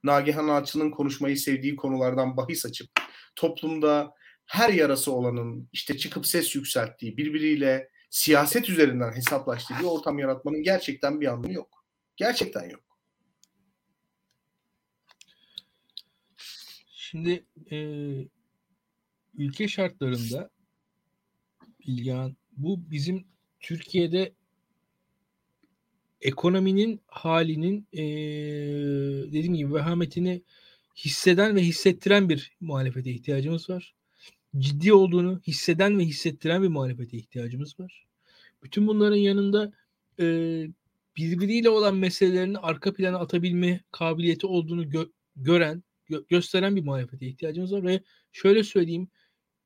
Nagihan 0.03 0.47
Alçı'nın 0.47 0.91
konuşmayı 0.91 1.37
sevdiği 1.37 1.75
konulardan 1.75 2.37
bahis 2.37 2.65
açıp 2.65 2.89
toplumda 3.35 4.13
her 4.45 4.69
yarası 4.69 5.11
olanın 5.11 5.69
işte 5.71 5.97
çıkıp 5.97 6.27
ses 6.27 6.55
yükselttiği, 6.55 7.17
birbiriyle 7.17 7.89
siyaset 8.09 8.69
üzerinden 8.69 9.15
hesaplaştığı 9.15 9.73
bir 9.79 9.85
ortam 9.85 10.19
yaratmanın 10.19 10.63
gerçekten 10.63 11.21
bir 11.21 11.27
anlamı 11.27 11.53
yok. 11.53 11.80
Gerçekten 12.15 12.69
yok. 12.69 12.83
Şimdi 16.91 17.45
e, 17.71 17.77
ülke 19.37 19.67
şartlarında 19.67 20.49
Bilgehan 21.87 22.35
bu 22.57 22.91
bizim 22.91 23.27
Türkiye'de 23.59 24.33
ekonominin 26.21 27.01
halinin 27.07 27.87
e, 27.93 28.03
dediğim 29.27 29.53
gibi 29.53 29.73
vehametini 29.73 30.41
hisseden 30.95 31.55
ve 31.55 31.61
hissettiren 31.61 32.29
bir 32.29 32.51
muhalefete 32.59 33.11
ihtiyacımız 33.11 33.69
var. 33.69 33.95
Ciddi 34.57 34.93
olduğunu 34.93 35.41
hisseden 35.47 35.99
ve 35.99 36.05
hissettiren 36.05 36.63
bir 36.63 36.67
muhalefete 36.67 37.17
ihtiyacımız 37.17 37.79
var. 37.79 38.07
Bütün 38.63 38.87
bunların 38.87 39.15
yanında 39.15 39.73
e, 40.19 40.25
birbiriyle 41.17 41.69
olan 41.69 41.95
meselelerini 41.95 42.57
arka 42.57 42.93
plana 42.93 43.19
atabilme 43.19 43.81
kabiliyeti 43.91 44.47
olduğunu 44.47 44.83
gö- 44.83 45.11
gören, 45.35 45.83
gö- 46.09 46.27
gösteren 46.29 46.75
bir 46.75 46.83
muhalefete 46.83 47.27
ihtiyacımız 47.27 47.73
var 47.73 47.83
ve 47.83 48.01
şöyle 48.31 48.63
söyleyeyim 48.63 49.07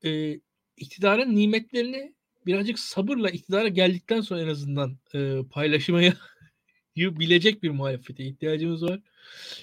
e, 0.04 0.40
iktidarın 0.76 1.36
nimetlerini 1.36 2.14
birazcık 2.46 2.78
sabırla 2.78 3.30
iktidara 3.30 3.68
geldikten 3.68 4.20
sonra 4.20 4.40
en 4.40 4.48
azından 4.48 4.98
e, 5.14 5.40
paylaşmaya 5.50 6.14
bilecek 6.96 7.62
bir 7.62 7.70
muhalefete 7.70 8.24
ihtiyacımız 8.24 8.82
var. 8.82 9.00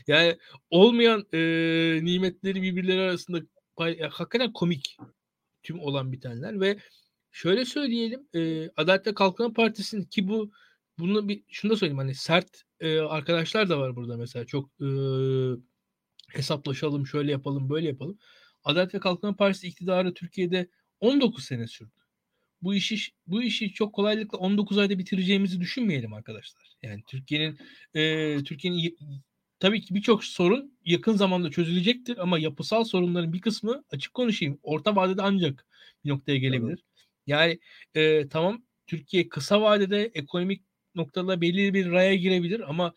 Yani 0.08 0.38
olmayan 0.70 1.26
e, 1.34 1.40
nimetleri 2.04 2.62
birbirleri 2.62 3.02
arasında 3.02 3.42
pay, 3.76 3.98
ya, 3.98 4.10
hakikaten 4.10 4.54
komik 4.54 4.98
tüm 5.64 5.80
olan 5.80 6.12
bitenler 6.12 6.62
ve 6.62 6.78
şöyle 7.32 7.66
söyleyelim 7.66 8.28
e, 8.36 8.70
Adalet 8.78 9.08
ve 9.08 9.14
Kalkınma 9.14 9.54
Partisi'nin 9.54 10.04
ki 10.04 10.28
bu 10.28 10.52
bunu 11.00 11.28
bir 11.28 11.44
şunu 11.48 11.72
da 11.72 11.78
söyleyeyim 11.78 11.98
hani 11.98 12.16
sert 12.16 12.64
e, 12.80 13.00
arkadaşlar 13.00 13.70
da 13.70 13.80
var 13.80 13.96
burada 13.96 14.18
mesela 14.18 14.46
çok 14.46 14.70
e, 14.82 14.88
hesaplaşalım 16.28 17.08
şöyle 17.08 17.32
yapalım 17.32 17.70
böyle 17.70 17.88
yapalım. 17.88 18.20
Adalet 18.64 18.96
ve 18.96 19.00
Kalkınma 19.00 19.36
Partisi 19.36 19.68
iktidarı 19.68 20.14
Türkiye'de 20.14 20.70
19 21.00 21.46
sene 21.46 21.68
sürdü. 21.68 21.92
Bu 22.62 22.76
işi 22.76 22.98
bu 23.28 23.44
işi 23.44 23.74
çok 23.74 23.94
kolaylıkla 23.94 24.38
19 24.38 24.78
ayda 24.78 25.00
bitireceğimizi 25.00 25.62
düşünmeyelim 25.62 26.14
arkadaşlar. 26.14 26.64
Yani 26.82 27.04
Türkiye'nin 27.08 27.58
e, 27.94 28.44
Türkiye'nin 28.44 28.96
tabii 29.60 29.82
ki 29.82 29.96
birçok 29.96 30.24
sorun 30.24 30.78
yakın 30.86 31.16
zamanda 31.16 31.52
çözülecektir 31.52 32.18
ama 32.18 32.40
yapısal 32.40 32.84
sorunların 32.84 33.34
bir 33.34 33.42
kısmı 33.42 33.84
açık 33.92 34.14
konuşayım 34.14 34.60
orta 34.64 34.96
vadede 34.96 35.22
ancak 35.22 35.66
bir 36.06 36.10
noktaya 36.10 36.38
gelebilir. 36.38 36.70
Evet. 36.70 37.08
Yani 37.28 37.60
e, 37.96 38.30
tamam 38.30 38.66
Türkiye 38.88 39.30
kısa 39.30 39.62
vadede 39.62 40.12
ekonomik 40.14 40.64
noktada 40.96 41.42
belli 41.42 41.74
bir 41.74 41.92
raya 41.92 42.16
girebilir 42.16 42.70
ama 42.70 42.94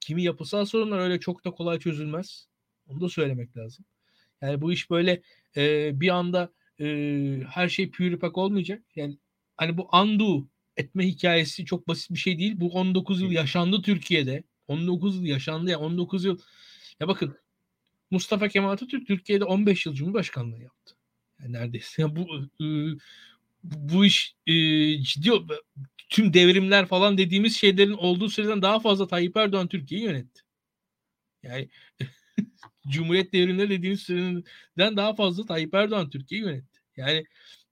kimi 0.00 0.22
yapısal 0.22 0.64
sorunlar 0.64 0.98
öyle 0.98 1.20
çok 1.20 1.44
da 1.44 1.50
kolay 1.50 1.78
çözülmez. 1.78 2.46
Onu 2.88 3.00
da 3.00 3.08
söylemek 3.08 3.56
lazım. 3.56 3.84
Yani 4.40 4.60
bu 4.60 4.72
iş 4.72 4.90
böyle 4.90 5.22
e, 5.56 5.90
bir 6.00 6.08
anda 6.08 6.52
e, 6.80 6.86
her 7.50 7.68
şey 7.68 7.90
pürüpak 7.90 8.38
olmayacak. 8.38 8.82
Yani 8.96 9.18
hani 9.56 9.78
bu 9.78 9.88
undo 9.92 10.46
etme 10.76 11.06
hikayesi 11.06 11.64
çok 11.64 11.88
basit 11.88 12.10
bir 12.10 12.18
şey 12.18 12.38
değil. 12.38 12.60
Bu 12.60 12.70
19 12.72 13.22
yıl 13.22 13.30
yaşandı 13.30 13.82
Türkiye'de. 13.82 14.42
19 14.68 15.16
yıl 15.16 15.24
yaşandı 15.24 15.70
ya 15.70 15.78
19 15.78 16.24
yıl. 16.24 16.38
Ya 17.00 17.08
bakın 17.08 17.36
Mustafa 18.10 18.48
Kemal 18.48 18.72
Atatürk 18.72 19.06
Türkiye'de 19.06 19.44
15 19.44 19.86
yıl 19.86 19.94
Cumhurbaşkanlığı 19.94 20.62
yaptı. 20.62 20.94
Yani 21.40 21.52
neredeyse. 21.52 22.02
Ya 22.02 22.16
bu 22.16 22.26
e, 22.64 22.66
bu 23.62 24.04
iş 24.04 24.34
e, 24.46 24.52
ciddi 25.02 25.30
tüm 26.08 26.34
devrimler 26.34 26.86
falan 26.86 27.18
dediğimiz 27.18 27.56
şeylerin 27.56 27.92
olduğu 27.92 28.28
süreden 28.28 28.62
daha 28.62 28.80
fazla 28.80 29.06
Tayyip 29.06 29.36
Erdoğan 29.36 29.68
Türkiye'yi 29.68 30.06
yönetti. 30.06 30.42
Yani 31.42 31.68
Cumhuriyet 32.88 33.32
devrimleri 33.32 33.70
dediğimiz 33.70 34.00
süreden 34.00 34.96
daha 34.96 35.14
fazla 35.14 35.46
Tayyip 35.46 35.74
Erdoğan 35.74 36.10
Türkiye'yi 36.10 36.46
yönetti. 36.46 36.80
Yani 36.96 37.24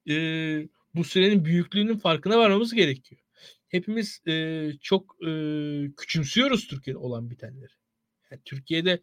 e, 0.08 0.14
bu 0.94 1.04
sürenin 1.04 1.44
büyüklüğünün 1.44 1.96
farkına 1.96 2.38
varmamız 2.38 2.74
gerekiyor. 2.74 3.20
Hepimiz 3.68 4.20
e, 4.26 4.66
çok 4.80 5.16
e, 5.26 5.30
küçümsüyoruz 5.96 6.68
Türkiye'de 6.68 6.98
olan 6.98 7.30
bitenleri. 7.30 7.72
Yani 8.30 8.40
Türkiye'de 8.44 9.00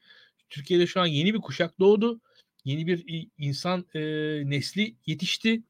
Türkiye'de 0.50 0.88
şu 0.88 1.02
an 1.02 1.06
yeni 1.06 1.34
bir 1.34 1.40
kuşak 1.40 1.80
doğdu. 1.80 2.22
Yeni 2.66 2.88
bir 2.88 3.28
insan 3.38 3.86
e, 3.94 4.00
nesli 4.50 4.96
yetişti. 5.06 5.64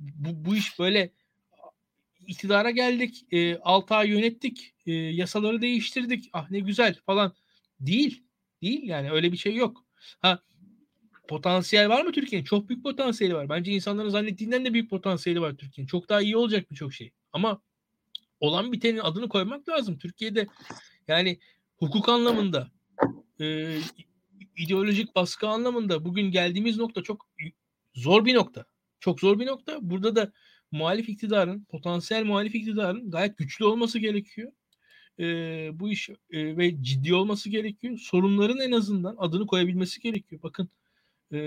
Bu, 0.00 0.44
bu 0.44 0.56
iş 0.56 0.78
böyle 0.78 1.12
iktidara 2.26 2.70
geldik, 2.70 3.26
e, 3.32 3.58
6 3.58 3.94
ay 3.94 4.08
yönettik, 4.08 4.74
e, 4.86 4.92
yasaları 4.92 5.62
değiştirdik, 5.62 6.30
ah 6.32 6.50
ne 6.50 6.60
güzel 6.60 6.94
falan 7.06 7.34
değil. 7.80 8.22
Değil 8.62 8.82
yani 8.82 9.10
öyle 9.10 9.32
bir 9.32 9.36
şey 9.36 9.54
yok. 9.54 9.84
Ha 10.20 10.42
potansiyel 11.28 11.88
var 11.88 12.04
mı 12.04 12.12
Türkiye'nin? 12.12 12.44
Çok 12.44 12.68
büyük 12.68 12.82
potansiyeli 12.82 13.34
var. 13.34 13.48
Bence 13.48 13.72
insanların 13.72 14.08
zannettiğinden 14.08 14.64
de 14.64 14.72
büyük 14.72 14.90
potansiyeli 14.90 15.40
var 15.40 15.56
Türkiye'nin. 15.56 15.86
Çok 15.86 16.08
daha 16.08 16.20
iyi 16.20 16.36
olacak 16.36 16.70
birçok 16.70 16.94
şey. 16.94 17.12
Ama 17.32 17.62
olan 18.40 18.72
bitenin 18.72 18.98
adını 18.98 19.28
koymak 19.28 19.68
lazım. 19.68 19.98
Türkiye'de 19.98 20.46
yani 21.08 21.38
hukuk 21.76 22.08
anlamında 22.08 22.70
e, 23.40 23.76
ideolojik 24.56 25.14
baskı 25.14 25.48
anlamında 25.48 26.04
bugün 26.04 26.30
geldiğimiz 26.30 26.76
nokta 26.76 27.02
çok 27.02 27.28
zor 27.94 28.24
bir 28.24 28.34
nokta. 28.34 28.64
Çok 29.00 29.20
zor 29.20 29.38
bir 29.38 29.46
nokta. 29.46 29.78
Burada 29.80 30.16
da 30.16 30.32
muhalif 30.70 31.08
iktidarın, 31.08 31.64
potansiyel 31.64 32.24
muhalif 32.24 32.54
iktidarın 32.54 33.10
gayet 33.10 33.38
güçlü 33.38 33.64
olması 33.64 33.98
gerekiyor 33.98 34.52
e, 35.20 35.24
bu 35.72 35.90
iş 35.90 36.08
e, 36.08 36.56
ve 36.56 36.82
ciddi 36.82 37.14
olması 37.14 37.50
gerekiyor. 37.50 37.98
Sorunların 37.98 38.58
en 38.60 38.72
azından 38.72 39.16
adını 39.18 39.46
koyabilmesi 39.46 40.00
gerekiyor. 40.00 40.42
Bakın 40.42 40.68
e, 41.32 41.38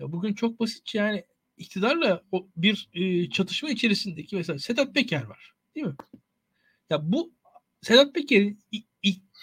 ya 0.00 0.12
bugün 0.12 0.34
çok 0.34 0.60
basit 0.60 0.94
yani 0.94 1.24
iktidarla 1.56 2.22
bir 2.56 2.88
e, 2.94 3.30
çatışma 3.30 3.70
içerisindeki 3.70 4.36
mesela 4.36 4.58
Sedat 4.58 4.94
Peker 4.94 5.24
var. 5.24 5.52
Değil 5.74 5.86
mi? 5.86 5.94
Ya 6.90 7.12
bu 7.12 7.32
Sedat 7.82 8.14
Peker'in 8.14 8.58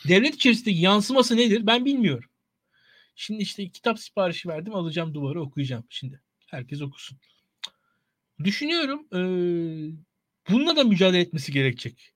devlet 0.08 0.36
içerisindeki 0.36 0.82
yansıması 0.82 1.38
nedir 1.38 1.68
ben 1.68 1.86
bilmiyorum. 1.86 2.30
Şimdi 3.16 3.44
işte 3.44 3.70
kitap 3.70 4.00
siparişi 4.00 4.50
verdim 4.50 4.76
alacağım 4.76 5.14
duvarı 5.14 5.42
okuyacağım 5.42 5.84
şimdi. 5.90 6.22
Herkes 6.54 6.82
okusun. 6.82 7.18
Düşünüyorum 8.44 9.08
e, 9.14 9.20
bununla 10.50 10.76
da 10.76 10.84
mücadele 10.84 11.22
etmesi 11.22 11.52
gerekecek. 11.52 12.14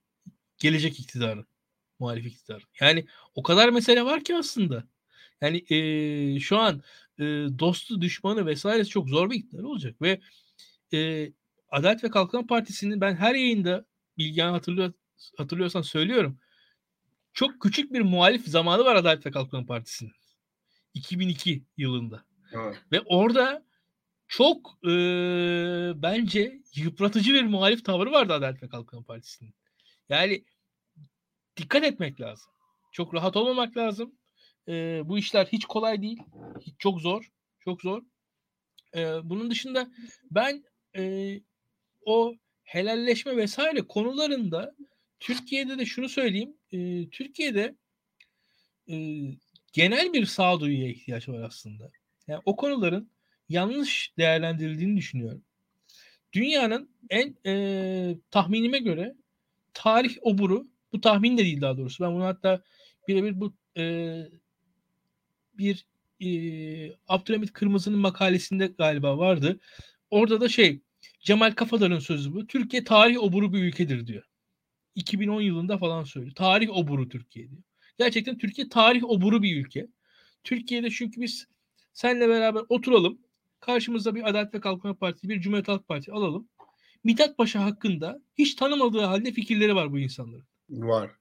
Gelecek 0.58 1.00
iktidarın. 1.00 1.48
Muhalif 2.00 2.26
iktidar. 2.26 2.64
Yani 2.80 3.06
o 3.36 3.44
kadar 3.44 3.70
mesele 3.70 4.06
var 4.06 4.24
ki 4.24 4.36
aslında. 4.36 4.88
Yani 5.42 5.74
e, 5.74 6.40
şu 6.40 6.58
an 6.58 6.84
e, 7.20 7.24
dostu, 7.60 8.02
düşmanı 8.02 8.46
vesaire 8.46 8.86
çok 8.86 9.10
zor 9.10 9.30
bir 9.30 9.36
iktidar 9.36 9.64
olacak. 9.64 10.02
Ve 10.02 10.22
e, 10.94 11.32
Adalet 11.70 12.04
ve 12.04 12.10
Kalkınma 12.10 12.48
Partisi'nin 12.48 13.02
ben 13.02 13.16
her 13.16 13.36
yayında 13.36 13.86
Bilgehan 14.18 14.52
hatırlıyor, 14.52 14.94
hatırlıyorsan 15.38 15.82
söylüyorum. 15.82 16.40
Çok 17.34 17.62
küçük 17.62 17.94
bir 17.94 18.02
muhalif 18.02 18.48
zamanı 18.48 18.86
var 18.86 18.96
Adalet 18.96 19.26
ve 19.26 19.32
Kalkınma 19.32 19.66
Partisi'nin. 19.66 20.14
2002 20.94 21.64
yılında. 21.78 22.26
Evet. 22.54 22.82
Ve 22.92 23.02
orada 23.02 23.67
çok 24.28 24.80
e, 24.84 24.92
bence 25.96 26.62
yıpratıcı 26.76 27.34
bir 27.34 27.44
muhalif 27.44 27.86
tavrı 27.86 28.12
vardı 28.12 28.34
Adalet 28.34 28.64
ve 28.64 28.70
Kalkınma 28.70 29.06
Partisi'nin. 29.06 29.54
Yani 30.10 30.44
dikkat 31.58 31.84
etmek 31.84 32.22
lazım. 32.22 32.52
Çok 32.92 33.14
rahat 33.14 33.38
olmamak 33.38 33.78
lazım. 33.78 34.16
E, 34.68 35.02
bu 35.06 35.18
işler 35.18 35.46
hiç 35.46 35.66
kolay 35.66 36.02
değil. 36.02 36.20
Hiç, 36.62 36.76
çok 36.80 37.02
zor. 37.02 37.32
Çok 37.60 37.82
zor. 37.82 38.04
E, 38.96 39.02
bunun 39.24 39.52
dışında 39.52 39.92
ben 40.32 40.64
e, 40.98 41.34
o 42.06 42.36
helalleşme 42.64 43.38
vesaire 43.38 43.82
konularında 43.82 44.76
Türkiye'de 45.20 45.78
de 45.78 45.86
şunu 45.86 46.10
söyleyeyim. 46.10 46.58
E, 46.72 47.10
Türkiye'de 47.10 47.76
e, 48.90 48.96
genel 49.74 50.14
bir 50.14 50.26
sağduyuya 50.26 50.90
ihtiyaç 50.90 51.30
var 51.30 51.42
aslında. 51.42 51.92
Yani 52.28 52.42
o 52.46 52.56
konuların 52.56 53.12
yanlış 53.50 54.14
değerlendirildiğini 54.18 54.98
düşünüyorum. 54.98 55.44
Dünyanın 56.34 56.90
en 57.10 57.36
e, 57.46 58.18
tahminime 58.32 58.80
göre 58.80 59.16
tarih 59.74 60.18
oburu, 60.22 60.68
bu 60.94 61.02
tahmin 61.02 61.38
de 61.38 61.46
değil 61.46 61.62
daha 61.62 61.78
doğrusu. 61.78 62.04
Ben 62.04 62.14
bunu 62.14 62.24
hatta 62.26 62.64
birebir 63.08 63.40
bu 63.42 63.54
e, 63.78 64.24
bir 65.54 65.86
e, 66.22 66.30
Abdülhamit 67.08 67.54
Kırmızı'nın 67.54 68.00
makalesinde 68.00 68.68
galiba 68.68 69.18
vardı. 69.18 69.60
Orada 70.10 70.42
da 70.42 70.50
şey 70.50 70.82
Cemal 71.20 71.52
Kafadar'ın 71.52 72.00
sözü 72.00 72.34
bu. 72.34 72.48
Türkiye 72.48 72.84
tarih 72.84 73.24
oburu 73.24 73.54
bir 73.54 73.64
ülkedir 73.64 74.08
diyor. 74.08 74.24
2010 74.96 75.42
yılında 75.42 75.78
falan 75.78 76.04
söylüyor. 76.04 76.36
Tarih 76.36 76.70
oburu 76.70 77.10
Türkiye 77.10 77.50
diyor. 77.50 77.64
Gerçekten 78.00 78.38
Türkiye 78.38 78.70
tarih 78.70 79.04
oburu 79.04 79.44
bir 79.44 79.66
ülke. 79.66 79.88
Türkiye'de 80.44 80.90
çünkü 80.90 81.22
biz 81.22 81.48
senle 81.94 82.30
beraber 82.30 82.64
oturalım. 82.70 83.20
Karşımızda 83.60 84.16
bir 84.16 84.30
Adalet 84.30 84.54
ve 84.54 84.60
Kalkınma 84.60 84.96
Partisi, 84.96 85.30
bir 85.30 85.42
Cumhuriyet 85.42 85.68
Halk 85.68 85.88
Partisi 85.88 86.12
alalım. 86.12 86.50
Mithat 87.04 87.38
Paşa 87.38 87.64
hakkında 87.64 88.22
hiç 88.38 88.56
tanımadığı 88.56 89.02
halde 89.02 89.32
fikirleri 89.32 89.76
var 89.76 89.92
bu 89.92 90.00
insanların. 90.00 90.48
Var. 90.70 91.12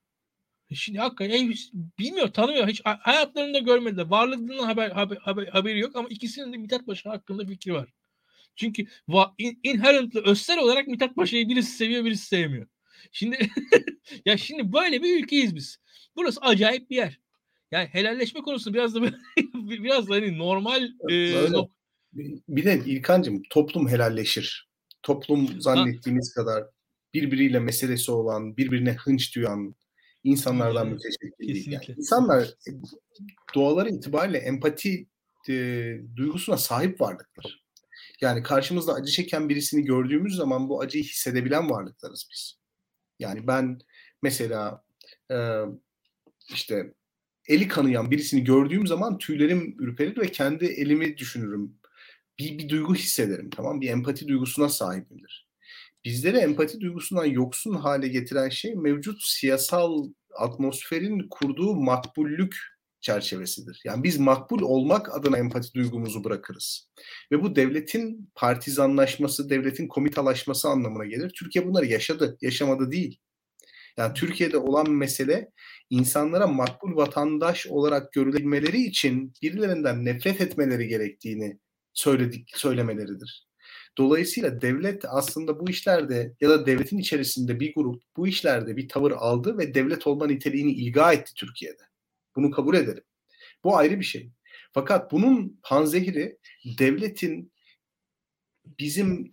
Şimdi 0.75 0.99
hakikaten 0.99 1.55
bilmiyor, 1.99 2.29
tanımıyor. 2.29 2.69
Hiç 2.69 2.81
hayatlarında 2.85 3.59
görmediler. 3.59 4.07
Varlığından 4.07 4.59
haber, 4.59 4.91
haber, 4.91 5.17
haber, 5.17 5.47
haberi 5.47 5.79
yok 5.79 5.97
ama 5.97 6.09
ikisinin 6.09 6.53
de 6.53 6.57
Mithat 6.57 6.87
Paşa 6.87 7.11
hakkında 7.11 7.47
fikri 7.47 7.75
var. 7.75 7.89
Çünkü 8.57 8.87
in, 9.39 9.61
inherently 9.63 10.21
özsel 10.21 10.59
olarak 10.59 10.89
Mithat 10.89 11.17
Paşa'yı 11.17 11.49
birisi 11.49 11.77
seviyor, 11.77 12.05
birisi 12.05 12.27
sevmiyor. 12.27 12.67
Şimdi 13.13 13.51
ya 14.25 14.37
şimdi 14.37 14.73
böyle 14.73 15.03
bir 15.03 15.23
ülkeyiz 15.23 15.57
biz. 15.57 15.79
Burası 16.17 16.41
acayip 16.41 16.91
bir 16.91 16.97
yer. 16.97 17.21
Yani 17.71 17.89
helalleşme 17.93 18.41
konusu 18.41 18.75
biraz 18.75 18.95
da 18.95 19.03
biraz 19.55 20.09
da 20.09 20.15
hani 20.15 20.39
normal 20.39 20.91
e, 21.11 21.33
no... 21.53 21.71
bir 22.49 22.65
de 22.65 22.83
İlkancığım 22.87 23.43
toplum 23.51 23.89
helalleşir. 23.89 24.69
Toplum 25.03 25.61
zannettiğimiz 25.61 26.33
ha. 26.37 26.43
kadar 26.43 26.65
birbiriyle 27.15 27.59
meselesi 27.59 28.11
olan, 28.11 28.57
birbirine 28.57 28.93
hınç 28.93 29.35
duyan 29.37 29.75
insanlardan 30.25 30.89
müteşekkil 30.89 31.55
değil. 31.55 31.71
Yani 31.71 31.85
insanlar 31.97 32.43
e, 32.43 32.71
doğaları 33.55 33.89
itibariyle 33.89 34.39
empati 34.39 35.07
e, 35.49 35.53
duygusuna 36.17 36.57
sahip 36.57 37.01
varlıklar. 37.01 37.67
Yani 38.21 38.43
karşımızda 38.43 38.95
acı 38.95 39.13
çeken 39.13 39.49
birisini 39.49 39.85
gördüğümüz 39.85 40.37
zaman 40.37 40.69
bu 40.69 40.81
acıyı 40.81 41.05
hissedebilen 41.05 41.71
varlıklarız 41.71 42.29
biz. 42.33 42.59
Yani 43.19 43.47
ben 43.47 43.79
mesela 44.23 44.85
e, 45.31 45.37
işte 46.55 46.95
eli 47.49 47.69
kanayan 47.69 48.11
birisini 48.11 48.45
gördüğüm 48.45 48.87
zaman 48.87 49.19
tüylerim 49.19 49.77
ürperir 49.79 50.21
ve 50.21 50.27
kendi 50.27 50.65
elimi 50.65 51.17
düşünürüm. 51.17 51.79
Bir, 52.39 52.59
bir 52.59 52.69
duygu 52.69 52.95
hissederim 52.95 53.51
tamam 53.51 53.81
Bir 53.81 53.91
empati 53.91 54.29
duygusuna 54.29 54.69
sahibimdir. 54.69 55.49
Bizleri 56.05 56.37
empati 56.37 56.81
duygusundan 56.81 57.25
yoksun 57.25 57.75
hale 57.75 58.09
getiren 58.09 58.49
şey 58.49 58.75
mevcut 58.75 59.23
siyasal 59.23 60.09
atmosferin 60.39 61.29
kurduğu 61.31 61.75
makbullük 61.75 62.57
çerçevesidir. 63.01 63.81
Yani 63.85 64.03
biz 64.03 64.19
makbul 64.19 64.63
olmak 64.63 65.15
adına 65.15 65.39
empati 65.39 65.75
duygumuzu 65.75 66.25
bırakırız. 66.25 66.91
Ve 67.33 67.43
bu 67.43 67.57
devletin 67.57 68.31
partizanlaşması, 68.35 69.51
devletin 69.51 69.89
komitalaşması 69.89 70.69
anlamına 70.69 71.05
gelir. 71.05 71.33
Türkiye 71.39 71.67
bunları 71.67 71.87
yaşadı, 71.87 72.39
yaşamadı 72.41 72.91
değil. 72.93 73.21
Yani 73.97 74.15
Türkiye'de 74.15 74.59
olan 74.59 74.91
mesele 74.91 75.51
insanlara 75.91 76.47
makbul 76.47 76.97
vatandaş 76.97 77.67
olarak 77.67 78.13
görülebilmeleri 78.13 78.83
için 78.83 79.33
birilerinden 79.43 80.05
nefret 80.05 80.41
etmeleri 80.41 80.89
gerektiğini 80.89 81.59
söyledik 81.97 82.51
söylemeleridir. 82.55 83.47
Dolayısıyla 83.99 84.61
devlet 84.61 85.05
aslında 85.09 85.61
bu 85.61 85.71
işlerde 85.71 86.35
ya 86.41 86.49
da 86.49 86.67
devletin 86.67 86.99
içerisinde 86.99 87.61
bir 87.61 87.75
grup 87.75 88.03
bu 88.17 88.29
işlerde 88.29 88.77
bir 88.77 88.89
tavır 88.89 89.11
aldı 89.13 89.59
ve 89.59 89.75
devlet 89.75 90.07
olma 90.07 90.27
niteliğini 90.27 90.73
ilga 90.73 91.13
etti 91.13 91.33
Türkiye'de. 91.35 91.83
Bunu 92.37 92.51
kabul 92.51 92.75
edelim. 92.75 93.05
Bu 93.65 93.77
ayrı 93.77 94.01
bir 94.01 94.05
şey. 94.05 94.31
Fakat 94.73 95.13
bunun 95.13 95.61
panzehiri 95.63 96.39
devletin 96.79 97.53
bizim 98.79 99.31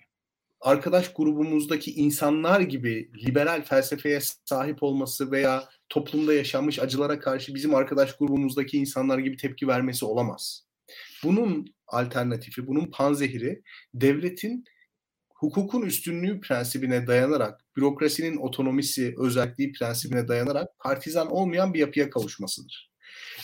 arkadaş 0.62 1.14
grubumuzdaki 1.14 1.94
insanlar 1.94 2.62
gibi 2.62 3.12
liberal 3.26 3.64
felsefeye 3.64 4.20
sahip 4.46 4.84
olması 4.84 5.32
veya 5.32 5.70
toplumda 5.90 6.34
yaşanmış 6.34 6.80
acılara 6.80 7.20
karşı 7.20 7.56
bizim 7.56 7.76
arkadaş 7.76 8.18
grubumuzdaki 8.18 8.78
insanlar 8.78 9.20
gibi 9.20 9.38
tepki 9.38 9.68
vermesi 9.68 10.06
olamaz. 10.06 10.66
Bunun 11.24 11.76
alternatifi, 11.94 12.68
bunun 12.68 12.92
panzehiri 12.92 13.62
devletin 13.94 14.66
hukukun 15.30 15.82
üstünlüğü 15.82 16.42
prensibine 16.42 17.08
dayanarak, 17.08 17.62
bürokrasinin 17.76 18.38
otonomisi, 18.38 19.16
özelliği 19.18 19.72
prensibine 19.72 20.28
dayanarak 20.28 20.80
partizan 20.80 21.32
olmayan 21.32 21.74
bir 21.74 21.80
yapıya 21.80 22.10
kavuşmasıdır. 22.10 22.92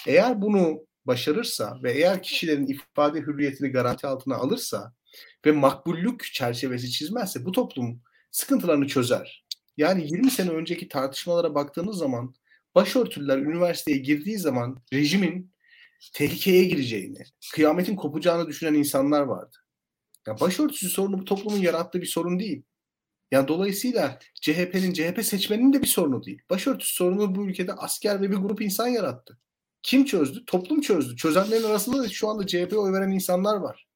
Eğer 0.07 0.41
bunu 0.41 0.85
başarırsa 1.05 1.79
ve 1.83 1.91
eğer 1.91 2.23
kişilerin 2.23 2.67
ifade 2.67 3.19
hürriyetini 3.19 3.69
garanti 3.69 4.07
altına 4.07 4.35
alırsa 4.35 4.93
ve 5.45 5.51
makbullük 5.51 6.23
çerçevesi 6.33 6.91
çizmezse 6.91 7.45
bu 7.45 7.51
toplum 7.51 8.01
sıkıntılarını 8.31 8.87
çözer. 8.87 9.45
Yani 9.77 10.07
20 10.11 10.31
sene 10.31 10.49
önceki 10.49 10.87
tartışmalara 10.87 11.55
baktığınız 11.55 11.97
zaman 11.97 12.33
başörtüler 12.75 13.37
üniversiteye 13.37 13.97
girdiği 13.97 14.37
zaman 14.37 14.81
rejimin 14.93 15.51
tehlikeye 16.13 16.63
gireceğini, 16.63 17.23
kıyametin 17.53 17.95
kopacağını 17.95 18.47
düşünen 18.47 18.73
insanlar 18.73 19.21
vardı. 19.21 19.57
Ya 20.27 20.39
başörtüsü 20.39 20.89
sorunu 20.89 21.19
bu 21.19 21.25
toplumun 21.25 21.57
yarattığı 21.57 22.01
bir 22.01 22.05
sorun 22.05 22.39
değil. 22.39 22.63
Yani 23.31 23.47
dolayısıyla 23.47 24.19
CHP'nin, 24.41 24.93
CHP 24.93 25.25
seçmeninin 25.25 25.73
de 25.73 25.81
bir 25.81 25.87
sorunu 25.87 26.23
değil. 26.23 26.41
Başörtüsü 26.49 26.93
sorunu 26.93 27.35
bu 27.35 27.45
ülkede 27.45 27.73
asker 27.73 28.21
ve 28.21 28.31
bir 28.31 28.35
grup 28.37 28.61
insan 28.61 28.87
yarattı. 28.87 29.39
Kim 29.83 30.05
çözdü? 30.05 30.45
Toplum 30.45 30.81
çözdü. 30.81 31.15
Çözenlerin 31.15 31.63
arasında 31.63 32.03
da 32.03 32.09
şu 32.09 32.29
anda 32.29 32.47
CHP'ye 32.47 32.77
oy 32.77 32.93
veren 32.93 33.11
insanlar 33.11 33.55
var. 33.55 33.87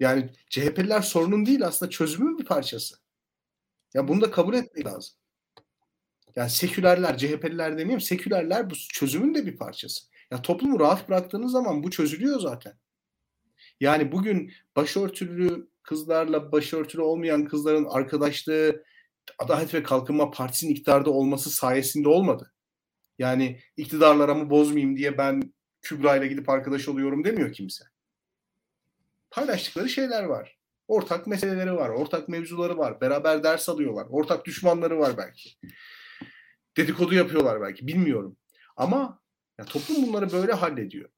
Yani 0.00 0.30
CHP'liler 0.50 1.02
sorunun 1.02 1.46
değil 1.46 1.66
aslında 1.66 1.90
çözümün 1.90 2.38
bir 2.38 2.44
parçası. 2.44 2.96
Ya 3.94 4.08
bunu 4.08 4.20
da 4.20 4.30
kabul 4.30 4.54
etmek 4.54 4.86
lazım. 4.86 5.14
Yani 6.36 6.50
sekülerler, 6.50 7.18
CHP'liler 7.18 7.72
demeyeyim, 7.72 8.00
sekülerler 8.00 8.70
bu 8.70 8.74
çözümün 8.74 9.34
de 9.34 9.46
bir 9.46 9.56
parçası. 9.56 10.04
Ya 10.30 10.42
toplumu 10.42 10.80
rahat 10.80 11.08
bıraktığınız 11.08 11.52
zaman 11.52 11.82
bu 11.82 11.90
çözülüyor 11.90 12.40
zaten. 12.40 12.72
Yani 13.80 14.12
bugün 14.12 14.52
başörtülü 14.76 15.68
kızlarla 15.82 16.52
başörtülü 16.52 17.02
olmayan 17.02 17.44
kızların 17.44 17.84
arkadaşlığı 17.84 18.84
Adalet 19.38 19.74
ve 19.74 19.82
Kalkınma 19.82 20.30
Partisi'nin 20.30 20.70
iktidarda 20.70 21.10
olması 21.10 21.50
sayesinde 21.50 22.08
olmadı. 22.08 22.52
Yani 23.18 23.60
iktidarlarımı 23.76 24.50
bozmayayım 24.50 24.96
diye 24.96 25.18
ben 25.18 25.54
Kübra 25.82 26.16
ile 26.16 26.26
gidip 26.26 26.48
arkadaş 26.48 26.88
oluyorum 26.88 27.24
demiyor 27.24 27.52
kimse. 27.52 27.84
Paylaştıkları 29.30 29.88
şeyler 29.88 30.24
var. 30.24 30.58
Ortak 30.88 31.26
meseleleri 31.26 31.74
var, 31.74 31.88
ortak 31.88 32.28
mevzuları 32.28 32.78
var, 32.78 33.00
beraber 33.00 33.42
ders 33.42 33.68
alıyorlar, 33.68 34.06
ortak 34.10 34.44
düşmanları 34.44 34.98
var 34.98 35.16
belki. 35.16 35.50
Dedikodu 36.76 37.14
yapıyorlar 37.14 37.60
belki, 37.60 37.86
bilmiyorum. 37.86 38.36
Ama 38.76 39.20
ya 39.58 39.64
toplum 39.64 40.06
bunları 40.06 40.32
böyle 40.32 40.52
hallediyor. 40.52 41.10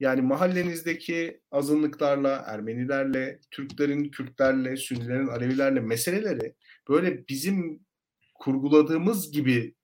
Yani 0.00 0.22
mahallenizdeki 0.22 1.40
azınlıklarla, 1.50 2.44
Ermenilerle, 2.46 3.40
Türklerin 3.50 4.10
Kürtlerle, 4.10 4.76
Sünnilerin 4.76 5.26
Alevilerle 5.26 5.80
meseleleri 5.80 6.54
böyle 6.88 7.28
bizim 7.28 7.86
kurguladığımız 8.34 9.32
gibi 9.32 9.74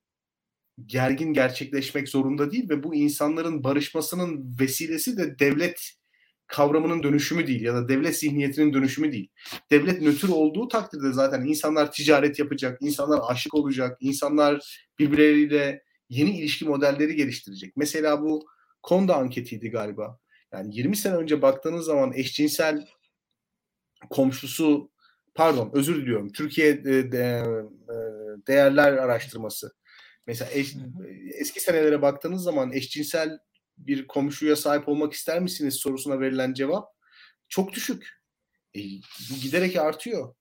gergin 0.87 1.33
gerçekleşmek 1.33 2.09
zorunda 2.09 2.51
değil 2.51 2.69
ve 2.71 2.83
bu 2.83 2.95
insanların 2.95 3.65
barışmasının 3.65 4.57
vesilesi 4.61 5.17
de 5.17 5.39
devlet 5.39 5.93
kavramının 6.53 7.03
dönüşümü 7.03 7.47
değil 7.47 7.61
ya 7.63 7.75
da 7.75 7.89
devlet 7.89 8.19
zihniyetinin 8.19 8.73
dönüşümü 8.73 9.13
değil. 9.13 9.29
Devlet 9.71 10.03
nötr 10.03 10.29
olduğu 10.29 10.69
takdirde 10.69 11.13
zaten 11.13 11.45
insanlar 11.45 11.93
ticaret 11.93 12.39
yapacak, 12.39 12.79
insanlar 12.81 13.21
aşık 13.29 13.55
olacak, 13.55 13.97
insanlar 14.01 14.81
birbirleriyle 14.99 15.83
yeni 16.09 16.39
ilişki 16.39 16.65
modelleri 16.65 17.17
geliştirecek. 17.17 17.77
Mesela 17.77 18.23
bu 18.23 18.47
Konda 18.83 19.17
anketiydi 19.17 19.71
galiba. 19.71 20.19
Yani 20.53 20.77
20 20.77 20.97
sene 20.97 21.15
önce 21.15 21.43
baktığınız 21.43 21.85
zaman 21.85 22.13
eşcinsel 22.13 22.87
komşusu 24.11 24.91
pardon 25.35 25.71
özür 25.75 25.97
diliyorum 25.97 26.33
Türkiye 26.33 26.85
de, 26.85 27.13
de, 27.13 27.45
değerler 28.47 28.93
araştırması. 28.93 29.73
Mesela 30.27 30.51
eş, 30.51 30.75
eski 31.41 31.61
senelere 31.61 32.03
baktığınız 32.03 32.43
zaman 32.43 32.73
eşcinsel 32.73 33.39
bir 33.87 34.07
komşuya 34.07 34.57
sahip 34.57 34.89
olmak 34.89 35.13
ister 35.13 35.41
misiniz 35.41 35.75
sorusuna 35.75 36.21
verilen 36.21 36.55
cevap 36.55 36.89
çok 37.49 37.73
düşük. 37.73 38.09
E, 38.77 38.81
bu 39.31 39.35
giderek 39.43 39.77
artıyor. 39.77 40.35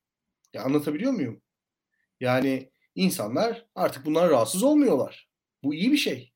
Ya 0.53 0.63
anlatabiliyor 0.63 1.11
muyum? 1.11 1.41
Yani 2.19 2.71
insanlar 2.95 3.65
artık 3.75 4.05
bundan 4.05 4.29
rahatsız 4.29 4.63
olmuyorlar. 4.63 5.29
Bu 5.63 5.73
iyi 5.73 5.91
bir 5.91 5.97
şey. 5.97 6.31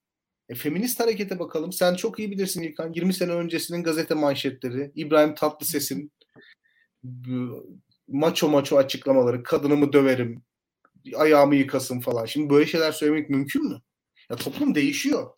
E, 0.49 0.55
feminist 0.55 0.99
harekete 0.99 1.39
bakalım. 1.39 1.73
Sen 1.73 1.95
çok 1.95 2.19
iyi 2.19 2.31
bilirsin 2.31 2.63
İlkan. 2.63 2.93
20 2.93 3.13
sene 3.13 3.31
öncesinin 3.31 3.83
gazete 3.83 4.13
manşetleri, 4.13 4.91
İbrahim 4.95 5.35
Tatlıses'in 5.35 6.11
maço 8.07 8.49
maço 8.49 8.77
açıklamaları, 8.77 9.43
kadınımı 9.43 9.93
döverim, 9.93 10.43
ayağımı 11.15 11.55
yıkasın 11.55 11.99
falan. 11.99 12.25
Şimdi 12.25 12.49
böyle 12.49 12.65
şeyler 12.65 12.91
söylemek 12.91 13.29
mümkün 13.29 13.69
mü? 13.69 13.81
Ya 14.29 14.35
toplum 14.35 14.75
değişiyor. 14.75 15.29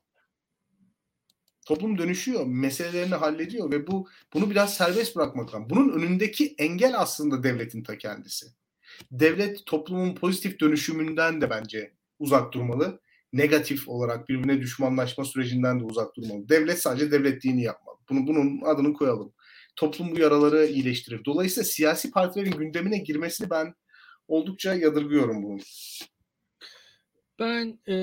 Toplum 1.67 1.97
dönüşüyor, 1.97 2.45
meselelerini 2.45 3.15
hallediyor 3.15 3.71
ve 3.71 3.87
bu 3.87 4.09
bunu 4.33 4.49
biraz 4.49 4.73
serbest 4.73 5.15
bırakmak 5.15 5.53
lazım. 5.53 5.69
Bunun 5.69 5.89
önündeki 5.89 6.55
engel 6.57 6.99
aslında 6.99 7.43
devletin 7.43 7.83
ta 7.83 7.97
kendisi. 7.97 8.45
Devlet 9.11 9.65
toplumun 9.65 10.15
pozitif 10.15 10.59
dönüşümünden 10.59 11.41
de 11.41 11.49
bence 11.49 11.93
uzak 12.19 12.53
durmalı. 12.53 12.99
Negatif 13.33 13.89
olarak 13.89 14.29
birbirine 14.29 14.61
düşmanlaşma 14.61 15.25
sürecinden 15.25 15.79
de 15.79 15.83
uzak 15.83 16.15
durmalı. 16.15 16.49
Devlet 16.49 16.81
sadece 16.81 17.11
devletliğini 17.11 17.63
yapmalı. 17.63 17.97
Bunu 18.09 18.27
bunun 18.27 18.61
adını 18.61 18.93
koyalım. 18.93 19.33
Toplum 19.75 20.11
bu 20.11 20.19
yaraları 20.19 20.65
iyileştirir. 20.65 21.25
Dolayısıyla 21.25 21.65
siyasi 21.65 22.11
partilerin 22.11 22.51
gündemine 22.51 22.97
girmesini 22.97 23.49
ben 23.49 23.73
oldukça 24.27 24.73
yadırgıyorum 24.73 25.43
bunu. 25.43 25.59
Ben 27.39 27.79
e, 27.87 27.95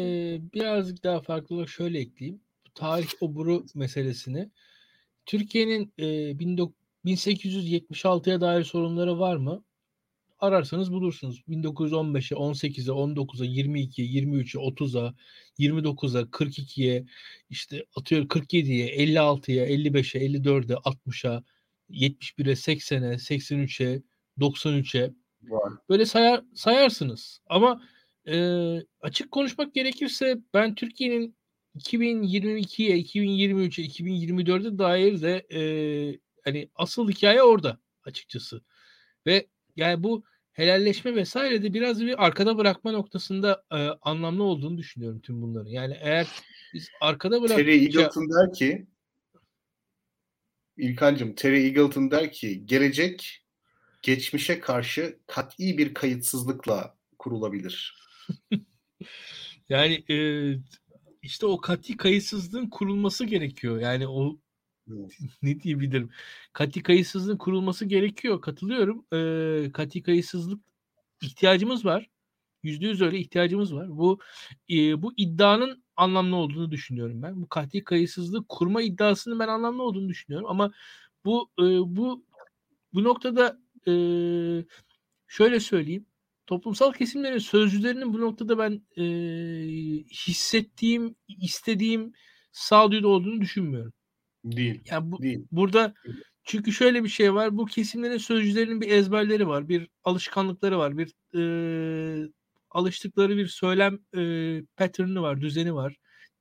birazcık 0.54 1.04
daha 1.04 1.22
farklı 1.22 1.68
şöyle 1.68 1.98
ekleyeyim 1.98 2.43
tarih 2.74 3.08
oburu 3.20 3.66
meselesini. 3.74 4.50
Türkiye'nin 5.26 5.92
e, 5.98 6.04
1876'ya 7.04 8.40
dair 8.40 8.64
sorunları 8.64 9.18
var 9.18 9.36
mı? 9.36 9.64
Ararsanız 10.38 10.92
bulursunuz. 10.92 11.42
1915'e, 11.48 12.36
18'e, 12.36 12.92
19'a, 12.92 13.46
22'ye, 13.46 14.22
23'e, 14.22 14.58
30'a, 14.60 15.14
29'a, 15.58 16.20
42'ye, 16.20 17.04
işte 17.50 17.84
atıyor 17.96 18.28
47'ye, 18.28 18.96
56'ya, 18.96 19.66
55'e, 19.66 20.26
54'e, 20.26 20.74
60'a, 20.74 21.42
71'e, 21.90 22.52
80'e, 22.52 23.14
83'e, 23.14 24.02
93'e. 24.40 25.12
Var. 25.42 25.72
Böyle 25.88 26.06
sayar, 26.06 26.44
sayarsınız. 26.54 27.40
Ama 27.46 27.82
e, 28.28 28.36
açık 29.00 29.30
konuşmak 29.32 29.74
gerekirse 29.74 30.38
ben 30.54 30.74
Türkiye'nin 30.74 31.36
2022'ye, 31.78 32.98
2023'e, 32.98 33.84
2024'e 33.84 34.78
dair 34.78 35.22
de 35.22 35.46
e, 35.52 35.60
hani 36.44 36.68
asıl 36.74 37.10
hikaye 37.10 37.42
orada 37.42 37.78
açıkçası. 38.04 38.62
Ve 39.26 39.46
yani 39.76 40.02
bu 40.02 40.24
helalleşme 40.52 41.14
vesaire 41.14 41.62
de 41.62 41.74
biraz 41.74 42.00
bir 42.00 42.24
arkada 42.24 42.58
bırakma 42.58 42.92
noktasında 42.92 43.64
e, 43.72 43.76
anlamlı 44.02 44.42
olduğunu 44.42 44.78
düşünüyorum 44.78 45.20
tüm 45.20 45.42
bunları. 45.42 45.68
Yani 45.68 45.96
eğer 46.00 46.26
biz 46.74 46.88
arkada 47.00 47.42
bıraktıkça... 47.42 47.64
Terry 47.64 47.84
Eagleton 47.84 48.30
der 48.30 48.52
ki 48.52 48.86
İlkancım 50.76 51.34
Terry 51.34 51.64
Eagleton 51.64 52.10
der 52.10 52.32
ki 52.32 52.66
gelecek 52.66 53.44
geçmişe 54.02 54.60
karşı 54.60 55.18
kat'i 55.26 55.78
bir 55.78 55.94
kayıtsızlıkla 55.94 56.96
kurulabilir. 57.18 57.96
yani 59.68 60.04
e, 60.10 60.16
işte 61.24 61.46
o 61.46 61.60
kati 61.60 61.96
kayıtsızlığın 61.96 62.70
kurulması 62.70 63.24
gerekiyor. 63.24 63.80
Yani 63.80 64.08
o 64.08 64.38
ne 65.42 65.60
diyebilirim? 65.60 66.10
Kati 66.52 66.82
kayıtsızlığın 66.82 67.36
kurulması 67.38 67.84
gerekiyor. 67.84 68.40
Katılıyorum. 68.40 69.06
Ee, 69.12 69.72
kati 69.72 70.02
kayıtsızlık 70.02 70.60
ihtiyacımız 71.22 71.84
var. 71.84 72.10
Yüzde 72.62 72.86
yüz 72.86 73.02
öyle 73.02 73.18
ihtiyacımız 73.18 73.74
var. 73.74 73.98
Bu 73.98 74.20
e, 74.70 75.02
bu 75.02 75.14
iddianın 75.16 75.84
anlamlı 75.96 76.36
olduğunu 76.36 76.70
düşünüyorum 76.70 77.22
ben. 77.22 77.42
Bu 77.42 77.48
kati 77.48 77.84
kayıtsızlık 77.84 78.48
kurma 78.48 78.82
iddiasının 78.82 79.38
ben 79.38 79.48
anlamlı 79.48 79.82
olduğunu 79.82 80.08
düşünüyorum. 80.08 80.48
Ama 80.50 80.72
bu 81.24 81.50
e, 81.58 81.62
bu 81.96 82.24
bu 82.94 83.04
noktada 83.04 83.58
e, 83.88 83.92
şöyle 85.28 85.60
söyleyeyim 85.60 86.06
toplumsal 86.46 86.92
kesimlerin 86.92 87.38
sözcülerinin 87.38 88.12
bu 88.12 88.20
noktada 88.20 88.58
ben 88.58 88.82
e, 88.96 89.04
hissettiğim, 90.26 91.16
istediğim 91.28 92.12
sağduyulu 92.52 93.08
olduğunu 93.08 93.40
düşünmüyorum. 93.40 93.92
Değil. 94.44 94.82
Yani 94.90 95.12
bu, 95.12 95.22
değil. 95.22 95.46
burada 95.52 95.94
çünkü 96.44 96.72
şöyle 96.72 97.04
bir 97.04 97.08
şey 97.08 97.34
var. 97.34 97.56
Bu 97.56 97.66
kesimlerin 97.66 98.18
sözcülerinin 98.18 98.80
bir 98.80 98.90
ezberleri 98.90 99.48
var, 99.48 99.68
bir 99.68 99.88
alışkanlıkları 100.04 100.78
var, 100.78 100.98
bir 100.98 101.14
e, 101.34 101.42
alıştıkları 102.70 103.36
bir 103.36 103.46
söylem 103.46 103.98
e, 104.16 104.62
pattern'ı 104.76 105.22
var, 105.22 105.40
düzeni 105.40 105.74
var, 105.74 105.96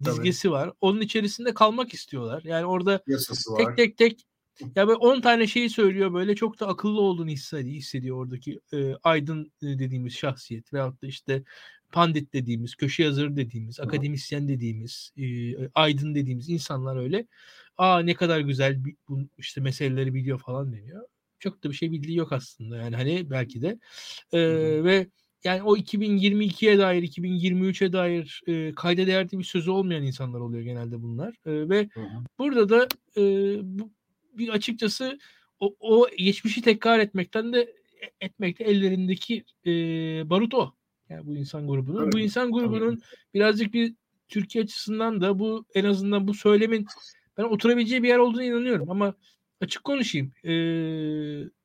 dizgesi 0.05 0.41
Tabii. 0.41 0.51
var. 0.53 0.71
Onun 0.81 1.01
içerisinde 1.01 1.53
kalmak 1.53 1.93
istiyorlar. 1.93 2.41
Yani 2.45 2.65
orada 2.65 3.03
Yasası 3.07 3.55
tek 3.57 3.67
var. 3.67 3.75
tek 3.75 3.97
tek 3.97 4.23
ya 4.75 4.87
böyle 4.87 4.97
10 4.97 5.21
tane 5.21 5.47
şeyi 5.47 5.69
söylüyor 5.69 6.13
böyle 6.13 6.35
çok 6.35 6.59
da 6.59 6.67
akıllı 6.67 7.01
olduğunu 7.01 7.29
hissediyor, 7.29 7.75
hissediyor 7.75 8.17
oradaki 8.17 8.59
e, 8.73 8.93
aydın 9.03 9.51
dediğimiz 9.61 10.13
şahsiyet 10.13 10.73
veyahut 10.73 11.01
da 11.01 11.07
işte 11.07 11.43
pandit 11.91 12.33
dediğimiz, 12.33 12.75
köşe 12.75 13.03
yazarı 13.03 13.35
dediğimiz, 13.35 13.79
akademisyen 13.79 14.47
dediğimiz, 14.47 15.11
e, 15.17 15.23
aydın 15.75 16.15
dediğimiz 16.15 16.49
insanlar 16.49 16.97
öyle. 16.97 17.27
Aa 17.77 17.99
ne 17.99 18.13
kadar 18.13 18.39
güzel 18.39 18.83
bu 19.09 19.21
işte 19.37 19.61
meseleleri 19.61 20.13
biliyor 20.13 20.39
falan 20.39 20.73
deniyor. 20.73 21.03
Çok 21.39 21.63
da 21.63 21.69
bir 21.69 21.75
şey 21.75 21.91
bildiği 21.91 22.17
yok 22.17 22.31
aslında 22.31 22.77
yani 22.77 22.95
hani 22.95 23.29
belki 23.29 23.61
de. 23.61 23.79
E, 24.33 24.39
ve 24.83 25.07
yani 25.43 25.63
o 25.63 25.77
2022'ye 25.77 26.77
dair, 26.77 27.03
2023'e 27.03 27.93
dair 27.93 28.41
e, 28.47 28.75
kayda 28.75 29.07
değerli 29.07 29.39
bir 29.39 29.43
sözü 29.43 29.71
olmayan 29.71 30.03
insanlar 30.03 30.39
oluyor 30.39 30.63
genelde 30.63 31.01
bunlar. 31.01 31.29
E, 31.45 31.69
ve 31.69 31.89
hı 31.93 31.99
hı. 31.99 32.23
burada 32.39 32.69
da 32.69 32.87
e, 33.17 33.21
bu, 33.63 33.91
bir 34.37 34.49
açıkçası 34.49 35.19
o, 35.59 35.75
o 35.79 36.07
geçmişi 36.17 36.61
tekrar 36.61 36.99
etmekten 36.99 37.53
de 37.53 37.59
e, 38.01 38.25
etmekte 38.25 38.63
ellerindeki 38.63 39.43
e, 39.65 39.71
barut 40.29 40.53
o. 40.53 40.73
Yani 41.09 41.25
bu 41.25 41.35
insan 41.35 41.67
grubunun. 41.67 42.03
Evet. 42.03 42.13
Bu 42.13 42.19
insan 42.19 42.51
grubunun 42.51 43.01
birazcık 43.33 43.73
bir 43.73 43.93
Türkiye 44.27 44.63
açısından 44.63 45.21
da 45.21 45.39
bu 45.39 45.65
en 45.75 45.85
azından 45.85 46.27
bu 46.27 46.33
söylemin 46.33 46.87
ben 47.37 47.43
oturabileceği 47.43 48.03
bir 48.03 48.07
yer 48.07 48.17
olduğunu 48.17 48.43
inanıyorum 48.43 48.91
ama 48.91 49.13
açık 49.61 49.83
konuşayım. 49.83 50.31
E, 50.43 50.53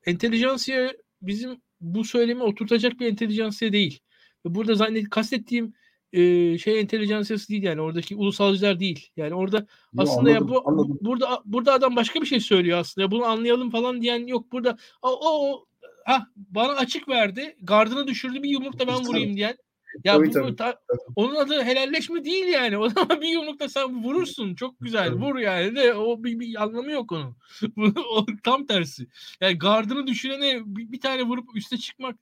entelijansiya 0.07 0.93
bizim 1.23 1.61
bu 1.81 2.05
söylemi 2.05 2.43
oturtacak 2.43 3.01
bir 3.01 3.07
entelijansiya 3.07 3.73
değil. 3.73 4.01
Burada 4.45 4.75
zannet 4.75 5.11
kastettiğim 5.11 5.75
e, 6.13 6.59
şey 6.59 6.81
entelijansiyası 6.81 7.49
değil 7.49 7.63
yani 7.63 7.81
oradaki 7.81 8.17
ulusalcılar 8.17 8.81
değil. 8.81 9.11
Yani 9.17 9.35
orada 9.35 9.57
Yo, 9.57 10.03
aslında 10.03 10.31
anladım, 10.31 10.35
ya 10.35 10.49
bu 10.49 10.69
anladım. 10.69 10.99
burada 11.01 11.43
burada 11.45 11.73
adam 11.73 11.97
başka 11.97 12.21
bir 12.21 12.27
şey 12.27 12.41
söylüyor 12.41 12.79
aslında. 12.79 13.05
Ya 13.05 13.11
bunu 13.11 13.25
anlayalım 13.25 13.71
falan 13.71 14.03
diyen 14.03 14.27
yok. 14.27 14.53
Burada 14.53 14.77
o, 15.03 15.09
o, 15.09 15.53
o 15.53 15.67
ha 16.05 16.27
bana 16.37 16.73
açık 16.73 17.09
verdi. 17.09 17.57
Gardını 17.63 18.07
düşürdü 18.07 18.43
bir 18.43 18.51
yumrukla 18.51 18.87
ben 18.87 19.07
vurayım 19.07 19.37
diyen. 19.37 19.57
Ya 20.05 20.15
tabii, 20.15 20.29
bu, 20.29 20.33
tabii, 20.33 20.57
ta, 20.57 20.81
onun 21.17 21.35
adı 21.35 21.63
helalleşme 21.63 22.25
değil 22.25 22.47
yani. 22.47 22.79
O 22.79 22.89
zaman 22.89 23.09
bir 23.21 23.29
yumrukta 23.29 23.69
sen 23.69 24.05
vurursun. 24.05 24.55
Çok 24.55 24.81
güzel. 24.81 25.09
Tabii. 25.09 25.25
Vur 25.25 25.39
yani 25.39 25.77
de 25.77 25.95
o 25.95 26.25
bir, 26.25 26.41
bir 26.41 26.63
anlamı 26.63 26.93
yok 26.93 27.13
onun. 27.13 27.37
o 28.13 28.27
tam 28.43 28.67
tersi. 28.67 29.07
Yani 29.41 29.59
gardını 29.59 30.07
düşürene 30.07 30.61
bir, 30.65 30.93
bir 30.93 31.01
tane 31.01 31.23
vurup 31.23 31.57
üste 31.57 31.77
çıkmak 31.77 32.17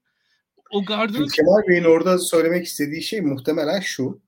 o 0.70 0.84
gardını... 0.84 1.28
Kemal 1.28 1.68
Bey'in 1.68 1.84
orada 1.84 2.18
söylemek 2.18 2.66
istediği 2.66 3.02
şey 3.02 3.20
muhtemelen 3.20 3.80
şu. 3.80 4.20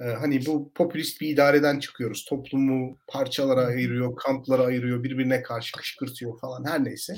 Ee, 0.00 0.04
hani 0.04 0.46
bu 0.46 0.72
popülist 0.74 1.20
bir 1.20 1.28
idareden 1.28 1.78
çıkıyoruz. 1.78 2.24
Toplumu 2.24 2.98
parçalara 3.06 3.60
ayırıyor, 3.60 4.16
kamplara 4.16 4.62
ayırıyor, 4.62 5.04
birbirine 5.04 5.42
karşı 5.42 5.76
kışkırtıyor 5.76 6.40
falan 6.40 6.64
her 6.64 6.84
neyse. 6.84 7.16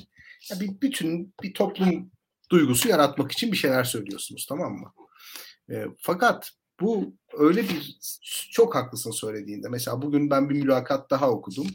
Ya 0.51 0.61
bir 0.61 0.81
bütün 0.81 1.35
bir 1.43 1.55
toplum 1.55 2.11
duygusu 2.51 2.89
yaratmak 2.89 3.33
için 3.33 3.53
bir 3.53 3.57
şeyler 3.57 3.85
söylüyorsunuz 3.85 4.47
tamam 4.49 4.73
mı? 4.73 4.93
E, 5.71 5.85
fakat 5.99 6.51
bu 6.81 7.15
öyle 7.39 7.63
bir 7.63 7.99
çok 8.53 8.75
haklısın 8.75 9.11
söylediğinde. 9.11 9.69
Mesela 9.69 10.03
bugün 10.03 10.31
ben 10.31 10.51
bir 10.51 10.55
mülakat 10.55 11.11
daha 11.11 11.31
okudum. 11.31 11.67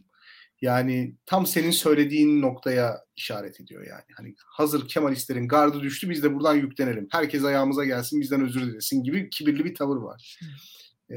Yani 0.65 1.15
tam 1.25 1.45
senin 1.45 1.71
söylediğin 1.71 2.41
noktaya 2.41 3.05
işaret 3.15 3.61
ediyor 3.61 3.87
yani. 3.87 4.03
Hani 4.17 4.35
hazır 4.37 4.87
Kemalistlerin 4.87 5.47
gardı 5.47 5.81
düştü 5.81 6.09
biz 6.09 6.23
de 6.23 6.33
buradan 6.33 6.55
yüklenelim. 6.55 7.07
Herkes 7.11 7.43
ayağımıza 7.43 7.85
gelsin 7.85 8.21
bizden 8.21 8.41
özür 8.41 8.61
dilesin 8.61 9.03
gibi 9.03 9.29
kibirli 9.29 9.65
bir 9.65 9.75
tavır 9.75 9.97
var. 9.97 10.39
Ee, 11.11 11.15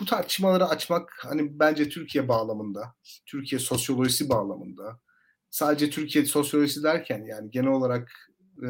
bu 0.00 0.04
tartışmaları 0.04 0.66
açmak 0.66 1.12
hani 1.22 1.58
bence 1.58 1.88
Türkiye 1.88 2.28
bağlamında, 2.28 2.94
Türkiye 3.26 3.58
sosyolojisi 3.58 4.28
bağlamında, 4.28 5.00
sadece 5.50 5.90
Türkiye 5.90 6.24
sosyolojisi 6.24 6.82
derken 6.82 7.24
yani 7.24 7.50
genel 7.50 7.70
olarak 7.70 8.12
e, 8.62 8.68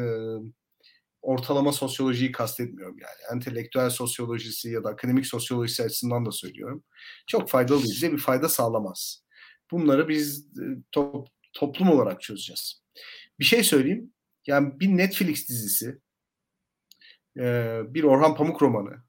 ortalama 1.21 1.71
sosyolojiyi 1.71 2.31
kastetmiyorum 2.31 2.97
yani. 2.99 3.35
Entelektüel 3.35 3.89
sosyolojisi 3.89 4.69
ya 4.69 4.83
da 4.83 4.89
akademik 4.89 5.25
sosyolojisi 5.25 5.83
açısından 5.83 6.25
da 6.25 6.31
söylüyorum. 6.31 6.83
Çok 7.27 7.49
faydalı 7.49 7.83
değil. 7.83 7.93
Bize 7.95 8.11
bir 8.11 8.17
fayda 8.17 8.49
sağlamaz. 8.49 9.23
Bunları 9.71 10.09
biz 10.09 10.57
e, 10.59 10.63
top, 10.91 11.27
toplum 11.53 11.89
olarak 11.89 12.21
çözeceğiz. 12.21 12.83
Bir 13.39 13.45
şey 13.45 13.63
söyleyeyim. 13.63 14.13
Yani 14.47 14.79
bir 14.79 14.87
Netflix 14.87 15.49
dizisi, 15.49 15.99
e, 17.37 17.79
bir 17.87 18.03
Orhan 18.03 18.35
Pamuk 18.35 18.61
romanı 18.61 19.03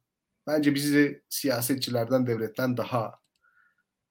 bence 0.47 0.75
bizi 0.75 1.23
siyasetçilerden, 1.29 2.27
devletten 2.27 2.77
daha 2.77 3.23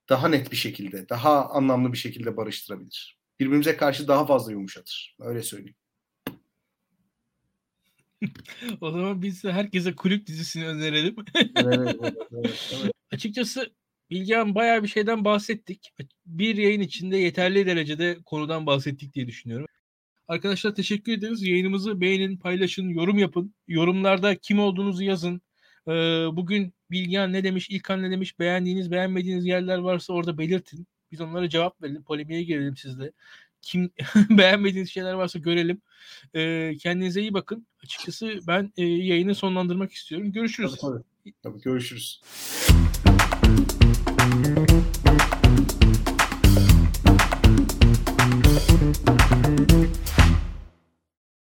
daha 0.09 0.27
net 0.27 0.51
bir 0.51 0.57
şekilde, 0.57 1.09
daha 1.09 1.49
anlamlı 1.49 1.93
bir 1.93 1.97
şekilde 1.97 2.37
barıştırabilir. 2.37 3.19
Birbirimize 3.39 3.77
karşı 3.77 4.07
daha 4.07 4.25
fazla 4.25 4.51
yumuşatır. 4.51 5.15
Öyle 5.19 5.43
söyleyeyim. 5.43 5.75
o 8.81 8.91
zaman 8.91 9.21
biz 9.21 9.43
de 9.43 9.51
herkese 9.51 9.95
kulüp 9.95 10.27
dizisini 10.27 10.67
önerelim. 10.67 11.15
evet, 11.35 11.95
evet, 12.01 12.15
evet, 12.31 12.91
Açıkçası 13.11 13.73
Bilgehan 14.11 14.55
bayağı 14.55 14.83
bir 14.83 14.87
şeyden 14.87 15.25
bahsettik. 15.25 15.93
Bir 16.25 16.55
yayın 16.55 16.81
içinde 16.81 17.17
yeterli 17.17 17.65
derecede 17.65 18.17
konudan 18.25 18.65
bahsettik 18.65 19.13
diye 19.13 19.27
düşünüyorum. 19.27 19.67
Arkadaşlar 20.27 20.75
teşekkür 20.75 21.11
ederiz. 21.11 21.43
Yayınımızı 21.43 22.01
beğenin, 22.01 22.37
paylaşın, 22.37 22.89
yorum 22.89 23.17
yapın. 23.17 23.53
Yorumlarda 23.67 24.35
kim 24.35 24.59
olduğunuzu 24.59 25.03
yazın. 25.03 25.41
Ee, 25.87 25.91
bugün 26.31 26.73
Bilgehan 26.91 27.33
ne 27.33 27.43
demiş, 27.43 27.69
İlkan 27.69 28.03
ne 28.03 28.11
demiş, 28.11 28.39
beğendiğiniz, 28.39 28.91
beğenmediğiniz 28.91 29.45
yerler 29.45 29.77
varsa 29.77 30.13
orada 30.13 30.37
belirtin. 30.37 30.87
Biz 31.11 31.21
onlara 31.21 31.49
cevap 31.49 31.81
verelim, 31.81 32.03
polemiğe 32.03 32.43
girelim 32.43 32.77
sizle. 32.77 33.11
Kim 33.61 33.91
beğenmediğiniz 34.29 34.89
şeyler 34.89 35.13
varsa 35.13 35.39
görelim. 35.39 35.81
Ee, 36.35 36.73
kendinize 36.79 37.21
iyi 37.21 37.33
bakın. 37.33 37.67
Açıkçası 37.83 38.39
ben 38.47 38.73
e, 38.77 38.85
yayını 38.85 39.35
sonlandırmak 39.35 39.91
istiyorum. 39.91 40.31
Görüşürüz. 40.31 40.75
Tabii, 40.81 41.03
tabii. 41.23 41.33
tabii 41.43 41.61
görüşürüz. 41.61 42.21
Thank 44.21 44.45
you. 49.71 50.10